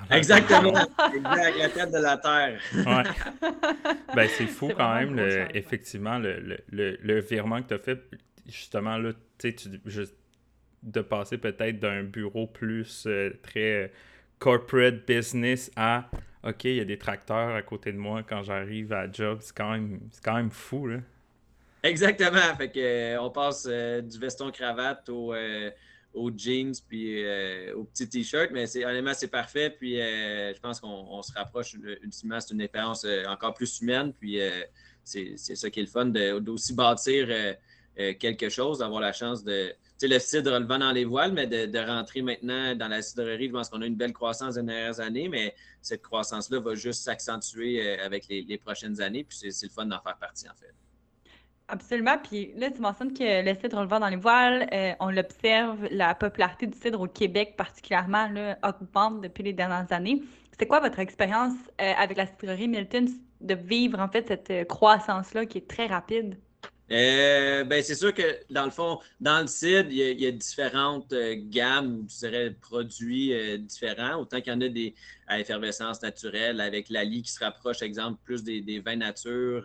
Exactement. 0.09 0.69
exact, 1.15 1.57
la 1.57 1.69
tête 1.69 1.91
de 1.91 1.97
la 1.97 2.17
Terre. 2.17 2.61
Ben, 4.15 4.27
c'est 4.37 4.45
fou 4.45 4.71
quand 4.75 4.93
même, 4.95 5.19
effectivement, 5.53 6.19
le, 6.19 6.57
le, 6.69 7.19
virement 7.21 7.61
que 7.61 7.69
tu 7.69 7.73
as 7.73 7.79
fait, 7.79 7.99
justement, 8.45 8.97
là, 8.97 9.11
tu 9.37 9.55
sais, 9.57 9.69
de 10.83 11.01
passer 11.01 11.37
peut-être 11.37 11.79
d'un 11.79 12.03
bureau 12.03 12.47
plus 12.47 13.05
euh, 13.07 13.31
très 13.43 13.91
corporate 14.39 15.05
business 15.07 15.71
à 15.75 16.09
OK, 16.43 16.63
il 16.63 16.75
y 16.75 16.79
a 16.79 16.85
des 16.85 16.97
tracteurs 16.97 17.55
à 17.55 17.61
côté 17.61 17.91
de 17.91 17.97
moi 17.97 18.23
quand 18.23 18.41
j'arrive 18.41 18.93
à 18.93 19.11
job. 19.11 19.37
C'est 19.41 19.55
quand 19.55 19.73
même, 19.73 19.99
quand 20.23 20.35
même 20.35 20.49
fou, 20.49 20.87
là. 20.87 20.97
Exactement. 21.83 22.55
Fait 22.57 22.69
que, 22.69 22.79
euh, 22.79 23.21
on 23.21 23.29
passe 23.29 23.67
euh, 23.69 24.01
du 24.01 24.17
veston 24.19 24.51
cravate 24.51 25.07
au 25.09 25.33
aux 26.13 26.31
jeans 26.35 26.73
puis 26.87 27.23
euh, 27.23 27.73
aux 27.75 27.83
petits 27.85 28.07
t-shirts, 28.07 28.51
mais 28.51 28.67
c'est, 28.67 28.85
honnêtement, 28.85 29.13
c'est 29.13 29.27
parfait. 29.27 29.69
Puis 29.69 29.99
euh, 29.99 30.53
je 30.53 30.59
pense 30.59 30.79
qu'on 30.79 31.21
se 31.21 31.31
rapproche 31.33 31.75
ultimement, 32.01 32.39
c'est 32.39 32.53
une 32.53 32.61
expérience 32.61 33.05
euh, 33.05 33.25
encore 33.25 33.53
plus 33.53 33.81
humaine. 33.81 34.13
Puis 34.13 34.39
c'est, 35.03 35.37
ça 35.37 35.69
qui 35.69 35.79
est 35.79 35.83
le 35.83 35.89
fun 35.89 36.05
d'aussi 36.05 36.73
bâtir 36.73 37.27
quelque 38.19 38.49
chose, 38.49 38.79
d'avoir 38.79 39.01
la 39.01 39.13
chance 39.13 39.43
de. 39.43 39.73
Le 40.03 40.17
cidre 40.17 40.57
le 40.57 40.65
vent 40.65 40.79
dans 40.79 40.91
les 40.91 41.05
voiles, 41.05 41.31
mais 41.31 41.45
de, 41.45 41.79
rentrer 41.79 42.23
maintenant 42.23 42.75
dans 42.75 42.87
la 42.87 43.03
cidrerie, 43.03 43.49
je 43.49 43.51
pense 43.51 43.69
qu'on 43.69 43.83
a 43.83 43.85
une 43.85 43.95
belle 43.95 44.13
croissance 44.13 44.55
les 44.55 44.63
dernières 44.63 44.99
années, 44.99 45.29
mais 45.29 45.53
cette 45.83 46.01
croissance-là 46.01 46.59
va 46.59 46.73
juste 46.73 47.03
s'accentuer 47.03 47.99
avec 47.99 48.27
les 48.27 48.57
prochaines 48.57 48.99
années. 48.99 49.23
Puis 49.23 49.37
c'est, 49.51 49.67
le 49.67 49.71
fun 49.71 49.85
d'en 49.85 50.01
faire 50.01 50.17
partie, 50.17 50.49
en 50.49 50.55
fait. 50.55 50.73
Absolument. 51.71 52.17
Puis 52.21 52.51
là, 52.57 52.69
tu 52.69 52.81
mentionnes 52.81 53.13
que 53.13 53.45
le 53.45 53.55
cidre, 53.55 53.77
on 53.77 53.81
le 53.81 53.87
voit 53.87 53.99
dans 53.99 54.09
les 54.09 54.17
voiles. 54.17 54.67
Euh, 54.73 54.91
on 54.99 55.09
l'observe, 55.09 55.87
la 55.89 56.13
popularité 56.13 56.67
du 56.67 56.77
cidre 56.77 56.99
au 56.99 57.07
Québec 57.07 57.55
particulièrement 57.57 58.27
là, 58.27 58.57
augmente 58.61 59.21
depuis 59.21 59.41
les 59.41 59.53
dernières 59.53 59.89
années. 59.91 60.21
C'est 60.59 60.65
quoi 60.65 60.81
votre 60.81 60.99
expérience 60.99 61.53
euh, 61.79 61.93
avec 61.97 62.17
la 62.17 62.27
cidrerie 62.27 62.67
Milton 62.67 63.07
de 63.39 63.55
vivre 63.55 64.01
en 64.01 64.09
fait 64.09 64.27
cette 64.27 64.51
euh, 64.51 64.65
croissance-là 64.65 65.45
qui 65.45 65.59
est 65.59 65.67
très 65.67 65.87
rapide? 65.87 66.37
ben, 66.89 67.81
c'est 67.81 67.95
sûr 67.95 68.13
que 68.13 68.21
dans 68.49 68.65
le 68.65 68.69
fond, 68.69 68.99
dans 69.21 69.39
le 69.39 69.47
cidre, 69.47 69.87
il 69.89 70.19
y 70.21 70.25
a, 70.27 70.31
différentes 70.31 71.13
gammes 71.49 72.05
je 72.09 72.27
dirais 72.27 72.51
produits 72.59 73.33
différents. 73.59 74.19
Autant 74.19 74.41
qu'il 74.41 74.51
y 74.51 74.55
en 74.57 74.59
a 74.59 74.67
des 74.67 74.93
à 75.25 75.39
effervescence 75.39 76.01
naturelle 76.01 76.59
avec 76.59 76.89
la 76.89 77.05
lie 77.05 77.21
qui 77.21 77.31
se 77.31 77.39
rapproche, 77.39 77.81
exemple, 77.81 78.19
plus 78.25 78.43
des, 78.43 78.59
des 78.59 78.81
vins 78.81 78.97
nature. 78.97 79.63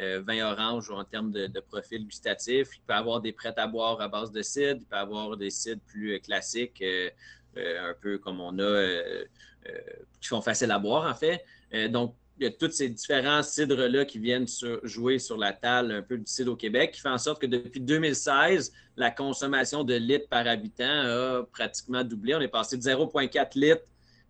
Euh, 0.00 0.22
vin 0.24 0.46
orange 0.52 0.90
en 0.92 1.02
termes 1.02 1.32
de, 1.32 1.60
profil 1.60 2.06
gustatif. 2.06 2.68
Il 2.76 2.80
peut 2.86 2.94
avoir 2.94 3.20
des 3.20 3.32
prêts 3.32 3.54
à 3.56 3.66
boire 3.66 4.00
à 4.00 4.06
base 4.06 4.30
de 4.30 4.42
cidre. 4.42 4.78
Il 4.80 4.84
peut 4.84 4.96
avoir 4.96 5.36
des 5.36 5.50
cidres 5.50 5.80
plus 5.88 6.14
euh, 6.14 6.18
classiques, 6.20 6.80
euh, 6.82 7.10
un 7.56 7.94
peu 8.00 8.18
comme 8.18 8.40
on 8.40 8.56
a, 8.60 8.94
qui 10.20 10.28
sont 10.28 10.40
faciles 10.40 10.70
à 10.70 10.78
boire 10.78 11.10
en 11.10 11.14
fait. 11.14 11.44
donc, 11.90 12.14
il 12.38 12.44
y 12.44 12.46
a 12.46 12.52
tous 12.52 12.70
ces 12.70 12.88
différents 12.88 13.42
cidres-là 13.42 14.04
qui 14.04 14.20
viennent 14.20 14.46
jouer 14.84 15.18
sur 15.18 15.36
la 15.36 15.52
table 15.52 15.90
un 15.90 16.02
peu 16.02 16.16
du 16.16 16.26
cidre 16.26 16.52
au 16.52 16.56
Québec, 16.56 16.92
qui 16.92 17.00
fait 17.00 17.08
en 17.08 17.18
sorte 17.18 17.42
que 17.42 17.48
depuis 17.48 17.80
2016, 17.80 18.72
la 18.96 19.10
consommation 19.10 19.82
de 19.82 19.94
litres 19.94 20.28
par 20.28 20.46
habitant 20.46 20.84
a 20.84 21.42
pratiquement 21.50 22.04
doublé. 22.04 22.36
On 22.36 22.40
est 22.40 22.46
passé 22.46 22.76
de 22.76 22.82
0,4 22.82 23.58
litres 23.58 23.82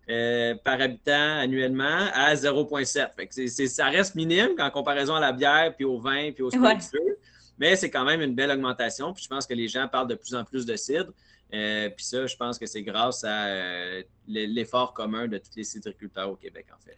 euh, 0.09 0.55
par 0.63 0.81
habitant 0.81 1.39
annuellement 1.39 2.07
à 2.13 2.33
0,7. 2.33 3.67
Ça 3.67 3.85
reste 3.89 4.15
minime 4.15 4.51
en 4.57 4.71
comparaison 4.71 5.15
à 5.15 5.19
la 5.19 5.31
bière, 5.31 5.75
puis 5.75 5.85
au 5.85 5.99
vin, 5.99 6.31
puis 6.31 6.41
au 6.41 6.49
spiritueux, 6.49 7.17
mais 7.59 7.75
c'est 7.75 7.91
quand 7.91 8.05
même 8.05 8.21
une 8.21 8.33
belle 8.33 8.49
augmentation. 8.49 9.13
Puis 9.13 9.23
je 9.25 9.29
pense 9.29 9.45
que 9.45 9.53
les 9.53 9.67
gens 9.67 9.87
parlent 9.87 10.07
de 10.07 10.15
plus 10.15 10.33
en 10.33 10.43
plus 10.43 10.65
de 10.65 10.75
cidre. 10.75 11.11
Euh, 11.53 11.89
puis 11.89 12.05
ça, 12.05 12.25
je 12.25 12.35
pense 12.35 12.57
que 12.57 12.65
c'est 12.65 12.83
grâce 12.83 13.23
à 13.23 13.47
euh, 13.47 14.03
l'effort 14.27 14.93
commun 14.93 15.27
de 15.27 15.37
tous 15.37 15.55
les 15.55 15.63
cidriculteurs 15.63 16.29
au 16.29 16.35
Québec, 16.35 16.67
en 16.75 16.79
fait. 16.83 16.97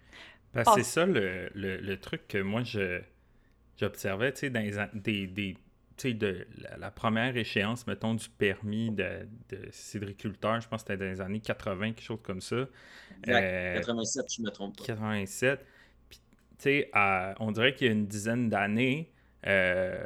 Ben, 0.53 0.63
c'est 0.75 0.83
ça 0.83 1.05
le, 1.05 1.95
truc 1.95 2.27
que 2.27 2.37
moi 2.37 2.63
j'observais, 3.77 4.33
tu 4.33 4.39
sais, 4.39 4.49
dans 4.49 4.89
des, 4.93 5.27
des 5.27 5.57
de 6.03 6.47
la, 6.77 6.91
première 6.91 7.37
échéance, 7.37 7.85
mettons, 7.87 8.15
du 8.15 8.29
permis 8.29 8.91
de, 8.91 9.27
de 9.49 9.67
cidriculteur, 9.71 10.59
je 10.61 10.67
pense 10.67 10.83
que 10.83 10.93
c'était 10.93 11.05
dans 11.05 11.11
les 11.11 11.21
années 11.21 11.39
80, 11.39 11.93
quelque 11.93 12.01
chose 12.01 12.19
comme 12.23 12.41
ça. 12.41 12.67
Exact. 13.23 13.75
87, 13.75 14.23
euh, 14.23 14.27
je 14.37 14.41
me 14.41 14.49
trompe 14.49 14.77
pas. 14.77 14.85
87. 14.85 15.65
Puis, 16.09 16.19
tu 16.57 16.63
sais, 16.63 16.91
on 17.39 17.51
dirait 17.51 17.75
qu'il 17.75 17.87
y 17.87 17.89
a 17.89 17.93
une 17.93 18.07
dizaine 18.07 18.49
d'années, 18.49 19.11
euh, 19.47 20.05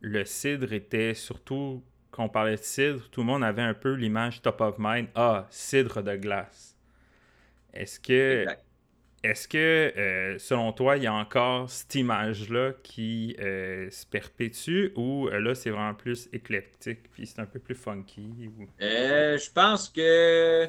le 0.00 0.24
cidre 0.24 0.72
était 0.72 1.14
surtout, 1.14 1.82
quand 2.10 2.24
on 2.24 2.28
parlait 2.28 2.56
de 2.56 2.62
cidre, 2.62 3.08
tout 3.10 3.20
le 3.20 3.26
monde 3.26 3.44
avait 3.44 3.62
un 3.62 3.74
peu 3.74 3.94
l'image 3.94 4.42
top 4.42 4.60
of 4.60 4.76
mind. 4.78 5.08
Ah, 5.14 5.46
cidre 5.50 6.02
de 6.02 6.16
glace. 6.16 6.76
Est-ce 7.72 8.00
que. 8.00 8.46
Est-ce 9.22 9.46
que, 9.46 9.56
euh, 9.96 10.36
selon 10.38 10.72
toi, 10.72 10.96
il 10.96 11.04
y 11.04 11.06
a 11.06 11.14
encore 11.14 11.70
cette 11.70 11.94
image-là 11.94 12.72
qui 12.82 13.36
euh, 13.38 13.88
se 13.88 14.04
perpétue 14.04 14.92
ou 14.96 15.28
euh, 15.28 15.38
là, 15.38 15.54
c'est 15.54 15.70
vraiment 15.70 15.94
plus 15.94 16.28
éclectique 16.32 17.08
puis 17.12 17.26
c'est 17.26 17.38
un 17.38 17.46
peu 17.46 17.60
plus 17.60 17.76
funky? 17.76 18.50
je 18.80 19.52
pense 19.52 19.88
que, 19.88 20.66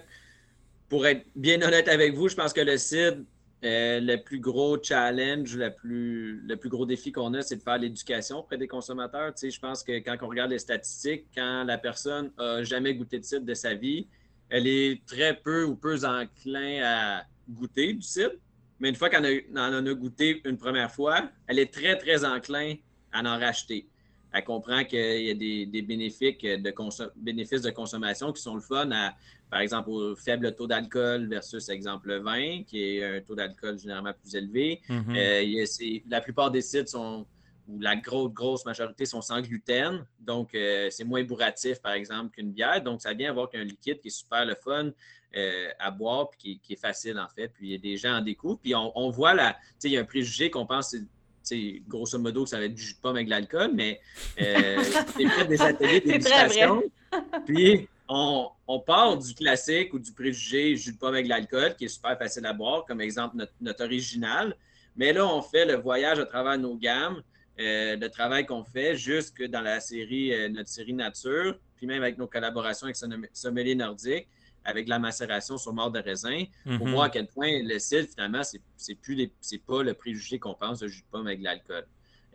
pour 0.87 1.07
être 1.07 1.25
bien 1.35 1.59
honnête 1.63 1.87
avec 1.87 2.13
vous, 2.13 2.27
je 2.29 2.35
pense 2.35 2.53
que 2.53 2.61
le 2.61 2.77
CID, 2.77 3.25
le 3.63 4.17
plus 4.17 4.39
gros 4.39 4.77
challenge, 4.81 5.55
le 5.55 5.73
plus, 5.73 6.69
gros 6.69 6.85
défi 6.85 7.11
qu'on 7.11 7.33
a, 7.33 7.41
c'est 7.41 7.55
de 7.55 7.63
faire 7.63 7.79
l'éducation 7.79 8.39
auprès 8.39 8.59
des 8.59 8.67
consommateurs. 8.67 9.33
Tu 9.33 9.49
je 9.49 9.59
pense 9.59 9.83
que 9.83 9.93
quand 9.93 10.15
on 10.21 10.27
regarde 10.27 10.51
les 10.51 10.59
statistiques, 10.59 11.25
quand 11.35 11.63
la 11.63 11.79
personne 11.79 12.31
n'a 12.37 12.63
jamais 12.63 12.93
goûté 12.93 13.17
de 13.17 13.25
cidre 13.25 13.45
de 13.45 13.53
sa 13.55 13.73
vie, 13.73 14.07
elle 14.49 14.67
est 14.67 15.03
très 15.07 15.33
peu 15.33 15.63
ou 15.63 15.75
peu 15.75 16.05
enclin 16.05 16.83
à 16.83 17.23
goûter 17.49 17.93
du 17.93 18.01
cidre. 18.01 18.33
Mais 18.79 18.89
une 18.89 18.95
fois 18.95 19.09
qu'elle 19.09 19.45
en, 19.55 19.85
a 19.85 19.93
goûté 19.93 20.41
une 20.45 20.57
première 20.57 20.91
fois, 20.91 21.29
elle 21.47 21.59
est 21.59 21.71
très, 21.73 21.97
très 21.97 22.25
enclin 22.25 22.75
à 23.11 23.21
en 23.21 23.39
racheter. 23.39 23.87
Elle 24.33 24.43
comprend 24.43 24.83
qu'il 24.83 25.21
y 25.21 25.29
a 25.29 25.35
des, 25.35 25.81
bénéfices, 25.83 26.37
de 26.39 27.13
bénéfices 27.15 27.61
de 27.61 27.69
consommation 27.69 28.33
qui 28.33 28.41
sont 28.41 28.55
le 28.55 28.61
fun 28.61 28.89
à, 28.91 29.13
par 29.49 29.59
exemple, 29.59 29.91
au 29.91 30.15
faible 30.15 30.55
taux 30.55 30.65
d'alcool 30.65 31.27
versus, 31.27 31.69
exemple, 31.69 32.07
le 32.07 32.17
vin, 32.17 32.63
qui 32.63 32.81
est 32.81 33.17
un 33.17 33.21
taux 33.21 33.35
d'alcool 33.35 33.77
généralement 33.77 34.13
plus 34.19 34.35
élevé. 34.35 34.81
Mm-hmm. 34.89 35.15
Euh, 35.15 36.01
la 36.09 36.21
plupart 36.21 36.49
des 36.49 36.61
sites 36.61 36.87
sont, 36.87 37.27
ou 37.67 37.79
la 37.79 37.95
grosse, 37.95 38.33
grosse 38.33 38.65
majorité 38.65 39.05
sont 39.05 39.21
sans 39.21 39.39
gluten. 39.41 40.03
Donc, 40.19 40.55
euh, 40.55 40.87
c'est 40.89 41.03
moins 41.03 41.23
bourratif, 41.23 41.79
par 41.79 41.93
exemple, 41.93 42.31
qu'une 42.31 42.51
bière. 42.51 42.81
Donc, 42.81 43.03
ça 43.03 43.13
vient 43.13 43.29
avoir 43.29 43.49
qu'un 43.49 43.63
liquide 43.63 43.99
qui 43.99 44.07
est 44.07 44.11
super 44.11 44.43
le 44.45 44.55
fun 44.55 44.91
euh, 45.35 45.69
à 45.79 45.91
boire, 45.91 46.29
puis 46.29 46.59
qui, 46.61 46.73
est 46.73 46.79
facile, 46.79 47.19
en 47.19 47.27
fait. 47.27 47.49
Puis, 47.49 47.67
il 47.67 47.71
y 47.71 47.75
a 47.75 47.77
des 47.77 47.97
gens 47.97 48.17
en 48.17 48.21
découvrent. 48.21 48.59
Puis, 48.61 48.73
on, 48.75 49.09
voit 49.09 49.33
là, 49.33 49.53
tu 49.53 49.59
sais, 49.79 49.89
il 49.89 49.93
y 49.93 49.97
a 49.97 50.01
un 50.01 50.05
préjugé 50.05 50.49
qu'on 50.49 50.65
pense, 50.65 50.95
c'est 51.41 51.81
grosso 51.87 52.17
modo, 52.19 52.43
que 52.43 52.49
ça 52.49 52.57
va 52.57 52.65
être 52.65 52.73
du 52.73 52.81
jus 52.81 52.93
de 52.93 52.99
pomme 52.99 53.15
avec 53.15 53.27
de 53.27 53.31
l'alcool, 53.31 53.71
mais 53.73 53.99
euh, 54.41 54.83
c'est 55.17 55.47
des 55.47 55.61
ateliers 55.61 56.01
d'éducation. 56.01 56.83
puis, 57.45 57.87
on, 58.07 58.49
part 58.85 59.17
du 59.17 59.33
classique 59.33 59.93
ou 59.93 59.99
du 59.99 60.11
préjugé 60.11 60.75
jus 60.75 60.93
de 60.93 60.97
pomme 60.97 61.13
avec 61.13 61.25
de 61.25 61.29
l'alcool, 61.29 61.75
qui 61.75 61.85
est 61.85 61.89
super 61.89 62.17
facile 62.17 62.45
à 62.45 62.53
boire, 62.53 62.85
comme 62.85 63.01
exemple 63.01 63.37
notre, 63.37 63.53
notre 63.61 63.83
original. 63.83 64.55
Mais 64.95 65.13
là, 65.13 65.25
on 65.25 65.41
fait 65.41 65.65
le 65.65 65.75
voyage 65.75 66.19
à 66.19 66.25
travers 66.25 66.57
nos 66.57 66.75
gammes 66.75 67.23
euh, 67.59 67.95
le 67.95 68.09
travail 68.09 68.47
qu'on 68.47 68.63
fait 68.63 68.95
jusque 68.95 69.43
dans 69.43 69.61
la 69.61 69.79
série, 69.79 70.33
euh, 70.33 70.49
notre 70.49 70.69
série 70.69 70.93
nature, 70.93 71.59
puis 71.75 71.85
même 71.85 72.01
avec 72.01 72.17
nos 72.17 72.25
collaborations 72.25 72.87
avec 72.87 72.95
Sommelier 73.31 73.75
Nordique, 73.75 74.27
avec 74.65 74.87
la 74.87 74.99
macération 74.99 75.57
sur 75.57 75.73
mort 75.73 75.91
de 75.91 75.99
raisin, 75.99 76.45
pour 76.63 76.87
mhm. 76.87 76.91
voir 76.91 77.03
à 77.03 77.09
quel 77.09 77.27
point 77.27 77.61
le 77.63 77.79
cidre, 77.79 78.07
finalement, 78.09 78.41
c'est 78.43 78.95
plus 78.95 79.31
c'est 79.41 79.63
pas 79.63 79.83
le 79.83 79.93
préjugé 79.93 80.39
qu'on 80.39 80.53
pense 80.53 80.79
de 80.79 80.87
jus 80.87 81.01
de 81.01 81.07
pomme 81.11 81.27
avec 81.27 81.39
de 81.39 81.43
l'alcool. 81.43 81.85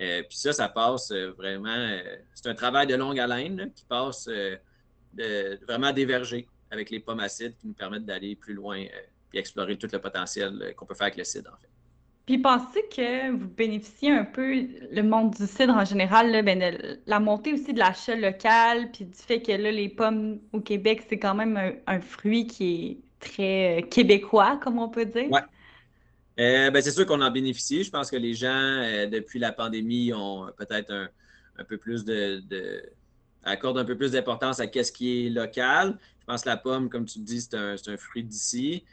Euh, 0.00 0.22
puis 0.22 0.38
ça, 0.38 0.52
ça 0.52 0.68
passe 0.68 1.10
vraiment. 1.10 1.98
c'est 2.34 2.48
un 2.48 2.54
travail 2.54 2.86
de 2.86 2.94
longue 2.94 3.18
haleine 3.18 3.72
qui 3.74 3.84
passe 3.84 4.26
de, 4.26 5.64
vraiment 5.66 5.92
d'éverger 5.92 6.46
avec 6.70 6.90
les 6.90 7.00
pommes 7.00 7.20
acides 7.20 7.56
qui 7.56 7.66
nous 7.66 7.74
permettent 7.74 8.06
d'aller 8.06 8.36
plus 8.36 8.54
loin 8.54 8.76
et 8.78 8.92
explorer 9.38 9.76
tout 9.76 9.88
le 9.92 9.98
potentiel 9.98 10.74
qu'on 10.76 10.86
peut 10.86 10.94
faire 10.94 11.06
avec 11.06 11.16
le 11.16 11.24
cidre, 11.24 11.50
en 11.52 11.56
fait. 11.56 11.68
Puis 12.28 12.36
pensez 12.36 12.82
que 12.94 13.30
vous 13.30 13.48
bénéficiez 13.48 14.10
un 14.10 14.26
peu, 14.26 14.52
le 14.92 15.00
monde 15.00 15.30
du 15.30 15.46
cidre 15.46 15.72
en 15.72 15.86
général, 15.86 16.30
ben, 16.44 16.58
de 16.58 17.00
la 17.06 17.20
montée 17.20 17.54
aussi 17.54 17.72
de 17.72 17.78
l'achat 17.78 18.16
local, 18.16 18.90
puis 18.92 19.06
du 19.06 19.16
fait 19.16 19.40
que 19.40 19.52
là, 19.52 19.72
les 19.72 19.88
pommes 19.88 20.38
au 20.52 20.60
Québec, 20.60 21.06
c'est 21.08 21.18
quand 21.18 21.34
même 21.34 21.58
un, 21.86 22.00
fruit 22.02 22.46
qui 22.46 22.74
est 22.74 22.98
très 23.18 23.78
euh, 23.78 23.80
québécois, 23.80 24.60
comme 24.62 24.78
on 24.78 24.90
peut 24.90 25.06
dire. 25.06 25.28
Oui. 25.30 25.40
Euh, 26.38 26.70
ben, 26.70 26.82
c'est 26.82 26.90
sûr 26.90 27.06
qu'on 27.06 27.22
en 27.22 27.30
bénéficie. 27.30 27.82
Je 27.82 27.90
pense 27.90 28.10
que 28.10 28.16
les 28.16 28.34
gens, 28.34 28.50
euh, 28.52 29.06
depuis 29.06 29.38
la 29.38 29.52
pandémie, 29.52 30.12
ont 30.12 30.50
peut-être 30.58 31.08
un, 31.56 31.64
peu 31.64 31.78
plus 31.78 32.04
de, 32.04 32.42
accordent 33.42 33.78
un 33.78 33.86
peu 33.86 33.96
plus 33.96 34.12
d'importance 34.12 34.60
à 34.60 34.64
ce 34.66 34.92
qui 34.92 35.24
est 35.24 35.30
local. 35.30 35.96
Je 36.20 36.26
pense 36.26 36.42
que 36.42 36.50
la 36.50 36.58
pomme, 36.58 36.90
comme 36.90 37.06
tu 37.06 37.20
dis, 37.20 37.40
c'est 37.40 37.56
un, 37.56 37.96
fruit 37.96 38.22
d'ici. 38.22 38.84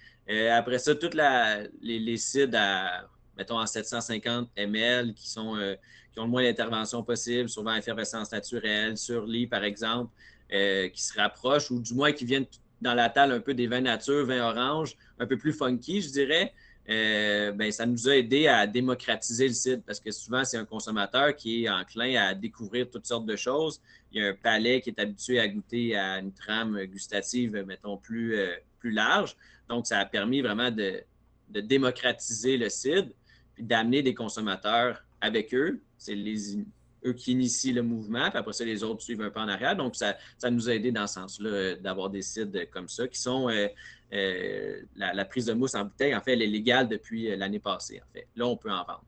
après 0.53 0.79
ça, 0.79 0.95
toutes 0.95 1.15
les, 1.15 1.99
les 1.99 2.15
cides 2.15 2.55
à 2.55 3.09
mettons, 3.37 3.59
en 3.59 3.65
750 3.65 4.49
ml, 4.55 5.13
qui, 5.13 5.29
sont, 5.29 5.55
euh, 5.55 5.75
qui 6.13 6.19
ont 6.19 6.25
le 6.25 6.29
moins 6.29 6.43
d'intervention 6.43 7.03
possible, 7.03 7.49
souvent 7.49 7.75
effervescence 7.75 8.31
naturelle, 8.31 8.97
sur 8.97 9.25
lit, 9.25 9.47
par 9.47 9.63
exemple, 9.63 10.11
euh, 10.53 10.89
qui 10.89 11.03
se 11.03 11.19
rapprochent, 11.19 11.71
ou 11.71 11.79
du 11.79 11.93
moins 11.93 12.11
qui 12.11 12.25
viennent 12.25 12.45
dans 12.81 12.93
la 12.93 13.09
table 13.09 13.33
un 13.33 13.39
peu 13.39 13.53
des 13.53 13.67
vins 13.67 13.81
nature, 13.81 14.25
vins 14.25 14.47
orange, 14.47 14.95
un 15.19 15.25
peu 15.25 15.37
plus 15.37 15.53
funky, 15.53 16.01
je 16.01 16.09
dirais. 16.09 16.53
Euh, 16.87 17.51
ben, 17.51 17.71
ça 17.71 17.87
nous 17.87 18.07
a 18.07 18.15
aidé 18.15 18.45
à 18.47 18.67
démocratiser 18.67 19.47
le 19.47 19.55
cidre 19.55 19.81
parce 19.87 19.99
que 19.99 20.11
souvent, 20.11 20.45
c'est 20.45 20.57
un 20.57 20.65
consommateur 20.65 21.35
qui 21.35 21.63
est 21.63 21.69
enclin 21.69 22.15
à 22.21 22.35
découvrir 22.35 22.87
toutes 22.91 23.07
sortes 23.07 23.25
de 23.25 23.35
choses. 23.35 23.81
Il 24.11 24.21
y 24.21 24.25
a 24.25 24.29
un 24.29 24.33
palais 24.35 24.81
qui 24.81 24.91
est 24.91 24.99
habitué 24.99 25.39
à 25.39 25.47
goûter 25.47 25.95
à 25.95 26.19
une 26.19 26.31
trame 26.31 26.79
gustative, 26.85 27.63
mettons, 27.65 27.97
plus, 27.97 28.37
plus 28.77 28.91
large. 28.91 29.35
Donc, 29.67 29.87
ça 29.87 29.97
a 29.97 30.05
permis 30.05 30.41
vraiment 30.41 30.69
de, 30.69 31.01
de 31.49 31.61
démocratiser 31.61 32.57
le 32.57 32.69
cidre 32.69 33.09
puis 33.55 33.63
d'amener 33.63 34.03
des 34.03 34.13
consommateurs 34.13 35.03
avec 35.21 35.53
eux. 35.53 35.81
C'est 35.97 36.15
les, 36.15 36.57
eux 37.05 37.13
qui 37.13 37.31
initient 37.31 37.73
le 37.73 37.83
mouvement, 37.83 38.29
puis 38.29 38.37
après 38.37 38.53
ça, 38.53 38.65
les 38.65 38.83
autres 38.83 39.01
suivent 39.01 39.21
un 39.21 39.29
peu 39.29 39.39
en 39.39 39.47
arrière. 39.47 39.75
Donc, 39.75 39.95
ça, 39.95 40.15
ça 40.37 40.49
nous 40.51 40.69
a 40.69 40.73
aidé 40.73 40.91
dans 40.91 41.07
ce 41.07 41.15
sens-là 41.15 41.49
euh, 41.49 41.75
d'avoir 41.77 42.09
des 42.09 42.21
sites 42.21 42.69
comme 42.71 42.89
ça 42.89 43.07
qui 43.07 43.19
sont. 43.19 43.49
Euh, 43.49 43.67
euh, 44.13 44.81
la, 44.95 45.25
prise 45.25 45.45
de 45.47 45.53
mousse 45.53 45.75
en 45.75 45.85
bouteille, 45.85 46.15
en 46.15 46.21
fait, 46.21 46.33
elle 46.33 46.43
est 46.43 46.47
légale 46.47 46.87
depuis 46.87 47.35
l'année 47.35 47.59
passée, 47.59 48.01
en 48.01 48.13
fait. 48.13 48.27
Là, 48.35 48.45
on 48.45 48.55
peut 48.55 48.71
en 48.71 48.83
vendre. 48.83 49.03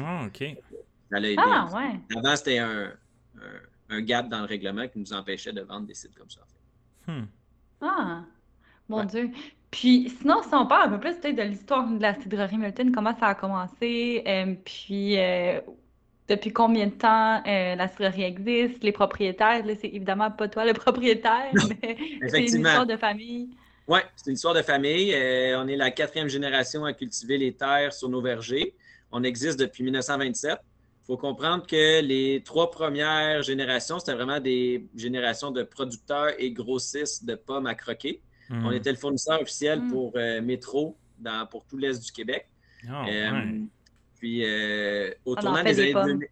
Ah, 0.00 0.26
OK. 0.26 0.44
ah, 1.12 1.68
ouais. 1.72 2.00
Avant, 2.16 2.36
c'était 2.36 2.58
un, 2.58 2.92
un, 3.88 4.00
gap 4.02 4.28
dans 4.28 4.40
le 4.40 4.46
règlement 4.46 4.86
qui 4.88 4.98
nous 4.98 5.12
empêchait 5.12 5.52
de 5.52 5.62
vendre 5.62 5.86
des 5.86 5.94
sites 5.94 6.14
comme 6.14 6.28
ça. 6.28 6.40
En 6.42 6.46
fait. 7.06 7.12
Hmm. 7.12 7.26
Ah, 7.80 8.24
mon 8.88 9.04
Dieu. 9.04 9.30
Puis 9.70 10.12
sinon, 10.20 10.42
si 10.42 10.52
on 10.52 10.66
parle 10.66 10.88
un 10.88 10.98
peu 10.98 11.00
plus 11.00 11.14
peut-être 11.16 11.36
de 11.36 11.42
l'histoire 11.42 11.86
de 11.86 12.02
la 12.02 12.14
cidrerie 12.20 12.58
Milton, 12.58 12.90
comment 12.92 13.16
ça 13.18 13.28
a 13.28 13.34
commencé, 13.34 14.22
euh, 14.26 14.54
puis 14.64 15.16
euh, 15.16 15.60
depuis 16.28 16.52
combien 16.52 16.86
de 16.86 16.92
temps 16.92 17.40
euh, 17.46 17.76
la 17.76 17.88
cidrerie 17.88 18.24
existe, 18.24 18.82
les 18.82 18.90
propriétaires, 18.90 19.64
là, 19.64 19.74
c'est 19.80 19.88
évidemment 19.88 20.30
pas 20.30 20.48
toi 20.48 20.64
le 20.64 20.72
propriétaire, 20.72 21.52
mais 21.82 21.96
c'est 22.28 22.46
une 22.46 22.66
histoire 22.66 22.86
de 22.86 22.96
famille. 22.96 23.50
Oui, 23.86 24.00
c'est 24.16 24.30
une 24.30 24.34
histoire 24.34 24.54
de 24.54 24.62
famille. 24.62 25.14
on 25.56 25.66
est 25.68 25.76
la 25.76 25.90
quatrième 25.90 26.28
génération 26.28 26.84
à 26.84 26.92
cultiver 26.92 27.38
les 27.38 27.52
terres 27.52 27.92
sur 27.92 28.08
nos 28.08 28.20
vergers. 28.20 28.74
On 29.12 29.22
existe 29.22 29.58
depuis 29.58 29.84
1927. 29.84 30.58
Il 31.02 31.06
faut 31.06 31.16
comprendre 31.16 31.66
que 31.66 32.00
les 32.00 32.42
trois 32.44 32.70
premières 32.70 33.42
générations, 33.42 33.98
c'était 33.98 34.14
vraiment 34.14 34.38
des 34.38 34.86
générations 34.94 35.50
de 35.50 35.62
producteurs 35.64 36.30
et 36.38 36.52
grossistes 36.52 37.24
de 37.24 37.34
pommes 37.34 37.66
à 37.66 37.74
croquer. 37.74 38.20
On 38.50 38.70
hmm. 38.70 38.74
était 38.74 38.90
le 38.90 38.98
fournisseur 38.98 39.40
officiel 39.40 39.80
hmm. 39.80 39.90
pour 39.90 40.12
euh, 40.16 40.40
Métro 40.40 40.96
dans, 41.18 41.46
pour 41.46 41.64
tout 41.64 41.76
l'Est 41.76 42.02
du 42.04 42.10
Québec. 42.10 42.46
Ah, 42.88 43.04
euh, 43.08 43.60
puis 44.16 44.42
euh, 44.44 45.12
au 45.24 45.36
tournant 45.36 45.62
des 45.62 45.78
années 45.78 45.94
2000. 45.94 46.28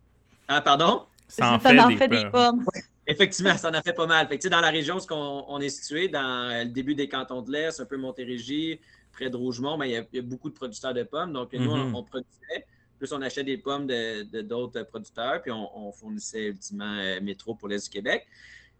Ah, 0.48 0.60
pardon? 0.60 1.04
Ça 1.28 1.52
en 1.52 1.58
fait, 1.58 2.08
des, 2.08 2.30
pommes. 2.30 2.64
Effectivement, 3.06 3.56
ça 3.56 3.68
en 3.68 3.74
a 3.74 3.82
fait 3.82 3.92
pas 3.92 4.06
mal. 4.06 4.26
Fait 4.28 4.48
dans 4.48 4.60
la 4.60 4.70
région 4.70 4.96
où 4.96 5.12
on, 5.12 5.60
est 5.60 5.68
situé, 5.68 6.08
dans 6.08 6.64
le 6.64 6.70
début 6.70 6.94
des 6.94 7.08
cantons 7.08 7.42
de 7.42 7.52
l'Est, 7.52 7.80
un 7.80 7.84
peu 7.84 7.98
Montérégie, 7.98 8.80
près 9.12 9.28
de 9.28 9.36
Rougemont, 9.36 9.76
ben, 9.76 9.84
il, 9.86 9.92
y 9.92 10.18
a, 10.18 10.22
beaucoup 10.22 10.48
de 10.48 10.54
producteurs 10.54 10.94
de 10.94 11.02
pommes. 11.02 11.32
Donc, 11.32 11.52
nous, 11.52 11.70
on, 11.70 11.90
mm-hmm. 11.90 12.04
produisait. 12.06 12.66
Plus, 12.98 13.12
on 13.12 13.20
achetait 13.20 13.44
des 13.44 13.58
pommes 13.58 13.86
de, 13.86 14.40
d'autres 14.42 14.82
producteurs, 14.84 15.42
puis 15.42 15.52
on, 15.52 15.92
fournissait 15.92 16.46
ultimement 16.46 16.96
euh, 16.98 17.20
Métro 17.20 17.54
pour 17.54 17.68
l'Est 17.68 17.84
du 17.84 17.90
Québec. 17.90 18.26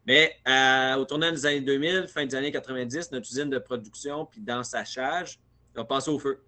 Mais 0.09 0.35
euh, 0.49 0.95
au 0.97 1.05
tournant 1.05 1.31
des 1.31 1.45
années 1.45 1.61
2000, 1.61 2.07
fin 2.09 2.25
des 2.25 2.35
années 2.35 2.51
90, 2.51 3.13
notre 3.13 3.31
usine 3.31 3.51
de 3.51 3.59
production 3.59 4.25
puis 4.25 4.41
d'ensachage 4.41 5.39
a 5.77 5.85
passé 5.85 6.11
au 6.11 6.19
feu. 6.19 6.43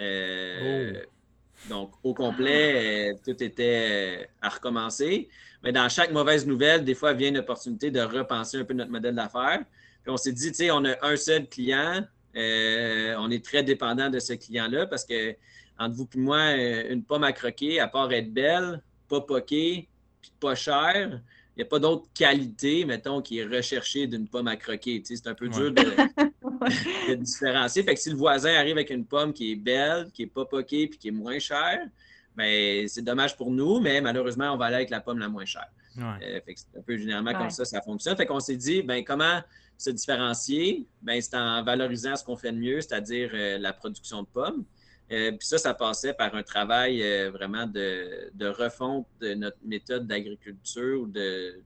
Euh, 0.00 0.94
oh. 0.96 1.68
Donc, 1.68 1.92
au 2.02 2.12
complet, 2.12 3.12
euh, 3.12 3.14
tout 3.24 3.40
était 3.40 4.28
à 4.42 4.48
recommencer. 4.48 5.28
Mais 5.62 5.70
dans 5.70 5.88
chaque 5.88 6.10
mauvaise 6.10 6.44
nouvelle, 6.44 6.82
des 6.82 6.96
fois, 6.96 7.12
vient 7.12 7.28
une 7.28 7.38
opportunité 7.38 7.92
de 7.92 8.00
repenser 8.00 8.58
un 8.58 8.64
peu 8.64 8.74
notre 8.74 8.90
modèle 8.90 9.14
d'affaires. 9.14 9.60
Puis 10.02 10.10
on 10.10 10.16
s'est 10.16 10.32
dit, 10.32 10.48
tu 10.48 10.56
sais, 10.56 10.72
on 10.72 10.84
a 10.84 10.96
un 11.06 11.16
seul 11.16 11.48
client. 11.48 12.04
on 12.34 13.30
est 13.30 13.44
très 13.44 13.62
dépendant 13.62 14.10
de 14.10 14.18
ce 14.18 14.32
client-là 14.32 14.88
parce 14.88 15.04
que, 15.04 15.36
entre 15.78 15.94
vous 15.94 16.08
et 16.12 16.18
moi, 16.18 16.50
une 16.50 17.04
pomme 17.04 17.22
à 17.22 17.32
croquer, 17.32 17.78
à 17.78 17.86
part 17.86 18.12
être 18.12 18.32
belle, 18.34 18.82
pas 19.08 19.20
poquée, 19.20 19.88
puis 20.20 20.32
pas 20.40 20.56
chère, 20.56 21.20
il 21.56 21.60
n'y 21.60 21.62
a 21.62 21.68
pas 21.68 21.78
d'autre 21.78 22.06
qualité, 22.12 22.84
mettons, 22.84 23.22
qui 23.22 23.38
est 23.38 23.44
recherchée 23.44 24.08
d'une 24.08 24.26
pomme 24.26 24.48
à 24.48 24.56
croquer. 24.56 25.00
c'est 25.04 25.26
un 25.28 25.34
peu 25.34 25.48
dur 25.48 25.72
de, 27.08 27.14
différencier. 27.14 27.84
Fait 27.84 27.94
que 27.94 28.00
si 28.00 28.10
le 28.10 28.16
voisin 28.16 28.54
arrive 28.54 28.76
avec 28.76 28.90
une 28.90 29.04
pomme 29.04 29.32
qui 29.32 29.52
est 29.52 29.56
belle, 29.56 30.10
qui 30.12 30.22
n'est 30.22 30.28
pas 30.28 30.44
poquée 30.44 30.88
puis 30.88 30.98
qui 30.98 31.08
est 31.08 31.12
moins 31.12 31.38
chère, 31.38 31.86
ben, 32.34 32.88
c'est 32.88 33.02
dommage 33.02 33.36
pour 33.36 33.52
nous, 33.52 33.80
mais 33.80 34.00
malheureusement, 34.00 34.52
on 34.52 34.56
va 34.56 34.66
aller 34.66 34.76
avec 34.76 34.90
la 34.90 35.00
pomme 35.00 35.20
la 35.20 35.28
moins 35.28 35.44
chère. 35.44 35.70
Euh, 35.96 36.40
c'est 36.56 36.76
un 36.76 36.82
peu 36.82 36.96
généralement 36.96 37.32
comme 37.34 37.50
ça, 37.50 37.64
ça 37.64 37.80
fonctionne. 37.80 38.16
Fait 38.16 38.26
qu'on 38.26 38.40
s'est 38.40 38.56
dit, 38.56 38.82
ben, 38.82 39.04
comment 39.04 39.40
se 39.78 39.90
différencier? 39.90 40.88
Ben, 41.02 41.20
c'est 41.20 41.36
en 41.36 41.62
valorisant 41.62 42.16
ce 42.16 42.24
qu'on 42.24 42.36
fait 42.36 42.50
de 42.50 42.58
mieux, 42.58 42.80
c'est-à-dire 42.80 43.30
euh, 43.32 43.58
la 43.58 43.72
production 43.72 44.22
de 44.22 44.26
pommes. 44.26 44.64
Euh, 45.12 45.32
puis 45.32 45.46
ça, 45.46 45.58
ça 45.58 45.74
passait 45.74 46.14
par 46.14 46.34
un 46.34 46.42
travail 46.42 47.02
euh, 47.02 47.30
vraiment 47.30 47.66
de, 47.66 48.46
refonte 48.46 49.06
de 49.20 49.34
notre 49.34 49.58
méthode 49.64 50.06
d'agriculture 50.06 51.02
ou 51.02 51.06
de, 51.06 51.60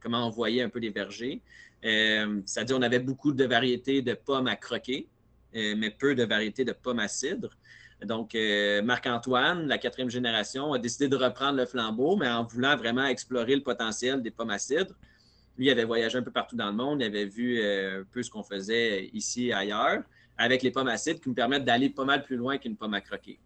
comment 0.00 0.26
on 0.26 0.30
voyait 0.30 0.62
un 0.62 0.68
peu 0.68 0.78
les 0.78 0.90
vergers. 0.90 1.40
Euh, 1.84 2.40
c'est-à-dire, 2.44 2.76
on 2.76 2.82
avait 2.82 2.98
beaucoup 2.98 3.32
de 3.32 3.44
variétés 3.44 4.02
de 4.02 4.14
pommes 4.14 4.46
à 4.46 4.56
croquer, 4.56 5.08
mais 5.54 5.90
peu 5.90 6.14
de 6.14 6.24
variétés 6.24 6.64
de 6.64 6.72
pommes 6.72 7.00
à 7.00 7.08
cidre. 7.08 7.50
Donc, 8.04 8.36
Marc-Antoine, 8.82 9.66
la 9.66 9.78
quatrième 9.78 10.10
génération, 10.10 10.72
a 10.72 10.78
décidé 10.78 11.08
de 11.08 11.16
reprendre 11.16 11.58
le 11.58 11.66
flambeau, 11.66 12.16
mais 12.16 12.28
en 12.28 12.44
voulant 12.44 12.76
vraiment 12.76 13.04
explorer 13.04 13.54
le 13.56 13.62
potentiel 13.62 14.22
des 14.22 14.30
pommes 14.30 14.50
à 14.50 14.58
cidre. 14.58 14.94
Lui, 15.58 15.66
il 15.66 15.70
avait 15.70 15.84
voyagé 15.84 16.16
un 16.16 16.22
peu 16.22 16.30
partout 16.30 16.56
dans 16.56 16.68
le 16.68 16.72
monde, 16.72 17.02
il 17.02 17.04
avait 17.04 17.26
vu 17.26 17.62
un 17.62 18.04
peu 18.10 18.22
ce 18.22 18.30
qu'on 18.30 18.42
faisait 18.42 19.10
ici 19.12 19.48
et 19.48 19.52
ailleurs 19.52 20.02
avec 20.38 20.62
les 20.62 20.70
pommes 20.70 20.88
acides 20.88 21.20
qui 21.20 21.28
nous 21.28 21.34
permettent 21.34 21.64
d'aller 21.64 21.90
pas 21.90 22.04
mal 22.04 22.22
plus 22.22 22.36
loin 22.36 22.58
qu'une 22.58 22.76
pomme 22.76 22.94
à 22.94 23.00
croquer. 23.00 23.38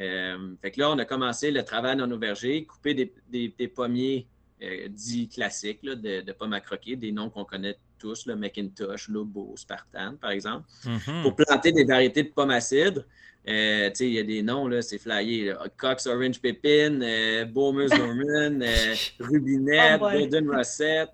Euh, 0.00 0.54
fait 0.60 0.70
que 0.70 0.80
là, 0.80 0.90
on 0.90 0.98
a 0.98 1.04
commencé 1.04 1.50
le 1.50 1.62
travail 1.64 1.96
dans 1.96 2.06
nos 2.06 2.18
vergers, 2.18 2.64
couper 2.64 2.94
des, 2.94 3.68
pommiers 3.68 4.26
euh, 4.62 4.88
dits 4.88 5.28
classiques 5.28 5.82
de, 5.82 6.32
pommes 6.32 6.54
à 6.54 6.60
croquer, 6.60 6.96
des 6.96 7.12
noms 7.12 7.30
qu'on 7.30 7.44
connaît 7.44 7.76
tous, 7.98 8.26
le 8.26 8.36
Macintosh, 8.36 9.08
Lobo, 9.08 9.54
Spartan, 9.56 10.16
par 10.20 10.30
exemple, 10.30 10.66
mm-hmm. 10.84 11.22
pour 11.22 11.36
planter 11.36 11.72
des 11.72 11.84
variétés 11.84 12.24
de 12.24 12.30
pommes 12.30 12.50
acides. 12.50 13.04
Euh, 13.48 13.90
il 14.00 14.08
y 14.08 14.18
a 14.18 14.22
des 14.22 14.42
noms, 14.42 14.68
là, 14.68 14.82
c'est 14.82 14.98
flyé. 14.98 15.52
Cox 15.76 16.06
Orange 16.06 16.40
Pépine, 16.40 17.02
euh, 17.02 17.44
Norman, 17.44 18.64
Rubinette, 19.18 20.00
oh 20.02 20.10
Golden 20.10 20.50
Rosette. 20.50 21.10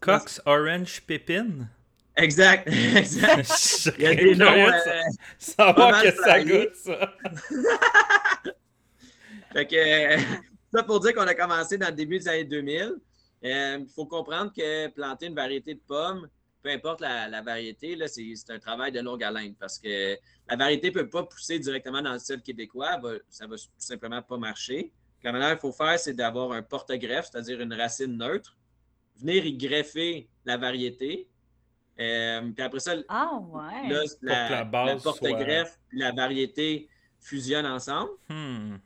Cox 0.00 0.42
Orange 0.44 1.02
Pépine? 1.06 1.68
Exact, 2.18 2.66
exact. 2.96 3.94
Il 3.96 4.02
y 4.02 4.06
a 4.06 4.14
des 4.14 4.34
noms. 4.34 4.46
Euh, 4.46 4.72
savoir 5.38 6.02
que 6.02 6.10
ça 6.10 6.42
goûte, 6.42 6.74
ça. 6.74 7.14
fait 9.52 9.66
que, 9.66 10.20
ça 10.74 10.82
pour 10.82 10.98
dire 10.98 11.14
qu'on 11.14 11.26
a 11.28 11.34
commencé 11.34 11.78
dans 11.78 11.86
le 11.88 11.94
début 11.94 12.18
des 12.18 12.28
années 12.28 12.44
2000. 12.44 12.94
Il 13.40 13.50
euh, 13.52 13.84
faut 13.94 14.06
comprendre 14.06 14.52
que 14.52 14.88
planter 14.88 15.26
une 15.26 15.36
variété 15.36 15.74
de 15.74 15.80
pommes, 15.86 16.28
peu 16.60 16.70
importe 16.70 17.00
la, 17.00 17.40
variété, 17.40 17.96
c'est 18.08 18.50
un 18.50 18.58
travail 18.58 18.90
de 18.90 18.98
longue 18.98 19.22
haleine 19.22 19.54
parce 19.54 19.78
que 19.78 20.18
la 20.50 20.56
variété 20.56 20.88
ne 20.88 20.94
peut 20.94 21.08
pas 21.08 21.22
pousser 21.22 21.60
directement 21.60 22.02
dans 22.02 22.14
le 22.14 22.18
sol 22.18 22.42
québécois. 22.42 23.00
ça 23.28 23.46
ne 23.46 23.50
va 23.50 23.56
tout 23.56 23.68
simplement 23.78 24.22
pas 24.22 24.38
marcher. 24.38 24.92
La 25.22 25.30
manière 25.30 25.50
qu'il 25.50 25.60
faut 25.60 25.72
faire, 25.72 25.98
c'est 26.00 26.14
d'avoir 26.14 26.50
un 26.50 26.62
porte-greffe, 26.62 27.28
c'est-à-dire 27.30 27.60
une 27.60 27.74
racine 27.74 28.16
neutre, 28.16 28.56
venir 29.16 29.46
y 29.46 29.56
greffer 29.56 30.28
la 30.44 30.56
variété, 30.56 31.28
euh, 32.00 32.50
puis 32.54 32.64
après 32.64 32.80
ça, 32.80 32.94
ah, 33.08 33.40
la, 34.22 34.64
porte-greffe 35.02 35.78
et 35.92 35.96
la 35.96 36.12
variété 36.12 36.88
fusionnent 37.20 37.66
ensemble. 37.66 38.10
Hmm. 38.28 38.76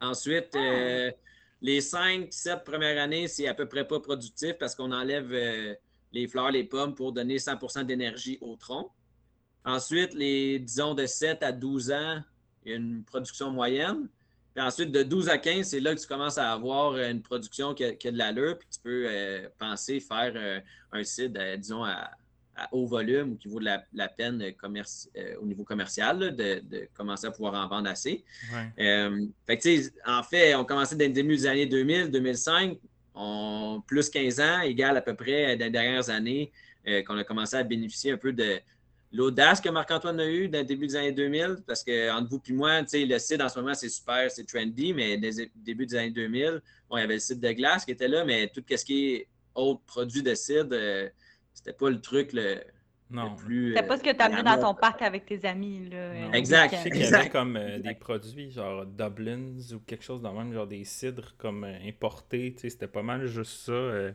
Ensuite, 0.00 0.54
euh, 0.54 1.10
les 1.60 1.80
5-7 1.80 2.62
premières 2.62 3.02
années, 3.02 3.26
c'est 3.26 3.48
à 3.48 3.54
peu 3.54 3.66
près 3.66 3.86
pas 3.86 3.98
productif 3.98 4.52
parce 4.58 4.76
qu'on 4.76 4.92
enlève 4.92 5.32
euh, 5.32 5.74
les 6.12 6.28
fleurs, 6.28 6.52
les 6.52 6.64
pommes 6.64 6.94
pour 6.94 7.12
donner 7.12 7.38
100% 7.38 7.84
d'énergie 7.84 8.38
au 8.40 8.54
tronc. 8.54 8.92
Ensuite, 9.64 10.14
les, 10.14 10.60
disons, 10.60 10.94
de 10.94 11.06
7 11.06 11.42
à 11.42 11.50
12 11.50 11.90
ans, 11.90 12.20
il 12.64 12.70
y 12.70 12.74
a 12.74 12.76
une 12.76 13.02
production 13.02 13.50
moyenne. 13.50 14.08
Puis 14.54 14.62
ensuite, 14.62 14.92
de 14.92 15.02
12 15.02 15.28
à 15.30 15.38
15, 15.38 15.66
c'est 15.66 15.80
là 15.80 15.94
que 15.94 16.00
tu 16.00 16.06
commences 16.06 16.38
à 16.38 16.52
avoir 16.52 16.96
une 16.96 17.22
production 17.22 17.74
qui 17.74 17.84
a, 17.84 17.92
de 17.92 18.18
l'allure, 18.18 18.58
puis 18.58 18.68
tu 18.70 18.78
peux 18.80 19.08
penser 19.58 19.98
faire 19.98 20.62
un 20.92 21.04
site, 21.04 21.32
disons, 21.58 21.84
à 21.84 22.10
à 22.56 22.68
haut 22.72 22.86
volume 22.86 23.32
ou 23.32 23.36
qui 23.36 23.48
vaut 23.48 23.60
de 23.60 23.68
la, 23.92 24.08
peine 24.08 24.42
euh, 24.42 25.34
au 25.40 25.46
niveau 25.46 25.64
commercial 25.64 26.36
de, 26.36 26.88
commencer 26.94 27.26
à 27.26 27.30
pouvoir 27.30 27.54
en 27.54 27.68
vendre 27.68 27.88
assez. 27.88 28.24
Euh, 28.78 29.26
en 30.06 30.22
fait, 30.22 30.54
on 30.54 30.64
commençait 30.64 30.96
dans 30.96 31.06
le 31.06 31.12
début 31.12 31.36
des 31.36 31.46
années 31.46 31.66
2000, 31.66 32.10
2005, 32.10 32.78
on, 33.14 33.82
plus 33.86 34.08
15 34.08 34.40
ans, 34.40 34.60
égal 34.60 34.96
à 34.96 35.02
peu 35.02 35.14
près 35.14 35.56
dans 35.56 35.64
les 35.64 35.70
dernières 35.70 36.08
années 36.10 36.50
euh, 36.88 37.02
qu'on 37.02 37.16
a 37.16 37.24
commencé 37.24 37.56
à 37.56 37.62
bénéficier 37.62 38.12
un 38.12 38.16
peu 38.16 38.32
de 38.32 38.58
l'audace 39.12 39.60
que 39.60 39.68
Marc-Antoine 39.68 40.20
a 40.20 40.26
eu 40.26 40.48
dans 40.48 40.58
le 40.58 40.64
début 40.64 40.86
des 40.86 40.96
années 40.96 41.12
2000, 41.12 41.58
parce 41.66 41.84
que 41.84 42.10
entre 42.10 42.28
vous 42.30 42.40
et 42.48 42.52
moi, 42.52 42.80
le 42.80 43.18
site 43.18 43.40
en 43.40 43.48
ce 43.48 43.60
moment, 43.60 43.74
c'est 43.74 43.88
super, 43.88 44.30
c'est 44.30 44.44
trendy, 44.44 44.94
mais 44.94 45.16
dans 45.18 45.28
le 45.28 45.50
début 45.56 45.86
des 45.86 45.96
années 45.96 46.10
2000, 46.10 46.62
bon, 46.88 46.96
il 46.96 47.00
y 47.00 47.04
avait 47.04 47.14
le 47.14 47.20
site 47.20 47.40
de 47.40 47.52
glace 47.52 47.84
qui 47.84 47.90
était 47.90 48.08
là, 48.08 48.24
mais 48.24 48.48
tout 48.48 48.62
ce 48.68 48.84
qui 48.84 49.14
est 49.14 49.28
autres 49.54 49.82
produits 49.86 50.22
de 50.22 50.34
cidre, 50.34 51.10
c'était 51.54 51.72
pas 51.72 51.90
le 51.90 52.00
truc 52.00 52.32
le, 52.32 52.60
non. 53.12 53.34
plus. 53.36 53.74
C'était 53.74 53.86
pas 53.86 53.98
ce 53.98 54.02
que 54.02 54.12
tu 54.12 54.22
as 54.22 54.28
mis 54.28 54.42
dans 54.42 54.58
ton 54.58 54.74
parc 54.74 55.02
avec 55.02 55.26
tes 55.26 55.44
amis. 55.44 55.88
Là, 55.90 56.30
exact. 56.32 56.74
Je 56.76 56.82
sais 56.82 56.90
qu'il 56.90 57.02
y 57.02 57.14
avait 57.14 57.28
comme 57.28 57.56
euh, 57.56 57.78
des 57.78 57.94
produits 57.94 58.50
genre 58.50 58.86
Dublins 58.86 59.52
ou 59.72 59.78
quelque 59.80 60.04
chose 60.04 60.22
dans 60.22 60.32
le 60.32 60.38
même, 60.38 60.52
genre 60.52 60.66
des 60.66 60.84
cidres 60.84 61.34
comme 61.36 61.64
euh, 61.64 61.78
importés. 61.86 62.54
C'était 62.56 62.86
pas 62.86 63.02
mal 63.02 63.26
juste 63.26 63.66
ça 63.66 63.72
euh, 63.72 64.12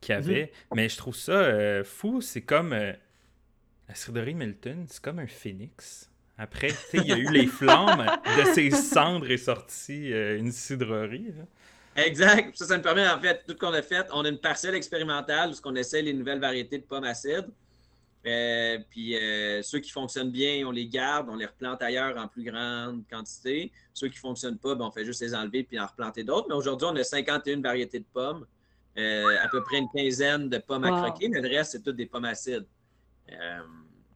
qu'il 0.00 0.14
y 0.14 0.18
mhm. 0.18 0.24
avait. 0.24 0.52
Mais 0.74 0.88
je 0.88 0.96
trouve 0.96 1.14
ça 1.14 1.84
fou. 1.84 2.20
C'est 2.20 2.42
comme 2.42 2.70
la 2.72 3.94
cidrerie 3.94 4.34
Milton, 4.34 4.86
c'est 4.88 5.02
comme 5.02 5.18
un 5.18 5.26
phénix. 5.26 6.10
Après, 6.38 6.70
il 6.94 7.04
y 7.04 7.12
a 7.12 7.18
eu 7.18 7.30
les 7.30 7.46
flammes. 7.48 8.06
De 8.38 8.52
ses 8.54 8.70
cendres 8.70 9.30
est 9.30 9.36
sortie 9.36 10.10
une 10.10 10.50
cidrerie. 10.50 11.32
Exact. 11.96 12.56
Ça, 12.56 12.66
ça 12.66 12.76
nous 12.76 12.82
permet, 12.82 13.06
en 13.08 13.20
fait, 13.20 13.44
tout 13.46 13.52
ce 13.52 13.58
qu'on 13.58 13.72
a 13.72 13.82
fait, 13.82 14.06
on 14.12 14.24
a 14.24 14.28
une 14.28 14.38
parcelle 14.38 14.74
expérimentale 14.74 15.50
où 15.50 15.54
on 15.64 15.74
essaie 15.74 16.02
les 16.02 16.12
nouvelles 16.12 16.40
variétés 16.40 16.78
de 16.78 16.84
pommes 16.84 17.04
acides. 17.04 17.48
Euh, 18.24 18.78
puis 18.88 19.16
euh, 19.16 19.62
ceux 19.62 19.80
qui 19.80 19.90
fonctionnent 19.90 20.30
bien, 20.30 20.64
on 20.66 20.70
les 20.70 20.86
garde, 20.86 21.28
on 21.28 21.34
les 21.34 21.46
replante 21.46 21.82
ailleurs 21.82 22.16
en 22.16 22.28
plus 22.28 22.44
grande 22.44 23.02
quantité. 23.10 23.72
Ceux 23.92 24.08
qui 24.08 24.16
ne 24.16 24.20
fonctionnent 24.20 24.58
pas, 24.58 24.74
ben, 24.74 24.84
on 24.84 24.92
fait 24.92 25.04
juste 25.04 25.22
les 25.22 25.34
enlever 25.34 25.64
puis 25.64 25.78
en 25.78 25.86
replanter 25.86 26.22
d'autres. 26.22 26.46
Mais 26.48 26.54
aujourd'hui, 26.54 26.86
on 26.90 26.96
a 26.96 27.02
51 27.02 27.60
variétés 27.60 27.98
de 27.98 28.04
pommes, 28.12 28.46
euh, 28.96 29.36
à 29.42 29.48
peu 29.48 29.62
près 29.64 29.78
une 29.78 29.88
quinzaine 29.88 30.48
de 30.48 30.58
pommes 30.58 30.84
à 30.84 30.90
croquer, 30.90 31.28
mais 31.28 31.40
le 31.40 31.48
reste, 31.48 31.72
c'est 31.72 31.82
toutes 31.82 31.96
des 31.96 32.06
pommes 32.06 32.26
acides. 32.26 32.66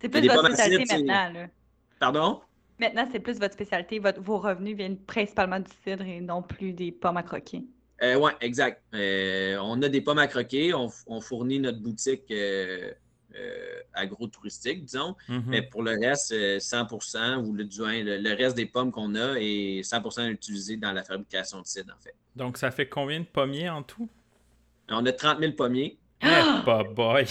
c'est 0.01 0.09
plus 0.09 0.29
votre 0.29 0.53
spécialité 0.53 1.03
maintenant. 1.03 1.49
Pardon? 1.99 2.41
Maintenant, 2.79 3.09
c'est 3.11 3.20
plus 3.20 3.39
votre 3.39 3.55
spécialité. 3.55 3.99
vos 3.99 4.39
revenus 4.39 4.77
viennent 4.77 4.99
principalement 4.99 5.61
du 5.61 5.70
cidre 5.85 6.05
et 6.05 6.20
non 6.20 6.43
plus 6.43 6.72
des 6.72 6.93
pommes 6.93 7.16
à 7.16 7.22
croquer. 7.22 7.64
Euh, 8.03 8.16
oui, 8.16 8.31
exact. 8.41 8.83
Euh, 8.95 9.57
on 9.62 9.81
a 9.83 9.89
des 9.89 10.01
pommes 10.01 10.18
à 10.18 10.27
croquer. 10.27 10.74
On, 10.74 11.20
fournit 11.20 11.59
notre 11.59 11.81
boutique 11.81 12.31
euh, 12.31 12.93
euh 13.35 13.81
agro-touristique, 13.95 14.85
disons. 14.85 15.16
Mm-hmm. 15.29 15.43
Mais 15.47 15.62
pour 15.62 15.83
le 15.83 15.93
reste, 15.93 16.61
100 16.61 17.39
ou 17.39 17.55
le, 17.55 17.64
le, 17.64 18.37
reste 18.37 18.57
des 18.57 18.66
pommes 18.66 18.93
qu'on 18.93 19.14
a 19.14 19.39
est 19.39 19.81
100% 19.81 20.29
utilisé 20.29 20.77
dans 20.77 20.93
la 20.93 21.03
fabrication 21.03 21.62
de 21.62 21.66
cidre, 21.66 21.95
en 21.99 22.03
fait. 22.03 22.14
Donc, 22.35 22.59
ça 22.59 22.70
fait 22.70 22.89
combien 22.89 23.20
de 23.20 23.24
pommiers 23.24 23.70
en 23.70 23.83
tout? 23.83 24.09
On 24.91 25.05
a 25.07 25.12
30 25.12 25.41
000 25.41 25.53
pommiers. 25.53 25.99
Ah! 26.23 26.62
boy! 26.95 27.27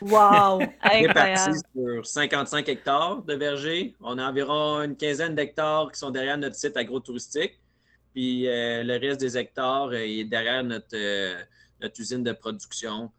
Wow! 0.00 0.58
Répartis 0.82 1.60
sur 1.74 2.06
55 2.06 2.68
hectares 2.68 3.22
de 3.22 3.34
vergers. 3.34 3.94
On 4.00 4.18
a 4.18 4.28
environ 4.28 4.82
une 4.82 4.96
quinzaine 4.96 5.34
d'hectares 5.34 5.90
qui 5.92 5.98
sont 5.98 6.10
derrière 6.10 6.38
notre 6.38 6.56
site 6.56 6.76
agro-touristique. 6.76 7.58
Puis 8.14 8.48
euh, 8.48 8.84
le 8.84 8.98
reste 8.98 9.20
des 9.20 9.36
hectares 9.36 9.88
euh, 9.88 10.06
est 10.06 10.24
derrière 10.24 10.62
notre, 10.62 10.94
euh, 10.94 11.34
notre 11.80 12.00
usine 12.00 12.22
de 12.22 12.32
production 12.32 13.10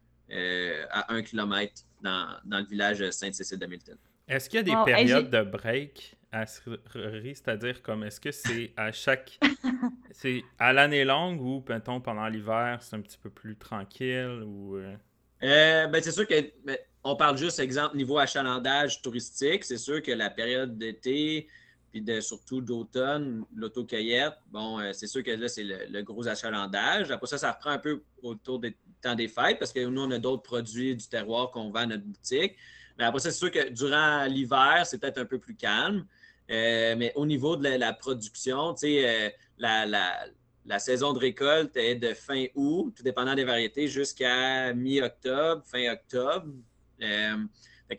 à 0.90 1.12
un 1.14 1.22
kilomètre 1.22 1.82
dans, 2.02 2.26
dans, 2.44 2.58
le 2.58 2.64
village 2.64 3.10
Sainte-Cécile 3.10 3.60
de 3.60 3.66
Milton. 3.66 3.96
Est-ce 4.26 4.50
qu'il 4.50 4.56
y 4.56 4.60
a 4.60 4.84
des 4.84 4.92
périodes 4.92 5.30
de 5.30 5.42
break? 5.42 6.15
C'est-à-dire 6.32 7.82
comme 7.82 8.04
est-ce 8.04 8.20
que 8.20 8.30
c'est 8.30 8.72
à 8.76 8.92
chaque 8.92 9.38
c'est 10.10 10.42
à 10.58 10.72
l'année 10.72 11.04
longue 11.04 11.40
ou 11.40 11.64
mettons 11.68 12.00
pendant 12.00 12.26
l'hiver 12.28 12.78
c'est 12.82 12.96
un 12.96 13.00
petit 13.00 13.18
peu 13.18 13.30
plus 13.30 13.56
tranquille 13.56 14.42
ou 14.44 14.76
euh? 14.76 14.96
Euh, 15.42 15.86
ben, 15.86 16.02
c'est 16.02 16.12
sûr 16.12 16.26
que 16.26 16.34
ben, 16.64 16.78
on 17.04 17.14
parle 17.14 17.36
juste 17.36 17.60
exemple 17.60 17.96
niveau 17.96 18.18
achalandage 18.18 19.02
touristique. 19.02 19.64
C'est 19.64 19.78
sûr 19.78 20.02
que 20.02 20.10
la 20.10 20.30
période 20.30 20.76
d'été 20.78 21.46
puis 21.92 22.00
de, 22.02 22.20
surtout 22.20 22.60
d'automne 22.60 23.44
l'autocueillette 23.54 24.34
bon 24.50 24.80
euh, 24.80 24.92
c'est 24.92 25.06
sûr 25.06 25.22
que 25.22 25.30
là 25.30 25.48
c'est 25.48 25.64
le, 25.64 26.02
gros 26.02 26.26
achalandage. 26.26 27.10
Après 27.10 27.26
ça 27.26 27.38
ça 27.38 27.52
reprend 27.52 27.70
un 27.70 27.78
peu 27.78 28.02
autour 28.22 28.58
des 28.58 28.76
temps 29.00 29.14
des 29.14 29.28
fêtes 29.28 29.58
parce 29.58 29.72
que 29.72 29.84
nous 29.84 30.02
on 30.02 30.10
a 30.10 30.18
d'autres 30.18 30.42
produits 30.42 30.96
du 30.96 31.06
terroir 31.06 31.50
qu'on 31.50 31.70
vend 31.70 31.80
à 31.80 31.86
notre 31.86 32.04
boutique. 32.04 32.56
Mais 32.98 33.04
après 33.04 33.20
ça 33.20 33.30
c'est 33.30 33.38
sûr 33.38 33.50
que 33.50 33.68
durant 33.70 34.24
l'hiver 34.24 34.84
c'est 34.84 34.98
peut-être 34.98 35.18
un 35.18 35.26
peu 35.26 35.38
plus 35.38 35.54
calme. 35.54 35.98
euh, 35.98 36.15
mais 36.48 37.12
au 37.14 37.26
niveau 37.26 37.56
de 37.56 37.68
la, 37.68 37.92
production, 37.92 38.74
euh, 38.84 39.30
la, 39.58 40.78
saison 40.78 41.12
de 41.12 41.18
récolte 41.18 41.76
est 41.76 41.96
de 41.96 42.14
fin 42.14 42.46
août, 42.54 42.92
tout 42.96 43.02
dépendant 43.02 43.34
des 43.34 43.44
variétés, 43.44 43.88
jusqu'à 43.88 44.72
mi-octobre, 44.72 45.62
fin 45.64 45.92
octobre. 45.92 46.46
Euh, 47.02 47.36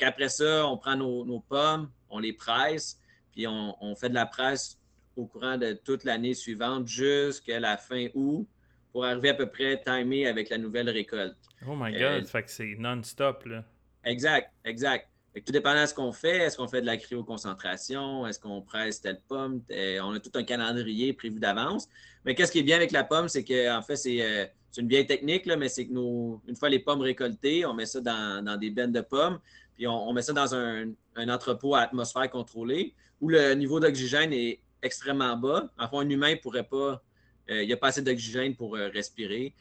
Après 0.02 0.30
ça, 0.30 0.68
on 0.68 0.78
prend 0.78 0.96
nos, 0.96 1.40
pommes, 1.42 1.90
on 2.10 2.20
les 2.20 2.34
presse, 2.34 3.00
puis 3.32 3.48
on, 3.48 3.96
fait 3.96 4.10
de 4.10 4.16
la 4.16 4.26
presse 4.26 4.80
au 5.16 5.26
courant 5.26 5.58
de 5.58 5.74
toute 5.74 6.04
l'année 6.04 6.34
suivante 6.34 6.88
jusqu'à 6.88 7.60
la 7.60 7.78
fin 7.78 8.08
août 8.14 8.48
pour 8.92 9.06
arriver 9.06 9.30
à 9.30 9.34
peu 9.34 9.48
près 9.48 9.82
timé 9.82 10.28
avec 10.28 10.50
la 10.50 10.58
nouvelle 10.58 10.90
récolte. 10.90 11.38
Oh 11.68 11.76
my 11.76 11.92
God, 11.92 12.26
ça 12.26 12.32
fait 12.32 12.44
que 12.44 12.52
c'est 12.52 12.76
non-stop, 12.78 13.46
là. 13.46 13.64
Exact, 14.04 14.52
exact 14.64 15.10
tout 15.46 15.52
dépendant 15.52 15.82
de 15.82 15.88
ce 15.88 15.94
qu'on 15.94 16.12
fait, 16.12 16.38
est-ce 16.38 16.58
qu'on 16.58 16.68
fait 16.68 16.82
de 16.82 16.86
la 16.86 16.98
cryoconcentration, 16.98 18.26
est-ce 18.28 18.40
qu'on 18.40 18.62
presse 18.62 19.02
telle 19.02 19.22
pomme, 19.28 19.62
on 19.70 20.14
a 20.14 20.20
tout 20.20 20.32
un 20.36 20.44
calendrier 20.44 21.14
prévu 21.14 21.40
d'avance. 21.40 21.88
Mais 22.28 22.36
qu'est-ce 22.36 22.52
qui 22.52 22.60
est 22.60 22.64
bien 22.64 22.76
avec 22.76 22.92
la 22.92 23.06
pomme, 23.06 23.30
c'est 23.30 23.46
qu'en 23.46 23.82
fait, 23.82 23.94
euh, 24.06 24.46
c'est 24.70 24.82
une 24.82 24.90
vieille 24.90 25.08
technique, 25.08 25.46
là, 25.46 25.56
mais 25.56 25.70
c'est 25.70 25.88
que 25.88 25.94
nous, 25.94 26.42
une 26.46 26.58
fois 26.58 26.68
les 26.68 26.80
pommes 26.80 27.00
récoltées, 27.00 27.66
on 27.66 27.74
met 27.74 27.86
ça 27.86 28.02
dans, 28.02 28.60
des 28.60 28.70
bennes 28.70 28.92
de 28.92 29.00
pommes, 29.00 29.40
puis 29.76 29.88
on, 29.88 30.12
met 30.12 30.22
ça 30.22 30.34
dans 30.34 30.54
un, 30.54 30.90
entrepôt 31.16 31.76
à 31.76 31.84
atmosphère 31.84 32.30
contrôlée 32.30 32.94
où 33.22 33.30
le 33.30 33.54
niveau 33.54 33.80
d'oxygène 33.80 34.34
est 34.34 34.60
extrêmement 34.84 35.38
bas. 35.38 35.70
Enfin, 35.80 36.00
un 36.00 36.10
humain 36.10 36.32
ne 36.32 36.36
pourrait 36.36 36.68
pas, 36.68 37.02
euh, 37.50 37.64
il 37.64 37.68
n'y 37.68 37.74
a 37.74 37.78
pas 37.78 37.88
assez 37.88 38.02
d'oxygène 38.02 38.56
pour 38.56 38.76
euh, 38.76 38.90
respirer. 38.94 39.54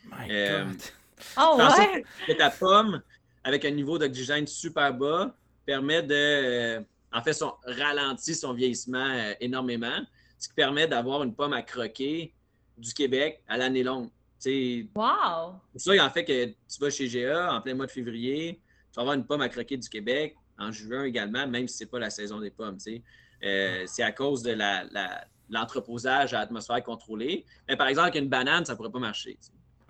oh, 1.38 1.56
ouais! 1.56 2.04
Que 2.26 2.32
ta 2.32 2.50
pomme, 2.50 3.00
avec 3.44 3.64
un 3.64 3.70
niveau 3.70 3.96
d'oxygène 3.96 4.48
super 4.48 4.92
bas, 4.92 5.32
permet 5.66 6.02
de. 6.02 6.82
En 7.12 7.22
fait, 7.22 7.32
son, 7.32 7.54
ralentit 7.64 8.34
son 8.34 8.52
vieillissement 8.52 9.08
euh, 9.10 9.34
énormément, 9.40 10.00
ce 10.38 10.48
qui 10.48 10.54
permet 10.54 10.86
d'avoir 10.86 11.22
une 11.22 11.34
pomme 11.34 11.52
à 11.52 11.62
croquer 11.62 12.34
du 12.76 12.92
Québec 12.92 13.42
à 13.48 13.56
l'année 13.56 13.82
longue. 13.82 14.10
wow! 14.94 15.54
C'est 15.74 15.96
ça, 15.96 16.04
en 16.04 16.10
fait, 16.10 16.24
que 16.24 16.46
tu 16.46 16.80
vas 16.80 16.90
chez 16.90 17.08
GA 17.08 17.54
en 17.54 17.60
plein 17.60 17.74
mois 17.74 17.86
de 17.86 17.90
février, 17.90 18.60
tu 18.92 18.96
vas 18.96 19.02
avoir 19.02 19.14
une 19.14 19.26
pomme 19.26 19.40
à 19.40 19.48
croquer 19.48 19.76
du 19.76 19.88
Québec 19.88 20.36
en 20.58 20.72
juin 20.72 21.04
également, 21.04 21.46
même 21.46 21.68
si 21.68 21.78
ce 21.78 21.84
n'est 21.84 21.90
pas 21.90 21.98
la 21.98 22.10
saison 22.10 22.40
des 22.40 22.50
pommes. 22.50 22.78
Euh, 23.44 23.84
c'est 23.86 24.02
à 24.02 24.12
cause 24.12 24.42
de 24.42 24.56
l'entreposage 25.48 26.34
à 26.34 26.40
atmosphère 26.40 26.82
contrôlée. 26.82 27.44
Mais 27.68 27.76
par 27.76 27.88
exemple, 27.88 28.08
avec 28.08 28.22
une 28.22 28.28
banane, 28.28 28.64
ça 28.64 28.72
ne 28.72 28.76
pourrait 28.76 28.90
pas 28.90 28.98
marcher. 28.98 29.38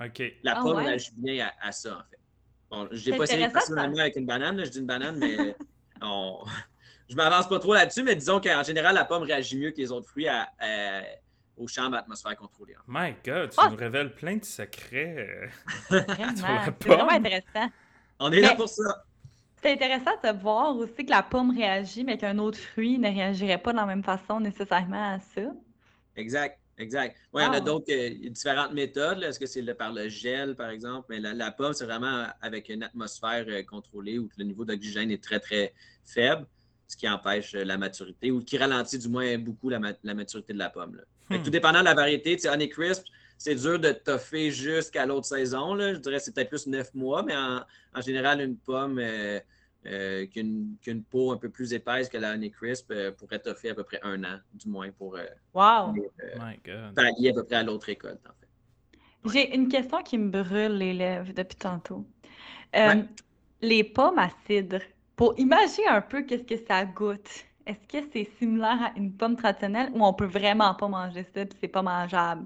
OK. 0.05 0.23
La 0.43 0.59
ah 0.59 0.63
pomme 0.63 0.79
réagit 0.79 1.13
bien 1.17 1.49
à, 1.61 1.73
ça, 1.73 1.99
en 1.99 2.11
fait. 2.11 2.16
Bon, 2.71 2.89
je 2.91 3.11
n'ai 3.11 3.17
pas 3.17 3.25
essayé 3.25 3.49
personnellement 3.49 4.01
avec 4.01 4.17
une 4.17 4.27
banane, 4.27 4.65
je 4.65 4.71
dis 4.71 4.79
une 4.79 4.87
banane, 4.87 5.17
mais 5.19 5.55
on... 6.03 6.41
je 7.09 7.15
ne 7.15 7.17
m'avance 7.17 7.49
pas 7.49 7.59
trop 7.59 7.75
là-dessus, 7.75 8.03
mais 8.03 8.17
disons 8.17 8.41
qu'en 8.41 8.63
général, 8.63 8.95
la 8.95 9.05
pomme 9.05 9.23
réagit 9.23 9.57
mieux 9.57 9.71
que 9.71 9.79
les 9.79 9.93
autres 9.93 10.09
fruits 10.09 10.29
à, 10.29 10.49
aux 11.57 11.69
chambres 11.69 11.97
atmosphère 11.97 12.37
contrôlée. 12.37 12.75
My 12.87 13.15
God, 13.25 13.51
tu 13.51 13.57
ah! 13.59 13.69
nous 13.71 13.77
révèles 13.77 14.15
plein 14.15 14.37
de 14.37 14.45
secrets. 14.45 15.51
Euh, 15.91 16.01
c'est 16.35 16.89
vraiment 16.89 17.11
intéressant. 17.11 17.71
On 18.19 18.33
est 18.33 18.41
là 18.41 18.55
pour 18.55 18.69
ça. 18.69 19.05
C'est 19.63 19.73
intéressant 19.73 20.13
de 20.23 20.39
voir 20.41 20.77
aussi 20.77 21.05
que 21.05 21.11
la 21.11 21.23
pomme 21.23 21.57
réagit, 21.57 22.05
mais 22.05 22.19
qu'un 22.19 22.39
autre 22.39 22.59
fruit 22.59 22.99
ne 22.99 23.09
réagirait 23.09 23.59
pas 23.59 23.73
de 23.73 23.77
la 23.77 23.87
même 23.87 24.05
façon 24.05 24.39
nécessairement 24.39 25.15
à 25.15 25.19
ça. 25.19 25.53
Exact. 26.15 26.59
Exact. 26.79 27.17
Oui, 27.33 27.43
il 27.43 27.47
y 27.47 27.49
en 27.49 27.53
a 27.53 27.61
d'autres, 27.61 27.91
euh, 27.91 28.29
différentes 28.29 28.73
méthodes. 28.73 29.23
Est-ce 29.23 29.41
que 29.41 29.47
c'est 29.47 29.63
par 29.75 29.93
le 29.93 30.09
gel, 30.09 30.55
par 30.55 30.71
exemple? 30.71 31.07
Mais 31.09 31.21
la, 31.21 31.51
pomme, 31.51 31.73
c'est 31.73 31.87
vraiment 31.87 32.27
avec 32.43 32.69
une 32.69 32.83
atmosphère 32.83 33.47
euh, 33.49 33.63
contrôlée 33.63 34.19
où 34.19 34.29
le 34.37 34.45
niveau 34.45 34.65
d'oxygène 34.65 35.11
est 35.11 35.23
très, 35.23 35.41
très 35.41 35.73
faible, 36.05 36.47
ce 36.87 36.97
qui 36.97 37.09
empêche 37.09 37.55
euh, 37.55 37.65
la 37.65 37.79
maturité 37.79 38.31
ou 38.31 38.43
qui 38.43 38.59
ralentit 38.59 38.99
du 38.99 39.09
moins 39.09 39.39
beaucoup 39.39 39.71
la, 39.71 39.79
maturité 39.79 40.53
de 40.53 40.59
la 40.59 40.69
pomme. 40.69 41.01
Tout 41.31 41.37
hmm. 41.37 41.51
dépendant 41.51 41.81
de 41.81 41.87
la 41.87 41.95
variété, 41.95 42.37
Honeycrisp, 42.47 43.05
c'est 43.39 43.55
dur 43.55 43.79
de 43.79 43.93
toffer 43.93 44.51
jusqu'à 44.51 45.07
l'autre 45.07 45.27
saison. 45.27 45.79
Je 45.79 45.97
dirais 45.97 46.19
que 46.19 46.23
c'est 46.23 46.35
peut-être 46.35 46.51
plus 46.51 46.67
neuf 46.67 46.93
mois, 46.95 47.23
mais 47.23 47.35
en, 47.37 48.01
général, 48.01 48.41
une 48.41 48.57
pomme. 48.57 48.99
Euh, 48.99 49.41
qu'une 50.27 51.03
peau 51.11 51.33
un 51.33 51.37
peu 51.37 51.49
plus 51.49 51.73
épaisse 51.73 52.09
que 52.09 52.19
la 52.19 52.33
Honey 52.33 52.51
Crisp 52.51 52.91
euh, 52.91 53.13
pourrait 53.13 53.39
t'offrir 53.39 53.73
à 53.73 53.75
peu 53.75 53.85
près 53.85 54.01
un 54.03 54.23
an, 54.25 54.39
du 54.55 54.69
moins, 54.69 54.91
pour 54.91 55.17
euh, 55.17 55.25
wow. 55.55 55.95
pallier 56.95 57.31
à 57.31 57.35
peu 57.35 57.45
près 57.45 57.57
à 57.57 57.63
l'autre 57.63 57.87
récolte, 57.87 58.21
en 58.27 58.33
fait. 58.41 58.49
J'ai 59.33 59.55
une 59.55 59.69
question 59.69 60.03
qui 60.03 60.19
me 60.19 60.31
brûle 60.31 60.77
les 60.79 60.93
lèvres 60.93 61.33
depuis 61.33 61.57
tantôt. 61.57 62.07
Les 63.63 63.85
pommes 63.85 64.19
à 64.19 64.29
cidre, 64.47 64.81
pour 65.17 65.35
imaginer 65.39 65.89
un 65.89 66.03
peu 66.03 66.23
qu'est-ce 66.23 66.45
que 66.45 66.57
ça 66.67 66.85
goûte, 66.85 67.45
est-ce 67.67 67.87
que 67.89 68.07
c'est 68.13 68.29
similaire 68.39 68.79
à 68.83 68.93
une 68.97 69.13
pomme 69.13 69.35
traditionnelle 69.35 69.91
ou 69.95 70.05
on 70.05 70.13
peut 70.13 70.27
vraiment 70.27 70.75
pas 70.75 70.87
manger 70.87 71.25
ça 71.35 71.41
et 71.41 71.49
c'est 71.61 71.69
pas 71.69 71.83
mangeable? 71.83 72.45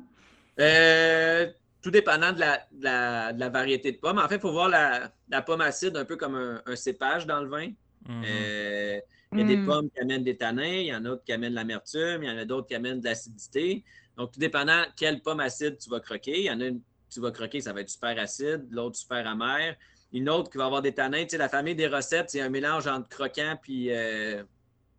Tout 1.82 1.90
dépendant 1.90 2.32
de 2.32 2.40
la, 2.82 3.48
variété 3.48 3.92
de 3.92 3.98
pommes. 3.98 4.18
En 4.18 4.28
fait, 4.28 4.36
il 4.36 4.40
faut 4.40 4.52
voir 4.52 4.68
la, 4.68 5.42
pomme 5.42 5.60
acide 5.60 5.96
un 5.96 6.04
peu 6.04 6.16
comme 6.16 6.34
un, 6.34 6.76
cépage 6.76 7.26
dans 7.26 7.40
le 7.40 7.48
vin. 7.48 7.68
Mm-hmm. 8.08 8.24
Euh, 8.26 9.00
il 9.32 9.38
y 9.38 9.42
a 9.42 9.46
des 9.46 9.56
mm. 9.56 9.66
pommes 9.66 9.90
qui 9.90 10.00
amènent 10.00 10.24
des 10.24 10.36
tanins, 10.36 10.64
il 10.64 10.86
y 10.86 10.94
en 10.94 10.98
a 10.98 11.00
d'autres 11.00 11.24
qui 11.24 11.32
amènent 11.32 11.50
de 11.50 11.56
l'amertume, 11.56 12.22
il 12.22 12.28
y 12.28 12.30
en 12.30 12.38
a 12.38 12.44
d'autres 12.44 12.66
qui 12.66 12.74
amènent 12.74 13.00
de 13.00 13.04
l'acidité. 13.04 13.84
Donc, 14.16 14.32
tout 14.32 14.40
dépendant 14.40 14.82
quelle 14.96 15.20
pomme 15.20 15.40
acide 15.40 15.78
tu 15.78 15.88
vas 15.88 16.00
croquer. 16.00 16.38
Il 16.38 16.44
y 16.44 16.50
en 16.50 16.60
a 16.60 16.66
une 16.66 16.80
tu 17.10 17.20
vas 17.20 17.30
croquer, 17.30 17.60
ça 17.60 17.72
va 17.72 17.80
être 17.80 17.90
super 17.90 18.18
acide, 18.18 18.66
l'autre 18.70 18.96
super 18.96 19.26
amer. 19.26 19.76
Une 20.12 20.28
autre 20.28 20.50
qui 20.50 20.58
va 20.58 20.66
avoir 20.66 20.82
des 20.82 20.92
tanins. 20.92 21.22
Tu 21.24 21.30
sais, 21.30 21.38
la 21.38 21.48
famille 21.48 21.74
des 21.74 21.86
recettes, 21.86 22.30
c'est 22.30 22.40
un 22.40 22.48
mélange 22.48 22.86
entre 22.86 23.08
croquant 23.08 23.56
puis 23.60 23.92
euh, 23.92 24.42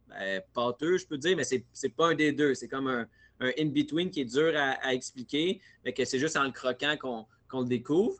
ben, 0.09 0.41
pâteux, 0.53 0.97
je 0.97 1.07
peux 1.07 1.17
dire, 1.17 1.35
mais 1.35 1.43
c'est 1.43 1.65
n'est 1.83 1.89
pas 1.89 2.09
un 2.09 2.15
des 2.15 2.31
deux. 2.31 2.53
C'est 2.53 2.67
comme 2.67 2.87
un, 2.87 3.07
un 3.41 3.51
in-between 3.59 4.09
qui 4.09 4.21
est 4.21 4.25
dur 4.25 4.53
à, 4.55 4.93
expliquer, 4.93 5.59
mais 5.83 5.93
que 5.93 6.05
c'est 6.05 6.19
juste 6.19 6.37
en 6.37 6.43
le 6.43 6.51
croquant 6.51 6.95
qu'on 6.97 7.61
le 7.61 7.67
découvre. 7.67 8.15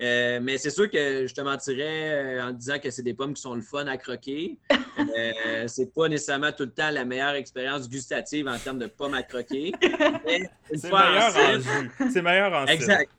Euh, 0.00 0.40
mais 0.42 0.58
c'est 0.58 0.70
sûr 0.70 0.90
que 0.90 1.26
je 1.26 1.34
te 1.34 1.40
mentirais 1.42 2.10
euh, 2.10 2.44
en 2.44 2.50
disant 2.50 2.78
que 2.80 2.90
c'est 2.90 3.04
des 3.04 3.14
pommes 3.14 3.34
qui 3.34 3.42
sont 3.42 3.54
le 3.54 3.62
fun 3.62 3.86
à 3.86 3.96
croquer. 3.96 4.58
Euh, 4.98 5.66
c'est 5.68 5.92
pas 5.92 6.06
nécessairement 6.06 6.52
tout 6.52 6.64
le 6.64 6.70
temps 6.70 6.90
la 6.90 7.06
meilleure 7.06 7.34
expérience 7.34 7.88
gustative 7.88 8.46
en 8.46 8.58
termes 8.58 8.78
de 8.78 8.86
pommes 8.86 9.14
à 9.14 9.22
croquer. 9.22 9.72
C'est 9.80 10.92
meilleur, 10.92 11.34
en 11.34 11.58
jus. 11.58 12.10
C'est 12.12 12.22
meilleur 12.22 12.52
en 12.52 12.66
Exact. 12.66 13.10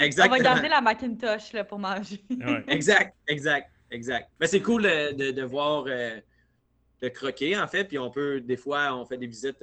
On 0.00 0.28
va 0.28 0.38
garder 0.38 0.68
la 0.68 0.80
Macintosh 0.80 1.52
là, 1.52 1.62
pour 1.62 1.78
manger. 1.78 2.24
Exact, 2.68 3.14
exact, 3.28 3.70
exact. 3.90 4.30
Mais 4.40 4.46
c'est 4.46 4.62
cool 4.62 4.82
de, 4.82 5.30
de, 5.30 5.42
voir 5.42 5.84
de 5.84 7.08
croquer, 7.08 7.56
en 7.56 7.68
fait. 7.68 7.84
Puis 7.84 7.98
on 7.98 8.10
peut, 8.10 8.40
des 8.40 8.56
fois, 8.56 8.96
on 8.96 9.04
fait 9.04 9.18
des 9.18 9.26
visites 9.26 9.62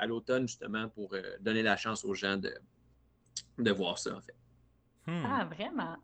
à 0.00 0.06
l'automne, 0.06 0.48
justement, 0.48 0.88
pour 0.88 1.12
euh, 1.12 1.22
donner 1.40 1.62
la 1.62 1.76
chance 1.76 2.04
aux 2.04 2.14
gens 2.14 2.38
de, 2.38 2.52
de 3.58 3.70
voir 3.70 3.98
ça, 3.98 4.16
en 4.16 4.20
fait. 4.20 4.34
Hmm. 5.06 5.22
Ah, 5.26 5.44
vraiment? 5.44 5.96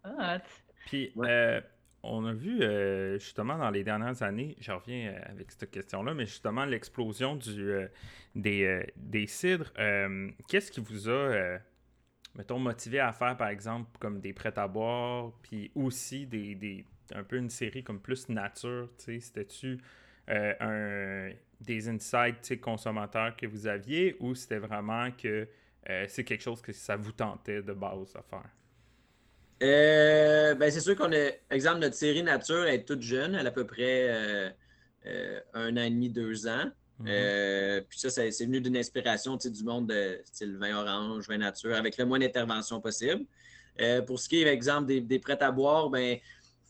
Puis, 0.84 1.12
euh, 1.16 1.61
on 2.03 2.26
a 2.26 2.34
vu, 2.34 2.62
euh, 2.62 3.18
justement, 3.18 3.57
dans 3.57 3.70
les 3.70 3.82
dernières 3.84 4.22
années, 4.22 4.55
je 4.61 4.70
reviens 4.70 5.14
avec 5.24 5.51
cette 5.51 5.70
question-là, 5.70 6.12
mais 6.12 6.26
justement, 6.26 6.66
l'explosion 6.66 7.36
du, 7.36 7.74
des, 8.34 8.92
des 8.97 9.26
cidres. 9.26 9.72
Qu'est-ce 10.47 10.70
qui 10.70 10.80
vous 10.80 11.09
a, 11.09 11.59
mettons, 12.34 12.59
motivé 12.59 13.01
à 13.01 13.12
faire, 13.12 13.36
par 13.36 13.49
exemple, 13.49 13.90
comme 13.99 14.20
des 14.20 14.34
prêts 14.34 14.57
à 14.59 14.68
boire, 14.68 15.32
puis 15.42 15.72
aussi 15.74 16.26
des, 16.26 16.55
des, 16.55 16.84
un 17.14 17.24
peu 17.24 17.36
une 17.36 17.51
série 17.51 17.82
comme 17.82 18.01
plus 18.01 18.28
nature, 18.28 18.90
tu 18.99 19.05
sais, 19.05 19.20
c'était-tu 19.20 19.80
un 20.28 21.30
des 21.61 21.88
insights 21.88 22.61
consommateurs 22.61 23.34
que 23.36 23.46
vous 23.46 23.66
aviez 23.66 24.16
ou 24.20 24.34
c'était 24.34 24.59
vraiment 24.59 25.11
que 25.11 25.48
euh, 25.88 26.04
c'est 26.09 26.24
quelque 26.24 26.42
chose 26.42 26.61
que 26.61 26.72
ça 26.72 26.96
vous 26.96 27.12
tentait 27.12 27.62
de 27.62 27.72
base 27.72 28.14
à 28.16 28.22
faire? 28.22 28.50
Euh, 29.62 30.54
ben 30.54 30.70
c'est 30.70 30.80
sûr 30.80 30.96
qu'on 30.96 31.12
a, 31.12 31.30
exemple, 31.50 31.78
notre 31.78 31.94
série 31.94 32.22
Nature 32.22 32.66
est 32.66 32.84
toute 32.84 33.00
jeune, 33.00 33.34
elle 33.34 33.46
a 33.46 33.48
à 33.48 33.52
peu 33.52 33.66
près 33.66 34.07
euh, 35.07 35.40
un 35.54 35.76
an 35.76 35.82
et 35.82 35.90
demi, 35.90 36.11
deux 36.11 36.46
ans. 36.46 36.70
Mhm. 36.98 37.84
puis 37.90 37.98
ça, 37.98 38.09
c'est 38.09 38.46
venu 38.46 38.59
d'une 38.59 38.76
inspiration 38.76 39.36
du 39.36 39.64
monde 39.64 39.88
de 39.88 40.18
style 40.24 40.57
vin 40.57 40.74
orange, 40.78 41.28
vin 41.28 41.36
nature, 41.36 41.74
avec 41.74 41.98
le 41.98 42.07
moins 42.07 42.18
d'intervention 42.18 42.80
possible. 42.80 43.26
Pour 44.07 44.18
ce 44.18 44.30
qui 44.30 44.42
est, 44.42 44.46
exemple, 44.46 44.86
des, 44.86 45.18
prêts 45.18 45.42
à 45.42 45.50
boire, 45.50 45.90
ben, 45.90 46.18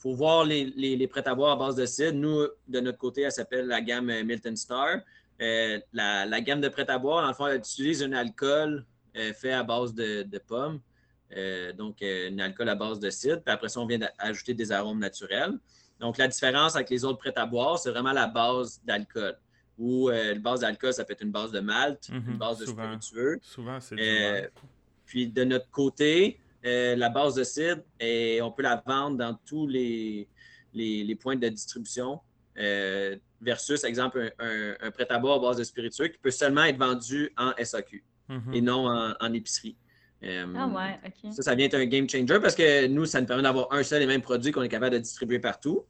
faut 0.06 0.14
voir 0.14 0.44
les, 0.44 1.08
prêts 1.08 1.26
à 1.26 1.34
boire 1.34 1.52
à 1.52 1.56
base 1.56 1.74
de 1.74 1.84
cidre. 1.86 2.14
Nous, 2.14 2.46
de 2.68 2.80
notre 2.80 2.98
côté, 2.98 3.22
elle 3.22 3.32
s'appelle 3.32 3.66
la 3.66 3.80
gamme 3.80 4.06
Milton 4.22 4.56
Star. 4.56 4.98
Euh, 5.42 5.80
la, 5.92 6.40
gamme 6.40 6.60
de 6.60 6.68
prêts 6.68 6.88
à 6.88 6.98
boire, 6.98 7.28
en 7.28 7.34
fait, 7.34 7.54
elle 7.54 7.58
utilise 7.58 8.02
un 8.02 8.12
alcool 8.12 8.84
fait 9.14 9.52
à 9.52 9.62
base 9.62 9.94
de, 9.94 10.38
pommes. 10.46 10.80
donc, 11.76 12.02
un 12.02 12.38
alcool 12.38 12.68
à 12.68 12.74
base 12.74 13.00
de 13.00 13.10
cidre. 13.10 13.42
Puis 13.42 13.52
après 13.52 13.68
ça, 13.68 13.80
on 13.80 13.86
vient 13.86 13.98
d'ajouter 13.98 14.54
des 14.54 14.70
arômes 14.70 14.98
naturels. 14.98 15.58
Donc, 15.98 16.18
la 16.18 16.28
différence 16.28 16.76
avec 16.76 16.90
les 16.90 17.04
autres 17.04 17.18
prêts 17.18 17.32
à 17.36 17.46
boire, 17.46 17.78
c'est 17.78 17.90
vraiment 17.90 18.12
la 18.12 18.26
base 18.26 18.80
d'alcool. 18.84 19.36
Ou 19.78 20.08
euh, 20.08 20.34
la 20.34 20.40
base 20.40 20.60
d'alcool, 20.60 20.92
ça 20.92 21.04
peut 21.04 21.14
être 21.14 21.22
une 21.22 21.32
base 21.32 21.50
de 21.50 21.60
malt, 21.60 22.08
une 22.08 22.20
mhm, 22.20 22.38
base 22.38 22.58
de 22.58 22.66
spiritueux. 22.66 23.38
Souvent, 23.42 23.80
c'est 23.80 23.96
euh, 23.98 24.46
Puis 25.04 25.26
de 25.26 25.44
notre 25.44 25.68
côté, 25.70 26.38
euh, 26.66 26.96
la 26.96 27.08
base 27.08 27.34
de 27.34 27.44
cidre, 27.44 27.82
et 28.00 28.40
on 28.42 28.50
peut 28.50 28.62
la 28.62 28.82
vendre 28.86 29.16
dans 29.16 29.38
tous 29.46 29.66
les, 29.66 30.28
les, 30.74 31.14
points 31.14 31.36
de 31.36 31.48
distribution. 31.48 32.20
versus, 33.40 33.84
exemple, 33.84 34.32
un, 34.38 34.90
prêt 34.90 35.06
à 35.10 35.18
boire 35.18 35.36
à 35.36 35.40
base 35.40 35.56
de 35.58 35.64
spiritueux 35.64 36.08
qui 36.08 36.18
peut 36.18 36.30
seulement 36.30 36.64
être 36.64 36.78
vendu 36.78 37.30
en 37.36 37.52
SAQ 37.62 38.04
mhm. 38.28 38.54
et 38.54 38.60
non 38.60 38.88
en, 39.20 39.32
épicerie. 39.32 39.76
ah 40.22 40.26
ouais, 40.66 41.00
OK. 41.06 41.32
Ça, 41.32 41.42
ça 41.42 41.54
vient 41.54 41.66
être 41.66 41.74
un 41.74 41.86
game 41.86 42.08
changer 42.08 42.40
parce 42.40 42.54
que 42.54 42.86
nous, 42.86 43.04
ça 43.04 43.20
nous 43.20 43.26
permet 43.26 43.42
d'avoir 43.42 43.72
un 43.72 43.82
seul 43.82 44.02
et 44.02 44.06
même 44.06 44.22
produit 44.22 44.52
qu'on 44.52 44.62
est 44.62 44.68
capable 44.68 44.94
de 44.94 45.00
distribuer 45.00 45.38
partout. 45.38 45.86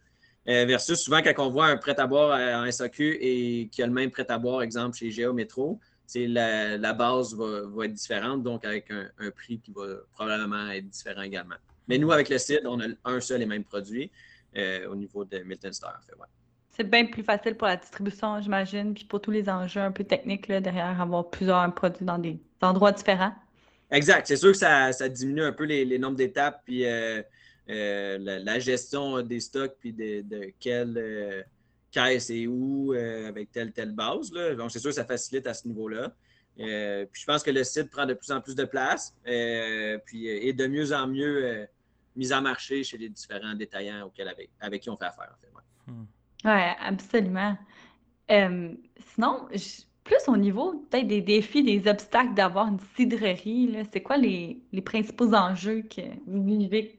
Euh, 0.48 0.64
versus 0.64 1.00
souvent, 1.00 1.22
quand 1.22 1.34
on 1.38 1.50
voit 1.50 1.66
un 1.66 1.76
prêt-à-boire 1.76 2.38
en 2.62 2.70
SAQ 2.70 3.18
et 3.20 3.68
qui 3.72 3.82
a 3.82 3.86
le 3.86 3.92
même 3.92 4.10
prêt-à-boire, 4.10 4.62
exemple 4.62 4.96
chez 4.96 5.10
Géo 5.10 5.32
Métro, 5.32 5.80
la, 6.14 6.76
la 6.76 6.92
base 6.92 7.34
va, 7.34 7.84
être 7.84 7.92
différente, 7.92 8.42
donc 8.42 8.64
avec 8.64 8.90
un, 8.90 9.30
prix 9.30 9.58
qui 9.58 9.72
va 9.72 9.86
probablement 10.12 10.70
être 10.70 10.88
différent 10.88 11.22
également. 11.22 11.56
Mais 11.88 11.98
nous, 11.98 12.10
avec 12.10 12.28
le 12.28 12.38
site, 12.38 12.62
on 12.64 12.80
a 12.80 12.86
un 13.04 13.20
seul 13.20 13.42
et 13.42 13.46
même 13.46 13.64
produit 13.64 14.10
euh, 14.56 14.88
au 14.88 14.96
niveau 14.96 15.24
de 15.24 15.38
Milton 15.38 15.72
Star. 15.72 16.00
C'est 16.70 16.88
bien 16.88 17.06
plus 17.06 17.22
facile 17.22 17.54
pour 17.54 17.68
la 17.68 17.76
distribution, 17.76 18.40
j'imagine, 18.40 18.92
puis 18.92 19.04
pour 19.04 19.20
tous 19.20 19.30
les 19.30 19.48
enjeux 19.48 19.80
un 19.80 19.92
peu 19.92 20.04
techniques 20.04 20.48
là, 20.48 20.60
derrière, 20.60 21.00
avoir 21.00 21.30
plusieurs 21.30 21.72
produits 21.74 22.04
dans 22.04 22.18
des 22.18 22.38
endroits 22.60 22.92
différents. 22.92 23.32
Exact. 23.90 24.26
C'est 24.26 24.36
sûr 24.36 24.52
que 24.52 24.58
ça, 24.58 25.08
diminue 25.08 25.42
un 25.42 25.52
peu 25.52 25.64
les, 25.64 25.98
nombres 25.98 26.16
d'étapes, 26.16 26.62
puis 26.64 26.84
euh, 26.84 27.22
euh, 27.68 28.18
la, 28.18 28.58
gestion 28.58 29.22
des 29.22 29.40
stocks, 29.40 29.76
puis 29.78 29.92
de, 29.92 30.22
de 30.22 30.52
euh, 30.66 31.42
caisse 31.90 32.30
et 32.30 32.46
où, 32.46 32.94
euh, 32.94 33.28
avec 33.28 33.50
telle, 33.50 33.72
telle 33.72 33.92
base. 33.92 34.32
Là. 34.32 34.54
Donc, 34.54 34.70
c'est 34.70 34.78
sûr 34.78 34.90
que 34.90 34.96
ça 34.96 35.04
facilite 35.04 35.46
à 35.46 35.54
ce 35.54 35.66
niveau-là. 35.68 36.12
puis 36.56 37.20
je 37.20 37.26
pense 37.26 37.42
que 37.42 37.50
le 37.50 37.64
site 37.64 37.90
prend 37.90 38.06
de 38.06 38.14
plus 38.14 38.30
en 38.30 38.40
plus 38.40 38.54
de 38.54 38.64
place, 38.64 39.14
puis 39.24 40.26
est 40.28 40.52
de 40.52 40.66
mieux 40.66 40.92
en 40.92 41.06
mieux 41.06 41.66
mis 42.14 42.32
en 42.32 42.40
marché 42.40 42.82
chez 42.82 42.96
les 42.96 43.10
différents 43.10 43.54
détaillants 43.54 44.06
auxquels 44.06 44.34
avec, 44.60 44.82
qui 44.82 44.88
on 44.88 44.96
fait 44.96 45.04
affaire. 45.04 45.34
En 45.34 45.40
fait, 45.40 45.92
Oui, 46.44 46.50
ouais, 46.50 46.74
absolument. 46.80 47.58
sinon, 48.28 49.48
plus 50.06 50.28
au 50.28 50.36
niveau 50.36 50.86
peut-être 50.90 51.06
des 51.06 51.20
défis, 51.20 51.62
des 51.62 51.88
obstacles 51.90 52.34
d'avoir 52.34 52.68
une 52.68 52.78
cidrerie, 52.96 53.76
c'est 53.92 54.02
quoi 54.02 54.16
les, 54.16 54.58
les, 54.72 54.82
principaux 54.82 55.34
enjeux 55.34 55.82
que 55.82 56.02
vous 56.26 56.44
vivez? 56.44 56.98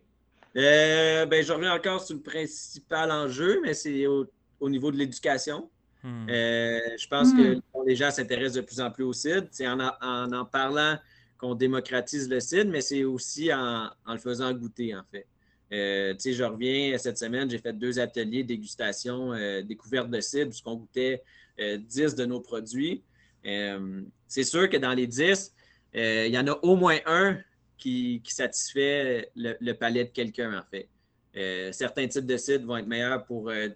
Euh, 0.56 1.26
ben, 1.26 1.44
je 1.44 1.54
reviens 1.54 1.74
encore 1.74 2.02
sur 2.02 2.16
le 2.16 2.22
principal 2.22 3.12
enjeu, 3.12 3.60
mais 3.64 3.74
c'est 3.74 4.08
au, 4.08 4.26
niveau 4.62 4.92
de 4.92 4.98
l'éducation. 4.98 5.70
Hmm. 6.04 6.28
Euh, 6.30 6.80
je 6.98 7.08
pense 7.08 7.34
que 7.34 7.56
hmm. 7.56 7.62
les 7.86 7.96
gens 7.96 8.12
s'intéressent 8.12 8.56
de 8.56 8.62
plus 8.62 8.80
en 8.80 8.92
plus 8.92 9.04
au 9.04 9.14
CID. 9.14 9.48
C'est 9.52 9.68
en, 9.68 9.80
en, 9.80 10.46
parlant 10.46 10.98
qu'on 11.38 11.56
démocratise 11.56 12.30
le 12.30 12.40
CID, 12.40 12.68
mais 12.70 12.82
c'est 12.82 13.04
aussi 13.04 13.54
en, 13.54 13.90
le 14.08 14.18
faisant 14.18 14.52
goûter, 14.54 14.96
en 14.96 15.04
fait. 15.12 15.28
Euh, 15.74 16.16
je 16.18 16.44
reviens 16.44 16.98
cette 16.98 17.18
semaine, 17.18 17.50
j'ai 17.50 17.58
fait 17.58 17.74
deux 17.74 18.00
ateliers 18.00 18.44
dégustation, 18.44 19.34
découverte 19.64 20.10
de 20.10 20.22
CID, 20.22 20.50
puisqu'on 20.50 20.76
goûtait 20.76 21.24
10 21.60 22.16
de 22.16 22.26
nos 22.26 22.40
produits. 22.40 23.04
c'est 23.44 24.44
sûr 24.44 24.70
que 24.70 24.78
dans 24.78 24.94
les 24.94 25.08
10, 25.08 25.54
il 25.94 26.28
y 26.28 26.38
en 26.38 26.48
a 26.48 26.58
au 26.64 26.76
moins 26.76 27.00
un 27.06 27.38
qui, 27.78 28.22
satisfait 28.26 29.32
le, 29.36 29.74
palais 29.74 30.06
de 30.06 30.10
quelqu'un, 30.10 30.58
en 30.58 30.64
fait. 30.70 30.90
Euh, 31.36 31.72
certains 31.72 32.08
types 32.08 32.26
de 32.26 32.38
sites 32.38 32.64
vont 32.64 32.78
être 32.78 32.88
meilleurs 32.88 33.24
pour 33.26 33.50
euh, 33.50 33.70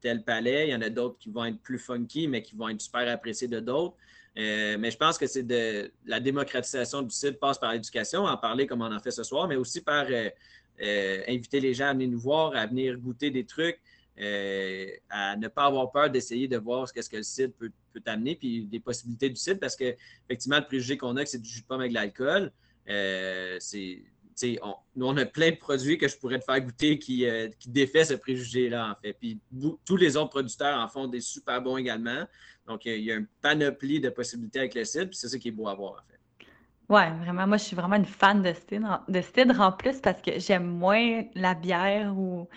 tel 0.00 0.22
palais. 0.22 0.68
Il 0.68 0.70
y 0.70 0.74
en 0.74 0.82
a 0.82 0.90
d'autres 0.90 1.18
qui 1.18 1.30
vont 1.30 1.44
être 1.44 1.60
plus 1.60 1.78
funky, 1.78 2.28
mais 2.28 2.42
qui 2.42 2.54
vont 2.56 2.68
être 2.68 2.80
super 2.80 3.08
appréciés 3.08 3.48
de 3.48 3.60
d'autres. 3.60 3.96
Euh, 4.38 4.76
mais 4.78 4.90
je 4.90 4.96
pense 4.96 5.16
que 5.16 5.26
c'est 5.26 5.42
de 5.42 5.90
la 6.04 6.20
démocratisation 6.20 7.02
du 7.02 7.10
site 7.10 7.40
passe 7.40 7.58
par 7.58 7.72
l'éducation, 7.72 8.24
en 8.24 8.36
parler 8.36 8.66
comme 8.66 8.82
on 8.82 8.94
en 8.94 9.00
fait 9.00 9.10
ce 9.10 9.22
soir, 9.22 9.48
mais 9.48 9.56
aussi 9.56 9.80
par 9.80 10.06
inviter 11.26 11.58
les 11.60 11.72
gens 11.72 11.86
à 11.86 11.94
venir 11.94 12.10
nous 12.10 12.18
voir, 12.18 12.54
à 12.54 12.66
venir 12.66 12.98
goûter 12.98 13.30
des 13.30 13.44
trucs, 13.44 13.80
à 14.18 15.36
ne 15.36 15.48
pas 15.48 15.64
avoir 15.64 15.90
peur 15.90 16.10
d'essayer 16.10 16.48
de 16.48 16.58
voir 16.58 16.86
ce 16.86 16.92
qu'est-ce 16.92 17.08
que 17.08 17.16
le 17.16 17.22
site 17.22 17.56
peut, 17.56 17.70
peut 17.94 18.02
amener, 18.04 18.36
puis 18.36 18.66
des 18.66 18.80
possibilités 18.80 19.30
du 19.30 19.36
site, 19.36 19.58
parce 19.58 19.74
que 19.74 19.96
effectivement, 20.28 20.58
le 20.58 20.66
préjugé 20.66 20.98
qu'on 20.98 21.16
a, 21.16 21.24
que 21.24 21.30
c'est 21.30 21.40
du 21.40 21.48
jus 21.48 21.62
de 21.62 21.66
pomme 21.66 21.80
avec 21.80 21.92
de 21.92 21.94
l'alcool. 21.94 22.52
Euh, 22.88 23.56
on, 24.62 24.74
nous, 24.96 25.06
on 25.06 25.16
a 25.16 25.24
plein 25.24 25.50
de 25.50 25.56
produits 25.56 25.98
que 25.98 26.08
je 26.08 26.16
pourrais 26.16 26.38
te 26.38 26.44
faire 26.44 26.60
goûter 26.60 26.98
qui, 26.98 27.26
euh, 27.26 27.48
qui 27.58 27.70
défait 27.70 28.04
ce 28.04 28.14
préjugé-là, 28.14 28.90
en 28.90 28.94
fait. 29.00 29.14
Puis 29.14 29.40
tous 29.84 29.96
les 29.96 30.16
autres 30.16 30.30
producteurs 30.30 30.78
en 30.78 30.88
font 30.88 31.06
des 31.06 31.20
super 31.20 31.62
bons 31.62 31.76
également. 31.76 32.24
Donc, 32.66 32.84
il 32.84 33.02
y 33.02 33.12
a 33.12 33.16
une 33.16 33.28
panoplie 33.40 34.00
de 34.00 34.10
possibilités 34.10 34.58
avec 34.60 34.74
le 34.74 34.84
cidre, 34.84 35.08
puis 35.08 35.16
c'est 35.16 35.28
ça 35.28 35.38
qui 35.38 35.48
est 35.48 35.52
beau 35.52 35.68
à 35.68 35.74
voir, 35.74 35.92
en 35.92 36.10
fait. 36.10 36.46
Ouais, 36.88 37.10
vraiment. 37.20 37.46
Moi, 37.46 37.56
je 37.56 37.64
suis 37.64 37.76
vraiment 37.76 37.96
une 37.96 38.04
fan 38.04 38.42
de 38.42 38.52
cidre, 38.52 39.02
de 39.08 39.20
cidre 39.20 39.60
en 39.60 39.72
plus 39.72 40.00
parce 40.00 40.22
que 40.22 40.38
j'aime 40.38 40.66
moins 40.66 41.24
la 41.34 41.54
bière 41.54 42.16
ou. 42.16 42.48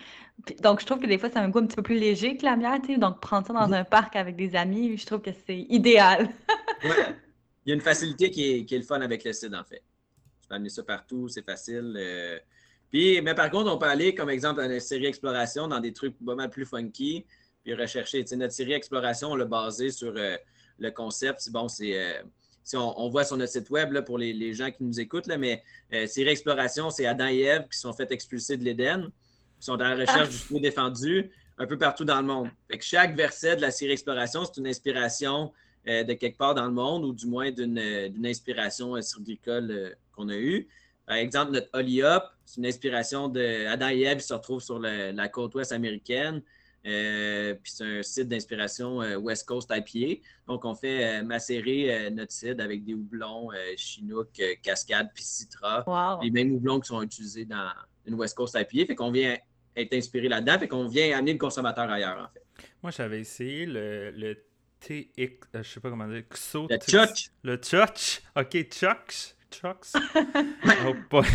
Donc, 0.62 0.80
je 0.80 0.86
trouve 0.86 1.00
que 1.00 1.06
des 1.06 1.18
fois, 1.18 1.28
c'est 1.30 1.38
un 1.38 1.48
goût 1.48 1.58
un 1.58 1.66
petit 1.66 1.76
peu 1.76 1.82
plus 1.82 1.98
léger 1.98 2.36
que 2.36 2.44
la 2.44 2.56
bière, 2.56 2.78
tu 2.80 2.94
sais. 2.94 2.98
Donc, 2.98 3.20
prendre 3.20 3.46
ça 3.46 3.52
dans 3.52 3.68
mm-hmm. 3.68 3.80
un 3.80 3.84
parc 3.84 4.16
avec 4.16 4.36
des 4.36 4.56
amis, 4.56 4.96
je 4.96 5.04
trouve 5.04 5.20
que 5.20 5.30
c'est 5.46 5.58
idéal. 5.68 6.28
ouais. 6.84 7.16
Il 7.66 7.70
y 7.70 7.72
a 7.72 7.74
une 7.74 7.82
facilité 7.82 8.30
qui 8.30 8.50
est, 8.50 8.64
qui 8.64 8.74
est 8.74 8.78
le 8.78 8.84
fun 8.84 9.00
avec 9.02 9.22
le 9.22 9.32
cidre, 9.32 9.58
en 9.58 9.64
fait 9.64 9.82
amener 10.54 10.68
ça 10.68 10.82
partout, 10.82 11.28
c'est 11.28 11.44
facile. 11.44 11.94
Euh. 11.96 12.38
Puis, 12.90 13.20
mais 13.22 13.34
par 13.34 13.50
contre, 13.50 13.72
on 13.72 13.78
peut 13.78 13.86
aller, 13.86 14.14
comme 14.14 14.30
exemple, 14.30 14.60
dans 14.60 14.70
une 14.70 14.80
série 14.80 15.06
exploration, 15.06 15.68
dans 15.68 15.80
des 15.80 15.92
trucs 15.92 16.16
pas 16.24 16.34
mal 16.34 16.50
plus 16.50 16.66
funky, 16.66 17.24
puis 17.62 17.74
rechercher. 17.74 18.24
notre 18.32 18.52
série 18.52 18.72
exploration, 18.72 19.32
on 19.32 19.36
l'a 19.36 19.44
basé 19.44 19.90
sur 19.90 20.12
euh, 20.16 20.36
le 20.78 20.90
concept. 20.90 21.50
Bon, 21.50 21.68
c'est. 21.68 21.98
Euh, 21.98 22.22
si 22.62 22.76
on, 22.76 23.08
voit 23.08 23.24
sur 23.24 23.36
notre 23.36 23.50
site 23.50 23.70
web 23.70 23.90
là, 23.90 24.02
pour 24.02 24.18
les, 24.18 24.54
gens 24.54 24.70
qui 24.70 24.84
nous 24.84 25.00
écoutent, 25.00 25.26
là, 25.26 25.38
mais 25.38 25.64
série 26.06 26.28
exploration, 26.28 26.90
c'est 26.90 27.04
Adam 27.04 27.26
et 27.26 27.40
Ève 27.40 27.66
qui 27.68 27.76
sont 27.76 27.92
fait 27.92 28.12
expulser 28.12 28.56
de 28.58 28.62
l'Éden, 28.62 29.06
qui 29.58 29.64
sont 29.64 29.76
dans 29.76 29.88
la 29.88 29.96
recherche 29.96 30.28
du 30.28 30.36
fruit 30.36 30.60
défendu 30.60 31.32
un 31.58 31.66
peu 31.66 31.78
partout 31.78 32.04
dans 32.04 32.20
le 32.20 32.26
monde. 32.26 32.50
chaque 32.80 33.16
verset 33.16 33.56
de 33.56 33.62
la 33.62 33.72
série 33.72 33.92
exploration, 33.92 34.44
c'est 34.44 34.60
une 34.60 34.68
inspiration 34.68 35.52
de 35.86 36.12
quelque 36.12 36.36
part 36.36 36.54
dans 36.54 36.66
le 36.66 36.72
monde, 36.72 37.04
ou 37.04 37.12
du 37.12 37.26
moins 37.26 37.50
d'une 37.50 38.24
inspiration 38.24 38.94
agricole 38.94 39.96
qu'on 40.20 40.28
a 40.28 40.36
eu. 40.36 40.68
Par 41.06 41.16
exemple, 41.16 41.52
notre 41.52 41.68
Holly 41.72 42.02
Up, 42.02 42.22
c'est 42.44 42.58
une 42.58 42.66
inspiration 42.66 43.28
de 43.28 43.66
Adam 43.66 43.88
et 43.88 44.02
Eve, 44.02 44.18
qui 44.18 44.26
se 44.26 44.34
retrouve 44.34 44.60
sur 44.60 44.78
la 44.78 45.28
côte 45.28 45.54
ouest 45.54 45.72
américaine. 45.72 46.42
Euh, 46.86 47.54
puis 47.62 47.72
c'est 47.72 47.84
un 47.84 48.02
site 48.02 48.28
d'inspiration 48.28 49.02
euh, 49.02 49.16
West 49.16 49.46
Coast 49.46 49.70
IPA. 49.74 50.22
Donc, 50.46 50.64
on 50.64 50.74
fait 50.74 51.04
euh, 51.04 51.22
macérer 51.22 52.10
notre 52.10 52.32
site 52.32 52.60
avec 52.60 52.84
des 52.84 52.94
houblons 52.94 53.50
Chinook, 53.76 54.28
Cascade, 54.62 55.10
puis 55.14 55.24
Citra. 55.24 56.18
Les 56.22 56.30
mêmes 56.30 56.52
houblons 56.52 56.80
qui 56.80 56.88
sont 56.88 57.02
utilisés 57.02 57.44
dans 57.44 57.70
une 58.06 58.14
West 58.14 58.36
Coast 58.36 58.56
IPA. 58.58 58.86
Fait 58.86 58.94
qu'on 58.94 59.10
vient 59.10 59.36
être 59.76 59.94
inspiré 59.94 60.28
là-dedans. 60.28 60.58
Fait 60.58 60.68
qu'on 60.68 60.86
vient 60.88 61.18
amener 61.18 61.32
le 61.32 61.38
consommateur 61.38 61.90
ailleurs, 61.90 62.18
en 62.18 62.32
fait. 62.32 62.44
Moi, 62.82 62.92
j'avais 62.92 63.20
essayé 63.20 63.66
le, 63.66 64.10
le 64.10 64.36
TX, 64.80 65.38
je 65.54 65.62
sais 65.62 65.80
pas 65.80 65.90
comment 65.90 66.08
dire, 66.08 66.22
XO. 66.30 66.66
Le 66.70 66.78
Chuck. 66.78 67.30
Le 67.42 67.56
Chuck. 67.56 68.22
OK, 68.36 68.68
Chucks? 69.50 69.92
Trucks. 69.92 70.14
oh 70.86 70.94
boy. 71.10 71.26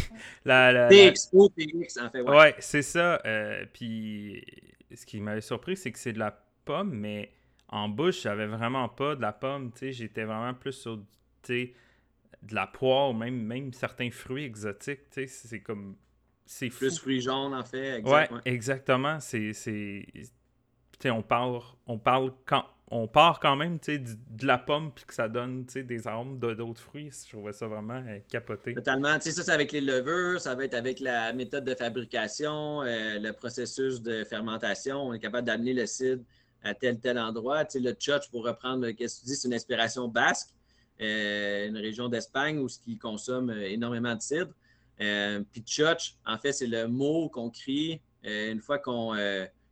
La, 0.46 0.88
TX, 0.88 1.30
en 1.34 2.10
fait. 2.10 2.22
Ouais, 2.22 2.56
c'est 2.60 2.82
ça. 2.82 3.22
Euh, 3.26 3.66
puis 3.74 4.44
ce 4.94 5.06
qui 5.06 5.20
m'avait 5.20 5.42
surpris, 5.42 5.78
c'est 5.78 5.92
que 5.92 6.00
c'est 6.00 6.14
de 6.14 6.20
la 6.20 6.38
pomme, 6.64 6.94
mais 6.94 7.32
en 7.70 7.90
bouche, 7.90 8.22
j'avais 8.22 8.48
vraiment 8.48 8.90
pas 8.90 9.16
de 9.16 9.22
la 9.22 9.34
pomme. 9.34 9.72
J'étais 9.82 10.24
vraiment 10.24 10.54
plus 10.54 10.74
sur 10.74 10.98
de 10.98 12.56
la 12.56 12.68
poire, 12.68 13.14
même, 13.14 13.42
même 13.42 13.74
certains 13.74 14.12
fruits 14.12 14.46
exotiques. 14.46 15.02
C'est 15.28 15.62
comme. 15.62 15.96
C'est 16.48 16.70
Plus 16.70 17.00
fruits 17.00 17.22
jaunes, 17.22 17.56
en 17.56 17.64
fait. 17.64 18.02
ouais, 18.04 18.30
exactement. 18.46 19.20
C'est. 19.20 20.06
On 21.06 21.22
parle, 21.22 21.62
on 21.88 21.98
parle 22.00 22.32
quand 22.46 22.66
on 22.92 23.08
part 23.08 23.40
quand 23.40 23.56
même 23.56 23.80
de 23.88 24.46
la 24.46 24.58
pomme 24.60 24.92
puis 24.94 25.06
que 25.06 25.14
ça 25.14 25.28
donne 25.28 25.66
des 25.66 26.08
arômes 26.08 26.38
d'autres 26.38 26.82
fruits. 26.82 27.10
Je 27.26 27.32
trouvais 27.32 27.52
ça 27.52 27.68
vraiment 27.68 28.04
euh, 28.08 28.20
capoté. 28.30 28.76
Totalement. 28.76 29.20
Ça, 29.20 29.32
c'est 29.32 29.50
avec 29.50 29.72
les 29.72 29.82
levures, 29.82 30.40
ça 30.40 30.54
va 30.54 30.66
être 30.66 30.76
avec 30.76 31.00
la 31.00 31.34
méthode 31.34 31.66
de 31.66 31.74
fabrication, 31.74 32.84
euh, 32.84 33.18
le 33.18 33.32
processus 33.32 34.02
de 34.02 34.24
fermentation. 34.24 35.02
On 35.02 35.14
est 35.14 35.20
capable 35.20 35.48
d'amener 35.48 35.74
le 35.74 35.88
cidre 35.88 36.24
à 36.64 36.76
tel 36.76 37.00
tel 37.00 37.18
endroit. 37.18 37.64
le 37.74 37.92
tchotch, 37.94 38.30
pour 38.30 38.46
reprendre 38.46 38.92
qu'est-ce 38.92 39.18
que 39.18 39.22
tu 39.22 39.28
dis, 39.28 39.36
c'est 39.36 39.48
une 39.48 39.54
inspiration 39.56 40.08
basque, 40.08 40.50
euh, 41.02 41.68
une 41.68 41.78
région 41.78 42.08
d'Espagne 42.08 42.60
où 42.60 42.70
ce 42.70 42.80
qui 42.80 42.98
consomme 42.98 43.50
énormément 43.50 44.16
de 44.16 44.22
cidre. 44.22 44.54
Puis 44.98 45.64
church, 45.66 46.18
en 46.26 46.38
fait, 46.38 46.54
c'est 46.54 46.68
le 46.68 46.88
mot 46.88 47.30
qu'on 47.30 47.50
crie 47.50 48.00
une 48.24 48.62
fois 48.62 48.78
qu'on 48.78 49.16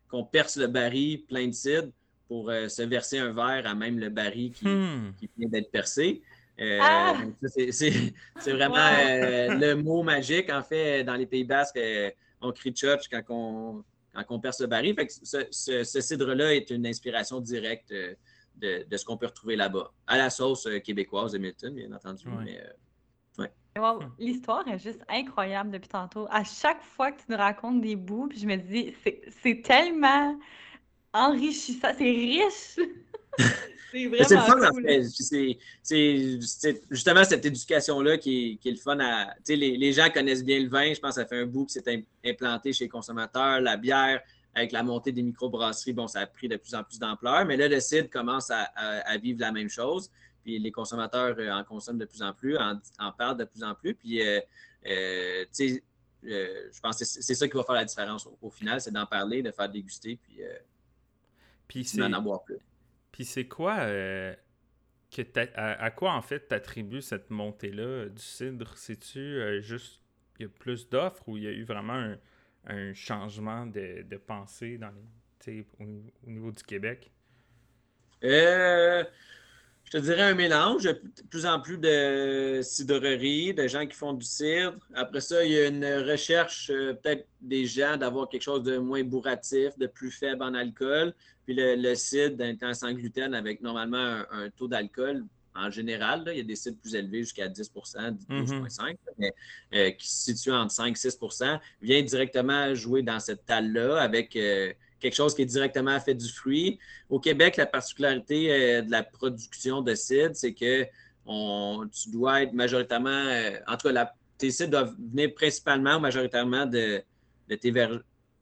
qu'on 0.09 0.24
perce 0.24 0.57
le 0.57 0.68
baril 0.68 1.24
plein 1.26 1.47
de 1.47 1.53
cidre 1.53 1.89
pour 2.34 2.49
se 2.49 2.81
verser 2.81 3.19
un 3.19 3.31
verre 3.31 3.67
à 3.67 3.75
même 3.75 3.99
le 3.99 4.09
baril 4.09 4.51
qui, 4.53 4.67
hmm. 4.67 5.13
qui 5.19 5.29
vient 5.38 5.49
d'être 5.49 5.69
percé. 5.69 6.21
Ah! 6.59 7.15
C'est 7.47 8.13
vraiment 8.47 8.75
le 8.75 9.73
mot 9.75 10.01
magique. 10.01 10.51
En 10.51 10.63
fait, 10.63 11.03
dans 11.03 11.15
les 11.15 11.27
Pays 11.27 11.43
Basques, 11.43 11.79
on 12.41 12.51
crie 12.51 12.73
church 12.75 13.07
quand 13.09 13.21
on, 13.29 13.84
quand 14.13 14.36
on 14.36 14.39
perce 14.39 14.61
le 14.61 14.67
baril. 14.67 14.95
Fait 14.95 15.07
que 15.07 15.13
ce, 15.13 16.01
cidre-là 16.01 16.53
est 16.53 16.69
une 16.69 16.86
inspiration 16.86 17.39
directe 17.39 17.91
euh, 17.91 18.13
de, 18.57 18.97
ce 18.97 19.05
qu'on 19.05 19.17
peut 19.17 19.25
retrouver 19.25 19.55
là-bas. 19.55 19.91
À 20.07 20.17
la 20.17 20.29
sauce 20.29 20.67
euh, 20.67 20.79
québécoise 20.79 21.31
de 21.31 21.38
Milton, 21.38 21.73
bien 21.73 21.91
entendu. 21.91 22.25
Euh, 22.27 23.99
l'histoire 24.19 24.67
est 24.67 24.77
juste 24.77 25.03
incroyable 25.09 25.71
depuis 25.71 25.89
tantôt. 25.89 26.27
À 26.29 26.43
chaque 26.43 26.84
fois 26.84 27.11
que 27.11 27.17
tu 27.17 27.25
nous 27.29 27.38
racontes 27.38 27.81
des 27.81 27.95
bouts, 27.95 28.29
je 28.36 28.45
me 28.45 28.55
dis, 28.55 28.93
c'est 29.41 29.61
tellement 29.63 30.38
enrichissant, 31.14 31.91
c'est 31.97 32.03
riche. 32.03 32.80
C'est 33.93 34.36
le 34.36 34.41
fun, 34.41 34.59
en 34.59 34.74
fait. 34.82 35.03
C'est 35.84 36.39
justement 36.89 37.24
cette 37.24 37.45
éducation-là 37.45 38.18
qui, 38.18 38.59
est 38.66 38.72
le 38.72 38.78
fun 38.78 38.99
à. 38.99 39.36
Les, 39.47 39.78
les 39.78 39.93
gens 39.93 40.09
connaissent 40.09 40.43
bien 40.43 40.59
le 40.59 40.68
vin. 40.68 40.93
Je 40.93 40.99
pense 40.99 41.16
que 41.16 41.22
ça 41.22 41.28
fait 41.28 41.38
un 41.38 41.45
bout 41.45 41.66
que 41.66 41.72
c'est 41.72 42.03
implanté 42.26 42.74
chez 42.74 42.86
les 42.86 42.89
consommateurs. 42.89 43.61
La 43.61 43.78
bière, 43.78 44.20
avec 44.55 44.72
la 44.72 44.84
montée 44.84 45.11
des 45.11 45.24
microbrasseries, 45.24 45.93
bon, 45.93 46.07
ça 46.07 46.22
a 46.22 46.28
pris 46.28 46.47
de 46.47 46.57
plus 46.57 46.76
en 46.76 46.84
plus 46.84 46.99
d'ampleur. 46.99 47.45
Mais 47.45 47.57
là, 47.57 47.68
le 47.68 47.80
cidre 47.80 48.09
commence 48.09 48.51
à, 48.51 49.18
vivre 49.18 49.39
la 49.39 49.51
même 49.51 49.70
chose. 49.70 50.09
Puis 50.43 50.59
les 50.59 50.72
consommateurs 50.72 51.36
euh, 51.39 51.51
en 51.51 51.64
consomment 51.64 51.99
de 51.99 52.05
plus 52.05 52.22
en 52.22 52.34
plus, 52.34 52.57
en, 52.57 53.11
parlent 53.14 53.38
de 53.38 53.45
plus 53.45 53.64
en 53.64 53.74
plus. 53.76 53.95
Puis, 53.95 54.22
euh, 54.22 54.41
euh, 54.88 55.45
tu 55.55 55.70
sais, 55.70 55.84
je 56.24 56.80
pense 56.82 56.99
que 56.99 57.05
c'est 57.05 57.36
ça 57.36 57.47
qui 57.47 57.55
va 57.55 57.64
faire 57.64 57.76
la 57.76 57.86
différence 57.86 58.28
au, 58.41 58.49
final, 58.49 58.82
c'est 58.82 58.91
d'en 58.91 59.05
parler, 59.05 59.41
de 59.41 59.51
faire 59.51 59.70
déguster, 59.70 60.18
puis, 60.22 60.41
puis 61.68 61.86
plus. 62.45 62.59
Puis 63.11 63.26
c'est 63.26 63.47
quoi 63.47 63.78
euh, 63.82 64.36
que 65.11 65.22
à, 65.55 65.91
quoi 65.91 66.14
en 66.14 66.22
fait 66.22 66.47
t'attribues 66.47 67.01
cette 67.01 67.30
montée-là 67.30 68.09
du 68.09 68.22
cidre? 68.22 68.78
C'est-tu 68.78 69.20
euh, 69.20 69.61
juste 69.61 70.01
il 70.39 70.43
y 70.43 70.45
a 70.45 70.49
plus 70.49 70.89
d'offres 70.89 71.28
ou 71.28 71.38
il 71.38 71.43
y 71.43 71.47
a 71.47 71.51
eu 71.51 71.64
vraiment 71.64 72.16
un, 72.66 72.93
changement 72.93 73.68
de, 73.68 74.18
pensée 74.18 74.78
dans 74.78 74.91
au, 75.80 76.30
niveau 76.30 76.51
du 76.51 76.64
Québec? 76.64 77.11
Euh, 78.24 79.03
je 79.93 79.99
te 79.99 80.03
dirais 80.03 80.23
un 80.23 80.33
mélange. 80.33 80.83
De 80.83 81.01
plus 81.29 81.45
en 81.45 81.59
plus 81.59 81.77
de 81.77 82.61
cidreries, 82.63 83.53
de 83.53 83.67
gens 83.67 83.85
qui 83.85 83.95
font 83.95 84.13
du 84.13 84.25
cidre. 84.25 84.75
Après 84.95 85.21
ça, 85.21 85.43
il 85.45 85.51
y 85.51 85.57
a 85.57 85.67
une 85.67 85.85
recherche 86.09 86.67
peut-être 86.67 87.27
des 87.41 87.65
gens 87.65 87.95
d'avoir 87.97 88.27
quelque 88.27 88.41
chose 88.41 88.63
de 88.63 88.77
moins 88.77 89.03
bourratif, 89.03 89.77
de 89.77 89.85
plus 89.85 90.09
faible 90.09 90.41
en 90.41 90.55
alcool. 90.55 91.13
Puis 91.45 91.55
le, 91.55 91.95
cidre 91.95 92.37
d'un 92.37 92.73
sans 92.73 92.91
gluten 92.93 93.35
avec 93.35 93.61
normalement 93.61 94.23
un, 94.31 94.49
taux 94.49 94.67
d'alcool 94.67 95.25
en 95.55 95.69
général, 95.69 96.23
il 96.31 96.37
y 96.37 96.39
a 96.39 96.43
des 96.43 96.55
cidres 96.55 96.79
plus 96.79 96.95
élevés 96.95 97.19
jusqu'à 97.19 97.47
10% 97.47 98.17
12,5 98.27 98.95
mais 99.19 99.31
euh, 99.75 99.91
qui 99.91 100.07
se 100.07 100.33
situe 100.33 100.51
entre 100.51 100.71
5 100.71 100.95
6% 100.95 101.59
vient 101.79 102.01
directement 102.01 102.73
jouer 102.73 103.03
dans 103.03 103.19
cette 103.19 103.45
talle-là 103.45 104.01
avec 104.01 104.35
euh, 104.35 104.73
quelque 105.04 105.16
chose 105.16 105.36
qui 105.36 105.43
est 105.43 105.45
directement 105.45 105.99
fait 105.99 106.16
du 106.16 106.28
fruit. 106.28 106.80
Au 107.10 107.20
Québec, 107.20 107.58
la 107.58 107.68
particularité 107.68 108.51
euh, 108.51 108.82
de 108.82 108.89
la 108.89 109.04
production 109.04 109.82
de 109.82 109.93
cidre, 109.93 110.36
c'est 110.36 110.54
que 110.54 110.84
tu 110.84 112.10
dois 112.10 112.43
être 112.43 112.54
majoritairement, 112.54 113.28
en 113.68 113.78
tout 113.78 113.93
cas, 113.93 114.14
tes 114.38 114.51
cidres 114.51 114.72
doivent 114.72 114.95
venir 114.97 115.34
principalement 115.34 115.95
ou 115.95 115.99
majoritairement 115.99 116.66
de, 116.66 117.01
tes 117.47 117.72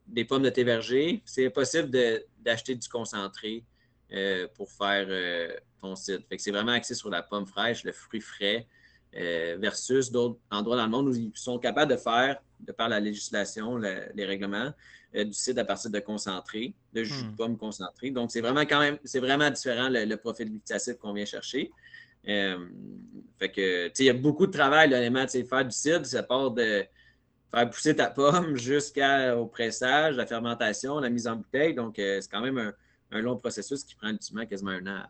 des 0.07 0.25
pommes 0.25 0.43
de 0.43 0.49
tes 0.49 0.63
vergers. 0.63 1.21
C'est 1.25 1.45
impossible 1.45 1.89
d'acheter 2.39 2.75
du 2.75 2.87
concentré 2.89 3.63
euh, 4.13 4.47
pour 4.55 4.71
faire 4.71 5.05
euh, 5.09 5.55
ton 5.81 5.95
cidre. 5.95 6.23
c'est 6.37 6.51
vraiment 6.51 6.73
axé 6.73 6.95
sur 6.95 7.09
la 7.09 7.21
pomme 7.21 7.45
fraîche, 7.45 7.83
le 7.83 7.91
fruit 7.91 8.21
frais, 8.21 8.67
euh, 9.15 9.57
versus 9.59 10.11
d'autres 10.11 10.39
endroits 10.49 10.75
dans 10.75 10.85
le 10.85 10.89
monde 10.89 11.07
où 11.09 11.15
ils 11.15 11.31
sont 11.35 11.59
capables 11.59 11.91
de 11.91 11.97
faire, 11.97 12.41
de 12.59 12.71
par 12.71 12.89
la 12.89 12.99
législation, 12.99 13.77
les 13.77 14.25
règlements, 14.25 14.71
du 15.13 15.33
cidre 15.33 15.61
à 15.61 15.65
partir 15.65 15.91
de 15.91 15.99
concentré, 15.99 16.73
de 16.93 17.03
jus 17.03 17.23
de 17.23 17.29
hmm. 17.29 17.35
pomme 17.35 17.57
concentré. 17.57 18.11
Donc, 18.11 18.31
c'est 18.31 18.41
vraiment 18.41 18.61
quand 18.61 18.79
même, 18.79 18.97
c'est 19.03 19.19
vraiment 19.19 19.49
différent 19.49 19.89
le, 19.89 20.15
profil 20.15 20.49
glucide 20.49 20.97
qu'on 20.97 21.13
vient 21.13 21.25
chercher. 21.25 21.71
fait 22.23 23.51
que, 23.51 23.91
il 23.99 24.05
y 24.05 24.09
a 24.09 24.13
beaucoup 24.13 24.47
de 24.47 24.51
travail, 24.51 24.93
honnêtement, 24.93 25.27
faire 25.27 25.65
du 25.65 25.71
cidre, 25.71 26.05
ça 26.05 26.23
part 26.23 26.51
de 26.51 26.85
faire 27.53 27.69
pousser 27.69 27.95
ta 27.95 28.09
pomme 28.09 28.55
jusqu'au 28.55 29.45
pressage, 29.47 30.15
la 30.15 30.25
fermentation, 30.25 30.99
la 30.99 31.09
mise 31.09 31.27
en 31.27 31.35
bouteille. 31.35 31.73
Donc, 31.73 31.99
euh, 31.99 32.19
c'est 32.21 32.31
quand 32.31 32.41
même 32.41 32.73
un, 33.11 33.21
long 33.21 33.37
processus 33.37 33.83
qui 33.83 33.95
prend 33.95 34.09
ultimement 34.09 34.45
quasiment 34.45 34.71
un 34.71 34.87
an 34.87 35.03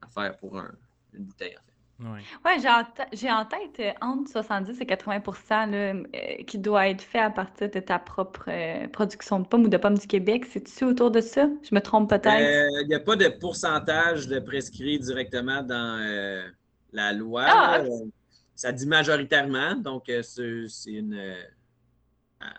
à, 0.00 0.08
faire 0.08 0.36
pour 0.36 0.56
une 1.12 1.24
bouteille, 1.24 1.56
en 1.56 1.62
fait. 1.62 1.67
Oui, 2.00 2.20
ouais, 2.44 2.56
j'ai 3.12 3.30
en, 3.30 3.44
tête 3.44 3.80
euh, 3.80 3.92
entre 4.00 4.30
70 4.30 4.80
et 4.80 4.84
80% 4.84 5.74
euh, 5.74 6.04
qui 6.46 6.58
doit 6.58 6.88
être 6.88 7.02
fait 7.02 7.18
à 7.18 7.30
partir 7.30 7.68
de 7.68 7.80
ta 7.80 7.98
propre 7.98 8.48
production 8.88 9.40
de 9.40 9.46
pommes 9.46 9.64
ou 9.64 9.68
de 9.68 9.76
pommes 9.76 9.98
du 9.98 10.06
Québec. 10.06 10.46
C'est-tu 10.48 10.84
autour 10.84 11.10
de 11.10 11.20
ça? 11.20 11.48
Je 11.68 11.74
me 11.74 11.80
trompe 11.80 12.08
peut-être? 12.10 12.70
Il 12.82 12.88
n'y 12.88 12.94
a 12.94 13.00
pas 13.00 13.16
de 13.16 13.28
pourcentage 13.28 14.28
de 14.28 14.38
prescrit 14.38 15.00
directement 15.00 15.62
dans 15.62 16.00
la 16.92 17.12
loi. 17.12 17.44
Ah, 17.48 17.80
ça 18.54 18.70
dit 18.70 18.86
majoritairement, 18.86 19.74
donc 19.74 20.04
c'est 20.22 20.92
une 20.92 21.36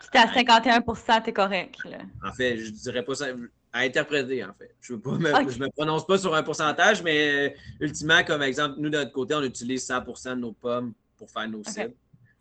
si 0.00 0.10
t'es 0.10 0.18
à 0.18 0.26
51% 0.26 1.22
t'es 1.22 1.32
correct. 1.32 1.76
En 2.24 2.32
fait, 2.32 2.58
je 2.58 2.70
dirais 2.70 3.02
pas 3.02 3.14
ça 3.14 3.26
à 3.72 3.80
interpréter, 3.80 4.44
en 4.44 4.52
fait. 4.52 4.74
Je 4.80 4.94
ne 4.94 4.98
me, 4.98 5.58
me 5.58 5.70
prononce 5.70 6.06
pas 6.06 6.18
sur 6.18 6.34
un 6.34 6.42
pourcentage, 6.42 7.02
mais 7.02 7.48
euh, 7.48 7.54
ultimement, 7.80 8.24
comme 8.24 8.42
exemple, 8.42 8.76
nous, 8.78 8.90
de 8.90 8.98
notre 8.98 9.12
côté, 9.12 9.34
on 9.34 9.42
utilise 9.42 9.88
100% 9.88 10.30
de 10.30 10.34
nos 10.36 10.52
pommes 10.52 10.92
pour 11.16 11.30
faire 11.30 11.48
nos 11.48 11.62
cibles, 11.64 11.94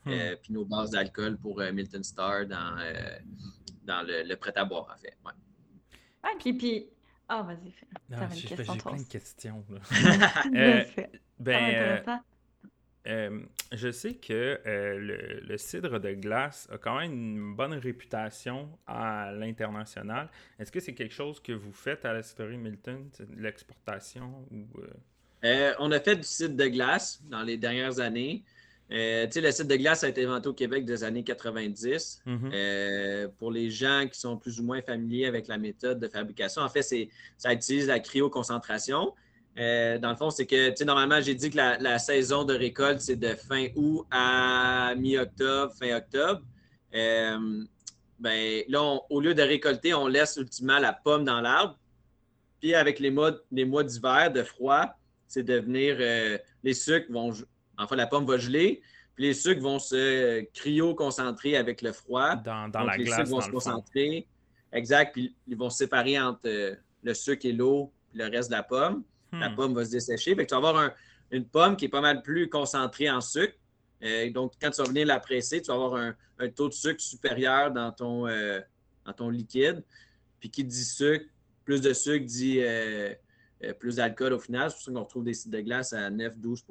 euh, 0.07 0.33
hmm. 0.33 0.37
puis 0.41 0.53
nos 0.53 0.65
bases 0.65 0.91
d'alcool 0.91 1.37
pour 1.37 1.59
euh, 1.61 1.71
Milton 1.71 2.03
Star 2.03 2.45
dans, 2.45 2.77
dans 3.83 4.05
le, 4.07 4.35
prêt-à-boire, 4.35 4.87
en 4.93 4.97
fait. 4.97 5.17
Ouais. 5.25 5.33
Ah, 6.23 6.29
puis, 6.39 6.53
puis... 6.53 6.87
Ah, 7.27 7.43
vas-y, 7.43 7.71
fais. 7.71 7.85
J'ai 8.33 8.55
plein 8.55 8.97
de 8.97 9.07
questions. 9.07 9.63
Là. 9.69 10.85
ben, 11.39 12.21
euh, 13.07 13.39
je 13.71 13.91
sais 13.91 14.15
que 14.15 14.59
euh, 14.65 15.41
le, 15.47 15.57
cidre 15.57 15.99
de 15.99 16.11
glace 16.13 16.67
a 16.71 16.77
quand 16.77 16.99
même 16.99 17.13
une 17.13 17.55
bonne 17.55 17.73
réputation 17.73 18.69
à 18.87 19.31
l'international. 19.31 20.29
Est-ce 20.59 20.71
que 20.71 20.79
c'est 20.79 20.93
quelque 20.93 21.13
chose 21.13 21.39
que 21.39 21.53
vous 21.53 21.71
faites 21.71 22.03
à 22.03 22.13
la 22.13 22.23
cidrerie 22.23 22.57
Milton, 22.57 23.09
l'exportation 23.37 24.45
ou 24.51 24.67
euh? 25.43 25.73
On 25.79 25.91
a 25.91 25.99
fait 25.99 26.17
du 26.17 26.23
cidre 26.23 26.55
de 26.55 26.67
glace 26.67 27.21
dans 27.29 27.43
les 27.43 27.55
dernières 27.55 28.01
années. 28.01 28.43
le 28.89 29.51
cidre 29.51 29.69
de 29.69 29.75
glace 29.77 30.03
a 30.03 30.09
été 30.09 30.25
inventé 30.25 30.49
au 30.49 30.53
Québec 30.53 30.83
des 30.83 31.05
années 31.05 31.23
90. 31.23 32.23
Mm-hmm. 32.25 33.29
pour 33.37 33.51
les 33.51 33.71
gens 33.71 34.05
qui 34.11 34.19
sont 34.19 34.37
plus 34.37 34.59
ou 34.59 34.63
moins 34.63 34.81
familiers 34.81 35.27
avec 35.27 35.47
la 35.47 35.57
méthode 35.57 35.99
de 35.99 36.09
fabrication, 36.09 36.61
en 36.61 36.69
fait, 36.69 36.81
ça 37.37 37.53
utilise 37.53 37.87
la 37.87 38.01
cryoconcentration. 38.01 39.13
Euh, 39.59 39.97
dans 39.97 40.11
le 40.11 40.15
fond, 40.15 40.29
c'est 40.29 40.45
que, 40.45 40.69
tu 40.69 40.77
sais, 40.77 40.85
normalement, 40.85 41.19
j'ai 41.21 41.35
dit 41.35 41.49
que 41.49 41.57
la, 41.57 41.99
saison 41.99 42.45
de 42.45 42.53
récolte, 42.53 43.01
c'est 43.01 43.17
de 43.17 43.35
fin 43.35 43.67
août 43.75 44.05
à 44.09 44.93
mi-octobre, 44.97 45.73
fin 45.77 45.97
octobre. 45.97 46.41
Euh, 46.95 47.63
ben, 48.19 48.63
là, 48.69 48.99
au 49.09 49.19
lieu 49.19 49.33
de 49.33 49.41
récolter, 49.41 49.93
on 49.93 50.07
laisse 50.07 50.37
ultimement 50.37 50.79
la 50.79 50.93
pomme 50.93 51.25
dans 51.25 51.41
l'arbre. 51.41 51.77
Puis 52.61 52.73
avec 52.73 52.99
les 52.99 53.11
mois, 53.11 53.33
les 53.51 53.65
mois 53.65 53.83
d'hiver, 53.83 54.31
de 54.31 54.43
froid, 54.43 54.93
c'est 55.27 55.43
de 55.43 55.59
venir, 55.59 55.97
euh, 55.99 56.37
les 56.63 56.73
sucres 56.73 57.11
vont, 57.11 57.33
enfin, 57.77 57.95
la 57.95 58.07
pomme 58.07 58.25
va 58.25 58.37
geler, 58.37 58.81
puis 59.15 59.25
les 59.25 59.33
sucres 59.33 59.61
vont 59.61 59.79
se 59.79 60.41
cryo-concentrer 60.53 61.57
avec 61.57 61.81
le 61.81 61.91
froid. 61.91 62.35
Dans, 62.35 62.69
la 62.73 62.97
les 62.97 63.05
glace, 63.05 63.19
sucres 63.19 63.29
vont 63.29 63.41
se 63.41 63.49
concentrer. 63.49 64.27
Exact, 64.71 65.13
puis 65.13 65.35
ils 65.47 65.57
vont 65.57 65.69
se 65.69 65.79
séparer 65.79 66.19
entre 66.19 66.77
le 67.03 67.13
sucre 67.13 67.45
et 67.45 67.53
l'eau, 67.53 67.91
le 68.13 68.29
reste 68.29 68.49
de 68.49 68.55
la 68.55 68.63
pomme. 68.63 69.03
La 69.31 69.49
hmm. 69.49 69.55
pomme 69.55 69.73
va 69.73 69.85
se 69.85 69.91
dessécher. 69.91 70.35
tu 70.35 70.45
vas 70.45 70.57
avoir 70.57 70.91
une 71.31 71.45
pomme 71.45 71.75
qui 71.75 71.85
est 71.85 71.89
pas 71.89 72.01
mal 72.01 72.21
plus 72.21 72.49
concentrée 72.49 73.09
en 73.09 73.21
sucre. 73.21 73.53
Euh, 74.03 74.31
donc, 74.31 74.53
quand 74.61 74.71
tu 74.71 74.81
vas 74.81 74.87
venir 74.87 75.05
la 75.05 75.19
presser, 75.19 75.61
tu 75.61 75.67
vas 75.67 75.75
avoir 75.75 75.95
un, 75.95 76.49
taux 76.49 76.69
de 76.69 76.73
sucre 76.73 77.01
supérieur 77.01 77.71
dans 77.71 77.91
ton, 77.91 78.27
euh, 78.27 78.59
dans 79.05 79.13
ton 79.13 79.29
liquide. 79.29 79.83
Puis 80.39 80.49
qui 80.49 80.63
dit 80.63 80.85
sucre, 80.85 81.25
plus 81.65 81.81
de 81.81 81.93
sucre 81.93 82.25
dit 82.25 82.59
euh, 82.61 83.13
plus 83.79 83.97
d'alcool 83.97 84.33
au 84.33 84.39
final. 84.39 84.69
C'est 84.69 84.75
pour 84.75 84.83
ça 84.83 84.91
qu'on 84.91 85.03
retrouve 85.03 85.23
des 85.25 85.33
sites 85.33 85.51
de 85.51 85.59
glace 85.59 85.93
à 85.93 86.09
9-12 86.09 86.63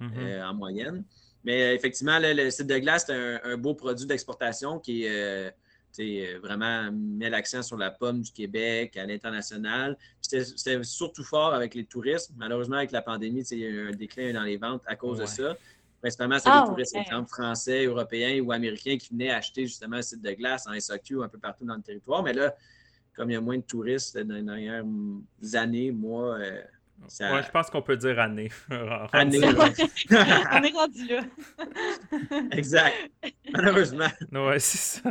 mm-hmm. 0.00 0.44
en 0.44 0.54
moyenne. 0.54 1.04
Mais 1.44 1.74
effectivement, 1.74 2.18
le, 2.20 2.50
site 2.50 2.68
de 2.68 2.78
glace, 2.78 3.06
c'est 3.06 3.40
un, 3.42 3.56
beau 3.56 3.74
produit 3.74 4.06
d'exportation 4.06 4.78
qui 4.78 5.04
est 5.04 5.52
vraiment 6.42 6.90
met 6.92 7.30
l'accent 7.30 7.62
sur 7.62 7.76
la 7.76 7.90
pomme 7.90 8.22
du 8.22 8.32
Québec 8.32 8.96
à 8.96 9.06
l'international. 9.06 9.96
C'était 10.20 10.82
surtout 10.82 11.24
fort 11.24 11.54
avec 11.54 11.74
les 11.74 11.84
touristes. 11.84 12.32
Malheureusement, 12.36 12.76
avec 12.76 12.92
la 12.92 13.02
pandémie, 13.02 13.42
il 13.50 13.58
y 13.58 13.64
a 13.64 13.68
eu 13.68 13.88
un 13.88 13.92
déclin 13.92 14.32
dans 14.32 14.42
les 14.42 14.56
ventes 14.56 14.82
à 14.86 14.96
cause 14.96 15.18
de 15.18 15.26
ça. 15.26 15.56
Principalement, 16.00 16.38
c'est 16.40 16.48
Ah, 16.50 16.62
des 16.62 16.70
touristes, 16.70 16.96
exemple, 16.96 17.28
français, 17.28 17.86
européens 17.86 18.40
ou 18.40 18.50
américains 18.50 18.96
qui 18.96 19.10
venaient 19.10 19.30
acheter 19.30 19.66
justement 19.66 19.96
un 19.98 20.02
site 20.02 20.20
de 20.20 20.32
glace 20.32 20.66
en 20.66 20.78
SAQ 20.78 21.22
un 21.22 21.28
peu 21.28 21.38
partout 21.38 21.64
dans 21.64 21.76
le 21.76 21.82
territoire. 21.82 22.24
Mais 22.24 22.32
là, 22.32 22.56
comme 23.14 23.30
il 23.30 23.34
y 23.34 23.36
a 23.36 23.40
moins 23.40 23.58
de 23.58 23.62
touristes 23.62 24.18
dans 24.18 24.34
les 24.34 24.42
dernières 24.42 24.84
années, 25.54 25.92
mois, 25.92 26.38
euh, 26.38 26.60
ça... 27.06 27.32
Ouais, 27.32 27.42
je 27.44 27.50
pense 27.50 27.70
qu'on 27.70 27.82
peut 27.82 27.96
dire 27.96 28.18
année. 28.18 28.50
Année. 29.12 29.38
On 29.38 30.62
est 30.62 30.72
rendu 30.72 31.06
là. 31.06 31.22
exact. 32.50 32.96
Malheureusement. 33.52 34.08
ouais, 34.32 34.58
c'est 34.58 35.00
ça. 35.00 35.10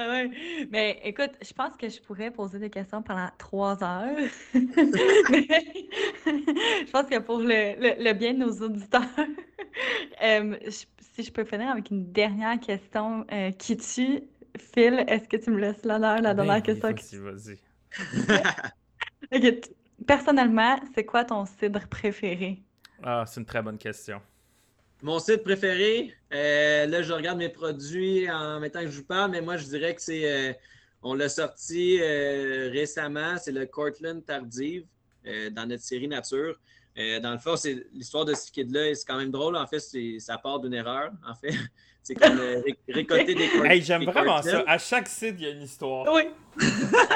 Ah 0.00 0.08
ouais. 0.10 0.30
Mais 0.70 1.00
écoute, 1.02 1.32
je 1.42 1.52
pense 1.52 1.76
que 1.76 1.88
je 1.88 2.00
pourrais 2.00 2.30
poser 2.30 2.60
des 2.60 2.70
questions 2.70 3.02
pendant 3.02 3.28
trois 3.36 3.82
heures. 3.82 4.28
Mais 5.28 5.46
je 6.26 6.90
pense 6.92 7.06
que 7.06 7.18
pour 7.18 7.38
le, 7.40 7.74
le- 7.80 8.04
le 8.04 8.12
bien 8.12 8.32
de 8.34 8.38
nos 8.38 8.52
auditeurs, 8.62 9.02
euh, 10.22 10.56
je- 10.64 10.84
si 11.14 11.22
je 11.24 11.32
peux 11.32 11.44
finir 11.44 11.70
avec 11.70 11.90
une 11.90 12.12
dernière 12.12 12.60
question 12.60 13.26
euh, 13.32 13.50
qui 13.52 13.76
tue, 13.76 14.22
Phil, 14.56 15.04
est-ce 15.08 15.28
que 15.28 15.36
tu 15.36 15.50
me 15.50 15.58
laisses 15.58 15.84
l'honneur, 15.84 16.20
la 16.22 16.34
Ben 16.34 16.34
dernière 16.34 16.62
oui, 16.62 16.62
question? 16.62 16.88
Vas-y, 16.88 17.18
vas-y. 17.18 17.58
Personnellement, 20.06 20.80
c'est 20.94 21.04
quoi 21.04 21.24
ton 21.24 21.44
cidre 21.46 21.86
préféré? 21.88 22.64
Ah, 23.02 23.24
c'est 23.26 23.40
une 23.40 23.46
très 23.46 23.62
bonne 23.62 23.78
question. 23.78 24.20
Mon 25.02 25.18
site 25.20 25.44
préféré, 25.44 26.12
euh, 26.34 26.86
là, 26.86 27.02
je 27.02 27.12
regarde 27.12 27.38
mes 27.38 27.48
produits 27.48 28.28
en 28.30 28.58
même 28.60 28.70
temps 28.70 28.80
que 28.80 28.88
je 28.88 28.96
vous 28.98 29.04
parle, 29.04 29.30
mais 29.30 29.40
moi, 29.40 29.56
je 29.56 29.64
dirais 29.64 29.94
que 29.94 30.02
c'est. 30.02 30.30
euh, 30.30 30.52
on 31.02 31.14
l'a 31.14 31.28
sorti 31.28 31.98
euh, 32.00 32.70
récemment, 32.72 33.36
c'est 33.38 33.52
le 33.52 33.66
Cortland 33.66 34.24
Tardive 34.24 34.84
euh, 35.26 35.48
dans 35.50 35.66
notre 35.66 35.84
série 35.84 36.08
Nature. 36.08 36.56
Euh, 36.98 37.20
dans 37.20 37.30
le 37.32 37.38
fond, 37.38 37.54
c'est 37.54 37.86
l'histoire 37.92 38.24
de 38.24 38.34
ce 38.34 38.50
kid-là, 38.50 38.92
c'est 38.96 39.06
quand 39.06 39.16
même 39.18 39.30
drôle. 39.30 39.56
En 39.56 39.66
fait, 39.68 39.78
ça 40.18 40.36
part 40.38 40.58
d'une 40.58 40.74
erreur. 40.74 41.12
En 41.24 41.36
fait, 41.36 41.54
c'est 42.02 42.16
comme 42.16 42.40
euh, 42.40 42.60
ré- 42.62 42.76
récolter 42.88 43.36
des 43.36 43.48
Cort- 43.48 43.66
Hey, 43.66 43.80
j'aime 43.82 44.02
vraiment 44.04 44.42
ça. 44.42 44.50
Cortland. 44.50 44.64
À 44.66 44.78
chaque 44.78 45.06
site, 45.06 45.36
il 45.38 45.44
y 45.44 45.46
a 45.46 45.50
une 45.50 45.62
histoire. 45.62 46.12
Oui! 46.12 46.22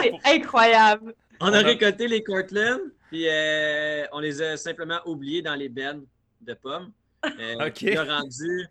C'est 0.01 0.13
incroyable! 0.37 1.13
On 1.41 1.49
On 1.49 1.53
a 1.53 1.59
a- 1.59 1.63
récolté 1.63 2.07
les 2.07 2.23
Cortland, 2.23 2.81
puis 3.11 3.25
euh, 3.29 4.05
on 4.13 4.21
les 4.21 4.41
a 4.41 4.57
simplement 4.57 5.01
oubliés 5.07 5.43
dans 5.43 5.57
les 5.57 5.69
bennes 5.69 6.05
de 6.41 6.55
pommes. 6.55 6.93
Euh, 7.25 7.57
Ok. 7.67 7.75
puis 7.75 7.99
rendu 7.99 8.67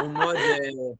au 0.00 0.08
mois 0.08 0.36
de, 0.36 0.96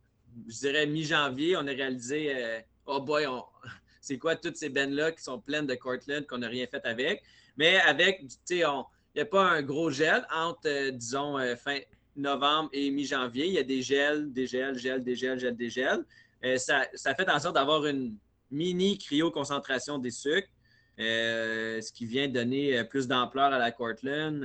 je 0.48 0.58
dirais, 0.58 0.86
mi-janvier, 0.86 1.56
on 1.56 1.60
a 1.66 1.70
réalisé, 1.72 2.34
euh, 2.34 2.60
oh 2.86 3.00
boy, 3.00 3.26
on- 3.26 3.44
c'est 4.00 4.18
quoi 4.18 4.36
toutes 4.36 4.56
ces 4.56 4.68
bennes-là 4.68 5.12
qui 5.12 5.22
sont 5.22 5.40
pleines 5.40 5.66
de 5.66 5.74
Cortland 5.74 6.26
qu'on 6.26 6.38
n'a 6.38 6.48
rien 6.48 6.66
fait 6.66 6.84
avec? 6.84 7.22
Mais 7.56 7.76
avec, 7.80 8.20
tu 8.20 8.36
sais, 8.44 8.66
on- 8.66 8.84
il 9.14 9.18
n'y 9.18 9.22
a 9.22 9.26
pas 9.26 9.50
un 9.50 9.62
gros 9.62 9.90
gel 9.90 10.26
entre, 10.32 10.68
euh, 10.68 10.90
disons, 10.90 11.38
euh, 11.38 11.56
fin 11.56 11.78
novembre 12.14 12.68
et 12.72 12.90
mi-janvier. 12.90 13.46
Il 13.46 13.52
y 13.54 13.58
a 13.58 13.62
des 13.64 13.82
gels, 13.82 14.32
des 14.32 14.46
gels, 14.46 14.78
gels, 14.78 15.02
des 15.02 15.14
gels, 15.16 15.38
gels, 15.38 15.56
des 15.56 15.70
gels. 15.70 16.04
Euh, 16.44 16.56
ça, 16.56 16.86
ça 16.94 17.14
fait 17.14 17.28
en 17.30 17.38
sorte 17.38 17.54
d'avoir 17.54 17.86
une 17.86 18.16
mini 18.50 18.96
cryoconcentration 18.98 19.98
des 19.98 20.10
sucres, 20.10 20.48
ce 20.96 21.92
qui 21.92 22.06
vient 22.06 22.28
donner 22.28 22.82
plus 22.84 23.06
d'ampleur 23.06 23.52
à 23.52 23.58
la 23.58 23.70
Cortland, 23.72 24.42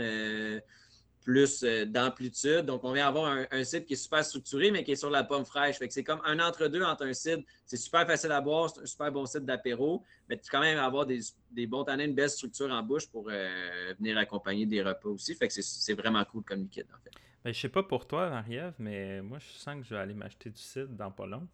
plus 1.23 1.63
euh, 1.63 1.85
d'amplitude. 1.85 2.61
Donc, 2.65 2.83
on 2.83 2.91
vient 2.93 3.07
avoir 3.07 3.25
un, 3.31 3.45
un 3.51 3.63
cidre 3.63 3.85
qui 3.85 3.93
est 3.93 3.97
super 3.97 4.23
structuré, 4.23 4.71
mais 4.71 4.83
qui 4.83 4.91
est 4.91 4.95
sur 4.95 5.09
la 5.09 5.23
pomme 5.23 5.45
fraîche. 5.45 5.77
Fait 5.77 5.87
que 5.87 5.93
c'est 5.93 6.03
comme 6.03 6.21
un 6.25 6.39
entre-deux 6.39 6.83
entre 6.83 7.05
un 7.05 7.13
cidre. 7.13 7.43
C'est 7.65 7.77
super 7.77 8.05
facile 8.05 8.31
à 8.31 8.41
boire, 8.41 8.69
c'est 8.69 8.81
un 8.81 8.85
super 8.85 9.11
bon 9.11 9.25
cidre 9.25 9.45
d'apéro, 9.45 10.03
mais 10.29 10.35
tu 10.37 10.43
peux 10.43 10.57
quand 10.57 10.61
même 10.63 10.77
avoir 10.79 11.05
des, 11.05 11.19
des 11.51 11.65
bons 11.67 11.83
tanins, 11.83 12.05
une 12.05 12.15
belle 12.15 12.29
structure 12.29 12.69
en 12.71 12.83
bouche 12.83 13.07
pour 13.09 13.27
euh, 13.31 13.93
venir 13.99 14.17
accompagner 14.17 14.65
des 14.65 14.81
repas 14.81 15.09
aussi. 15.09 15.33
Fait 15.35 15.47
que 15.47 15.53
c'est- 15.53 15.61
c'est 15.63 15.93
vraiment 15.93 16.23
cool 16.25 16.43
comme 16.43 16.59
liquide, 16.59 16.87
en 16.93 17.01
fait. 17.03 17.11
Ben, 17.43 17.53
je 17.53 17.59
sais 17.59 17.69
pas 17.69 17.83
pour 17.83 18.07
toi, 18.07 18.29
Marie-Ève, 18.29 18.73
mais 18.79 19.21
moi, 19.21 19.37
je 19.39 19.47
sens 19.59 19.75
que 19.75 19.83
je 19.83 19.93
vais 19.93 19.99
aller 20.01 20.13
m'acheter 20.13 20.49
du 20.49 20.61
cidre 20.61 20.89
dans 20.89 21.11
pas 21.11 21.25
long. 21.25 21.47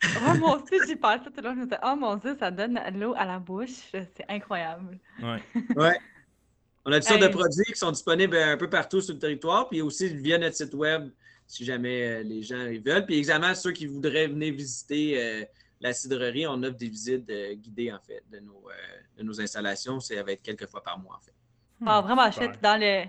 Oh, 0.26 0.34
moi 0.38 0.56
aussi, 0.56 0.74
j'y 0.88 0.96
pensais 0.96 1.20
tout 1.30 1.32
à 1.38 1.42
l'heure. 1.42 1.54
Je 1.54 1.60
me 1.60 1.64
disais, 1.64 1.78
oh 1.84 1.94
mon 1.94 2.16
Dieu, 2.16 2.34
ça 2.40 2.50
donne 2.50 2.80
l'eau 2.98 3.12
à 3.18 3.26
la 3.26 3.38
bouche. 3.38 3.90
C'est 3.92 4.24
incroyable. 4.28 4.98
Ouais. 5.22 5.42
Ouais. 5.76 5.98
On 6.86 6.92
a 6.92 6.96
toutes 7.00 7.08
sortes 7.08 7.20
de 7.20 7.28
produits 7.28 7.64
qui 7.72 7.78
sont 7.78 7.90
disponibles 7.90 8.36
un 8.36 8.56
peu 8.56 8.68
partout 8.70 9.00
sur 9.00 9.12
le 9.14 9.20
territoire, 9.20 9.68
puis 9.68 9.82
aussi 9.82 10.08
via 10.16 10.38
notre 10.38 10.56
site 10.56 10.74
web, 10.74 11.10
si 11.46 11.64
jamais 11.64 12.02
euh, 12.08 12.22
les 12.22 12.42
gens 12.42 12.66
ils 12.66 12.80
veulent. 12.80 13.04
Puis 13.04 13.16
également, 13.18 13.54
ceux 13.54 13.72
qui 13.72 13.86
voudraient 13.86 14.28
venir 14.28 14.54
visiter 14.54 15.22
euh, 15.22 15.44
la 15.80 15.92
cidrerie, 15.92 16.46
on 16.46 16.62
offre 16.62 16.76
des 16.78 16.88
visites 16.88 17.28
euh, 17.30 17.54
guidées, 17.54 17.92
en 17.92 17.98
fait, 18.00 18.22
de 18.32 18.38
nos, 18.40 18.62
euh, 18.68 19.18
de 19.18 19.22
nos 19.22 19.40
installations. 19.40 20.00
Ça 20.00 20.22
va 20.22 20.32
être 20.32 20.42
quelques 20.42 20.66
fois 20.68 20.82
par 20.82 20.98
mois, 20.98 21.16
en 21.16 21.20
fait. 21.20 21.34
Ah, 21.86 22.00
vraiment 22.02 22.30
chouette. 22.30 22.60
Dans 22.62 22.78
le, 22.80 23.04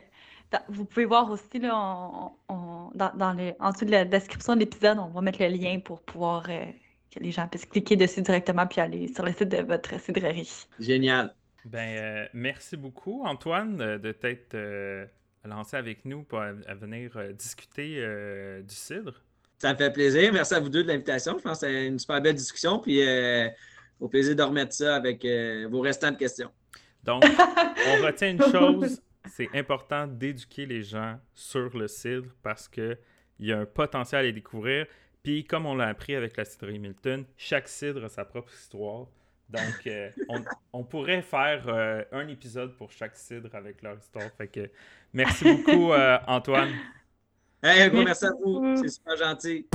dans- 0.52 0.64
vous 0.70 0.86
pouvez 0.86 1.06
voir 1.06 1.30
aussi 1.30 1.60
là, 1.60 1.72
on- 1.76 2.32
on- 2.50 2.92
dans, 2.96 3.12
dans 3.16 3.34
le, 3.34 3.54
en 3.60 3.72
dessous 3.72 3.86
de 3.86 3.92
la 3.92 4.06
description 4.06 4.54
de 4.56 4.60
l'épisode, 4.62 4.98
on 5.00 5.08
va 5.08 5.22
mettre 5.22 5.42
le 5.42 5.48
lien 5.50 5.80
pour 5.80 6.02
pouvoir 6.02 6.46
euh, 6.50 6.66
que 7.14 7.20
les 7.20 7.32
gens 7.32 7.48
puissent 7.48 7.66
cliquer 7.66 7.96
dessus 7.98 8.22
directement 8.22 8.66
puis 8.68 8.82
aller 8.82 9.14
sur 9.14 9.24
le 9.26 9.32
site 9.34 9.50
de 9.50 9.62
votre 9.62 10.00
cidrerie. 10.02 10.50
Génial. 10.80 11.34
Ben, 11.66 11.98
euh, 11.98 12.28
merci 12.34 12.76
beaucoup, 12.76 13.24
Antoine, 13.26 13.78
de, 13.78 14.12
t'être 14.12 14.56
euh, 14.56 15.06
lancé 15.46 15.78
avec 15.78 16.06
nous 16.06 16.24
pour 16.24 16.40
à, 16.40 16.54
venir 16.74 17.12
euh, 17.16 17.34
discuter 17.34 18.04
du 18.64 18.76
cidre. 18.76 19.22
Ça 19.60 19.74
me 19.74 19.78
fait 19.78 19.92
plaisir. 19.92 20.34
Merci 20.34 20.56
à 20.56 20.60
vous 20.60 20.70
deux 20.70 20.84
de 20.84 20.88
l'invitation. 20.88 21.38
Je 21.38 21.44
pense 21.44 21.60
que 21.60 21.68
c'est 21.68 21.88
une 21.88 22.00
super 22.00 22.22
belle 22.22 22.36
discussion. 22.36 22.80
Puis 22.80 23.02
au 24.00 24.08
plaisir 24.08 24.36
de 24.36 24.42
remettre 24.42 24.74
ça 24.74 24.96
avec 24.96 25.26
vos 25.70 25.82
restants 25.82 26.12
de 26.12 26.18
questions. 26.18 26.50
Donc, 27.04 27.24
on 27.24 28.02
retient 28.06 28.32
une 28.32 28.52
chose, 28.52 29.02
c'est 29.28 29.50
important 29.56 30.08
d'éduquer 30.08 30.66
les 30.66 30.84
gens 30.84 31.20
sur 31.34 31.76
le 31.78 31.88
cidre 31.88 32.30
parce 32.44 32.68
qu'il 32.68 32.98
y 33.40 33.52
a 33.52 33.60
un 33.60 33.66
potentiel 33.66 34.22
à 34.22 34.24
les 34.24 34.34
découvrir. 34.34 34.88
Puis, 35.24 35.44
comme 35.46 35.66
on 35.68 35.76
l'a 35.76 35.88
appris 35.88 36.16
avec 36.16 36.38
la 36.38 36.46
cidrerie 36.46 36.80
Milton, 36.80 37.26
chaque 37.38 37.68
cidre 37.68 38.06
a 38.06 38.10
sa 38.10 38.26
propre 38.26 38.52
histoire. 38.54 39.08
Donc, 39.52 39.88
euh, 39.88 40.10
on, 40.30 40.44
on 40.74 40.84
pourrait 40.84 41.22
faire 41.22 41.64
euh, 41.68 42.04
un 42.12 42.28
épisode 42.28 42.76
pour 42.78 42.92
chaque 42.92 43.16
cidre 43.18 43.54
avec 43.54 43.82
leur 43.82 43.98
histoire. 43.98 44.30
Fait 44.38 44.48
que 44.48 44.70
merci 45.14 45.44
beaucoup, 45.44 45.92
euh, 45.94 46.18
Antoine. 46.28 46.72
Hey, 47.64 47.82
un 47.84 47.90
gros 47.90 48.04
Merci 48.04 48.26
merci 48.26 48.26
à 48.26 48.32
vous. 48.44 48.76
C'est 48.78 48.90
super 48.90 49.18
gentil. 49.18 49.68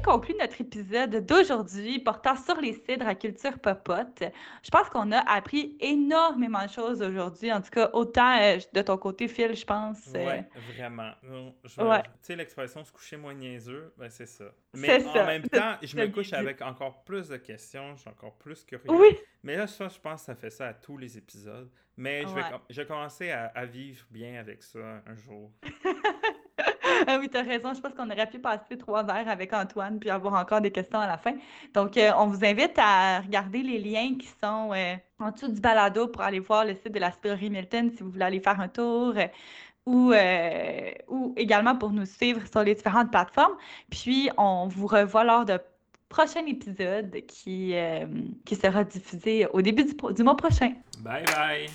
Qui 0.00 0.06
conclut 0.06 0.34
notre 0.38 0.60
épisode 0.60 1.24
d'aujourd'hui 1.26 1.98
portant 1.98 2.34
sur 2.36 2.58
les 2.60 2.72
cidres 2.72 3.06
à 3.06 3.14
culture 3.14 3.58
popote. 3.58 4.22
Je 4.62 4.70
pense 4.70 4.88
qu'on 4.88 5.12
a 5.12 5.18
appris 5.30 5.76
énormément 5.80 6.64
de 6.64 6.70
choses 6.70 7.02
aujourd'hui. 7.02 7.52
En 7.52 7.60
tout 7.60 7.70
cas, 7.70 7.90
autant 7.92 8.38
euh, 8.40 8.58
de 8.72 8.82
ton 8.82 8.96
côté, 8.96 9.28
Phil, 9.28 9.54
je 9.54 9.64
pense. 9.64 10.08
euh, 10.14 10.24
Ouais, 10.24 10.48
vraiment. 10.74 11.10
Ouais. 11.78 12.02
Tu 12.02 12.08
sais, 12.22 12.36
l'expression 12.36 12.84
se 12.84 12.92
coucher 12.92 13.16
moins 13.16 13.34
niaiseux, 13.34 13.92
ben 13.98 14.08
c'est 14.10 14.26
ça. 14.26 14.46
Mais 14.74 15.04
en 15.04 15.12
ça. 15.12 15.24
même 15.26 15.42
temps, 15.48 15.76
je 15.82 15.96
me 15.96 16.06
couche 16.08 16.32
avec 16.32 16.62
encore 16.62 17.02
plus 17.04 17.28
de 17.28 17.36
questions, 17.36 17.94
je 17.96 18.00
suis 18.02 18.10
encore 18.10 18.34
plus 18.36 18.64
curieux. 18.64 18.90
Oui, 18.90 19.16
Mais 19.42 19.56
là, 19.56 19.66
ça, 19.66 19.88
je 19.88 19.98
pense 19.98 20.20
que 20.20 20.26
ça 20.26 20.34
fait 20.34 20.50
ça 20.50 20.68
à 20.68 20.74
tous 20.74 20.96
les 20.96 21.18
épisodes. 21.18 21.70
Mais 21.96 22.22
je 22.22 22.28
vais, 22.28 22.40
Ouais. 22.40 22.50
je 22.70 22.80
vais 22.80 22.86
commencer 22.86 23.30
à, 23.30 23.46
à 23.54 23.66
vivre 23.66 24.06
bien 24.10 24.40
avec 24.40 24.62
ça 24.62 24.78
un 25.06 25.14
jour. 25.14 25.50
ah 27.06 27.18
oui, 27.18 27.28
t'as 27.28 27.42
raison. 27.42 27.74
Je 27.74 27.80
pense 27.80 27.92
qu'on 27.94 28.10
aurait 28.10 28.28
pu 28.28 28.38
passer 28.38 28.76
trois 28.78 29.04
heures 29.04 29.28
avec 29.28 29.52
Antoine 29.52 29.98
puis 29.98 30.10
avoir 30.10 30.34
encore 30.34 30.60
des 30.60 30.70
questions 30.70 30.98
à 30.98 31.06
la 31.06 31.18
fin. 31.18 31.34
Donc, 31.74 31.96
euh, 31.96 32.10
on 32.18 32.26
vous 32.26 32.44
invite 32.44 32.78
à 32.78 33.20
regarder 33.20 33.62
les 33.62 33.78
liens 33.78 34.16
qui 34.18 34.28
sont 34.42 34.72
euh, 34.72 34.94
en 35.18 35.30
dessous 35.30 35.48
du 35.48 35.60
balado 35.60 36.08
pour 36.08 36.22
aller 36.22 36.40
voir 36.40 36.64
le 36.64 36.74
site 36.74 36.92
de 36.92 36.98
la 36.98 37.10
Cidrerie 37.12 37.50
Milton 37.50 37.90
si 37.96 38.02
vous 38.02 38.10
voulez 38.10 38.24
aller 38.24 38.40
faire 38.40 38.60
un 38.60 38.68
tour. 38.68 39.14
euh, 39.16 39.26
ou, 39.86 40.12
ou 41.08 41.34
également 41.36 41.74
pour 41.74 41.90
nous 41.90 42.04
suivre 42.04 42.40
sur 42.50 42.62
les 42.62 42.74
différentes 42.74 43.10
plateformes. 43.10 43.56
Puis, 43.90 44.30
on 44.36 44.68
vous 44.68 44.86
revoit 44.86 45.24
lors 45.24 45.44
de 45.44 45.58
prochain 46.08 46.44
épisode 46.46 47.12
qui, 47.26 47.74
qui 48.44 48.56
sera 48.56 48.84
diffusé 48.84 49.46
au 49.52 49.62
début 49.62 49.84
du 49.84 50.22
mois 50.22 50.36
prochain. 50.36 50.74
Bye 51.00 51.24
bye! 51.24 51.66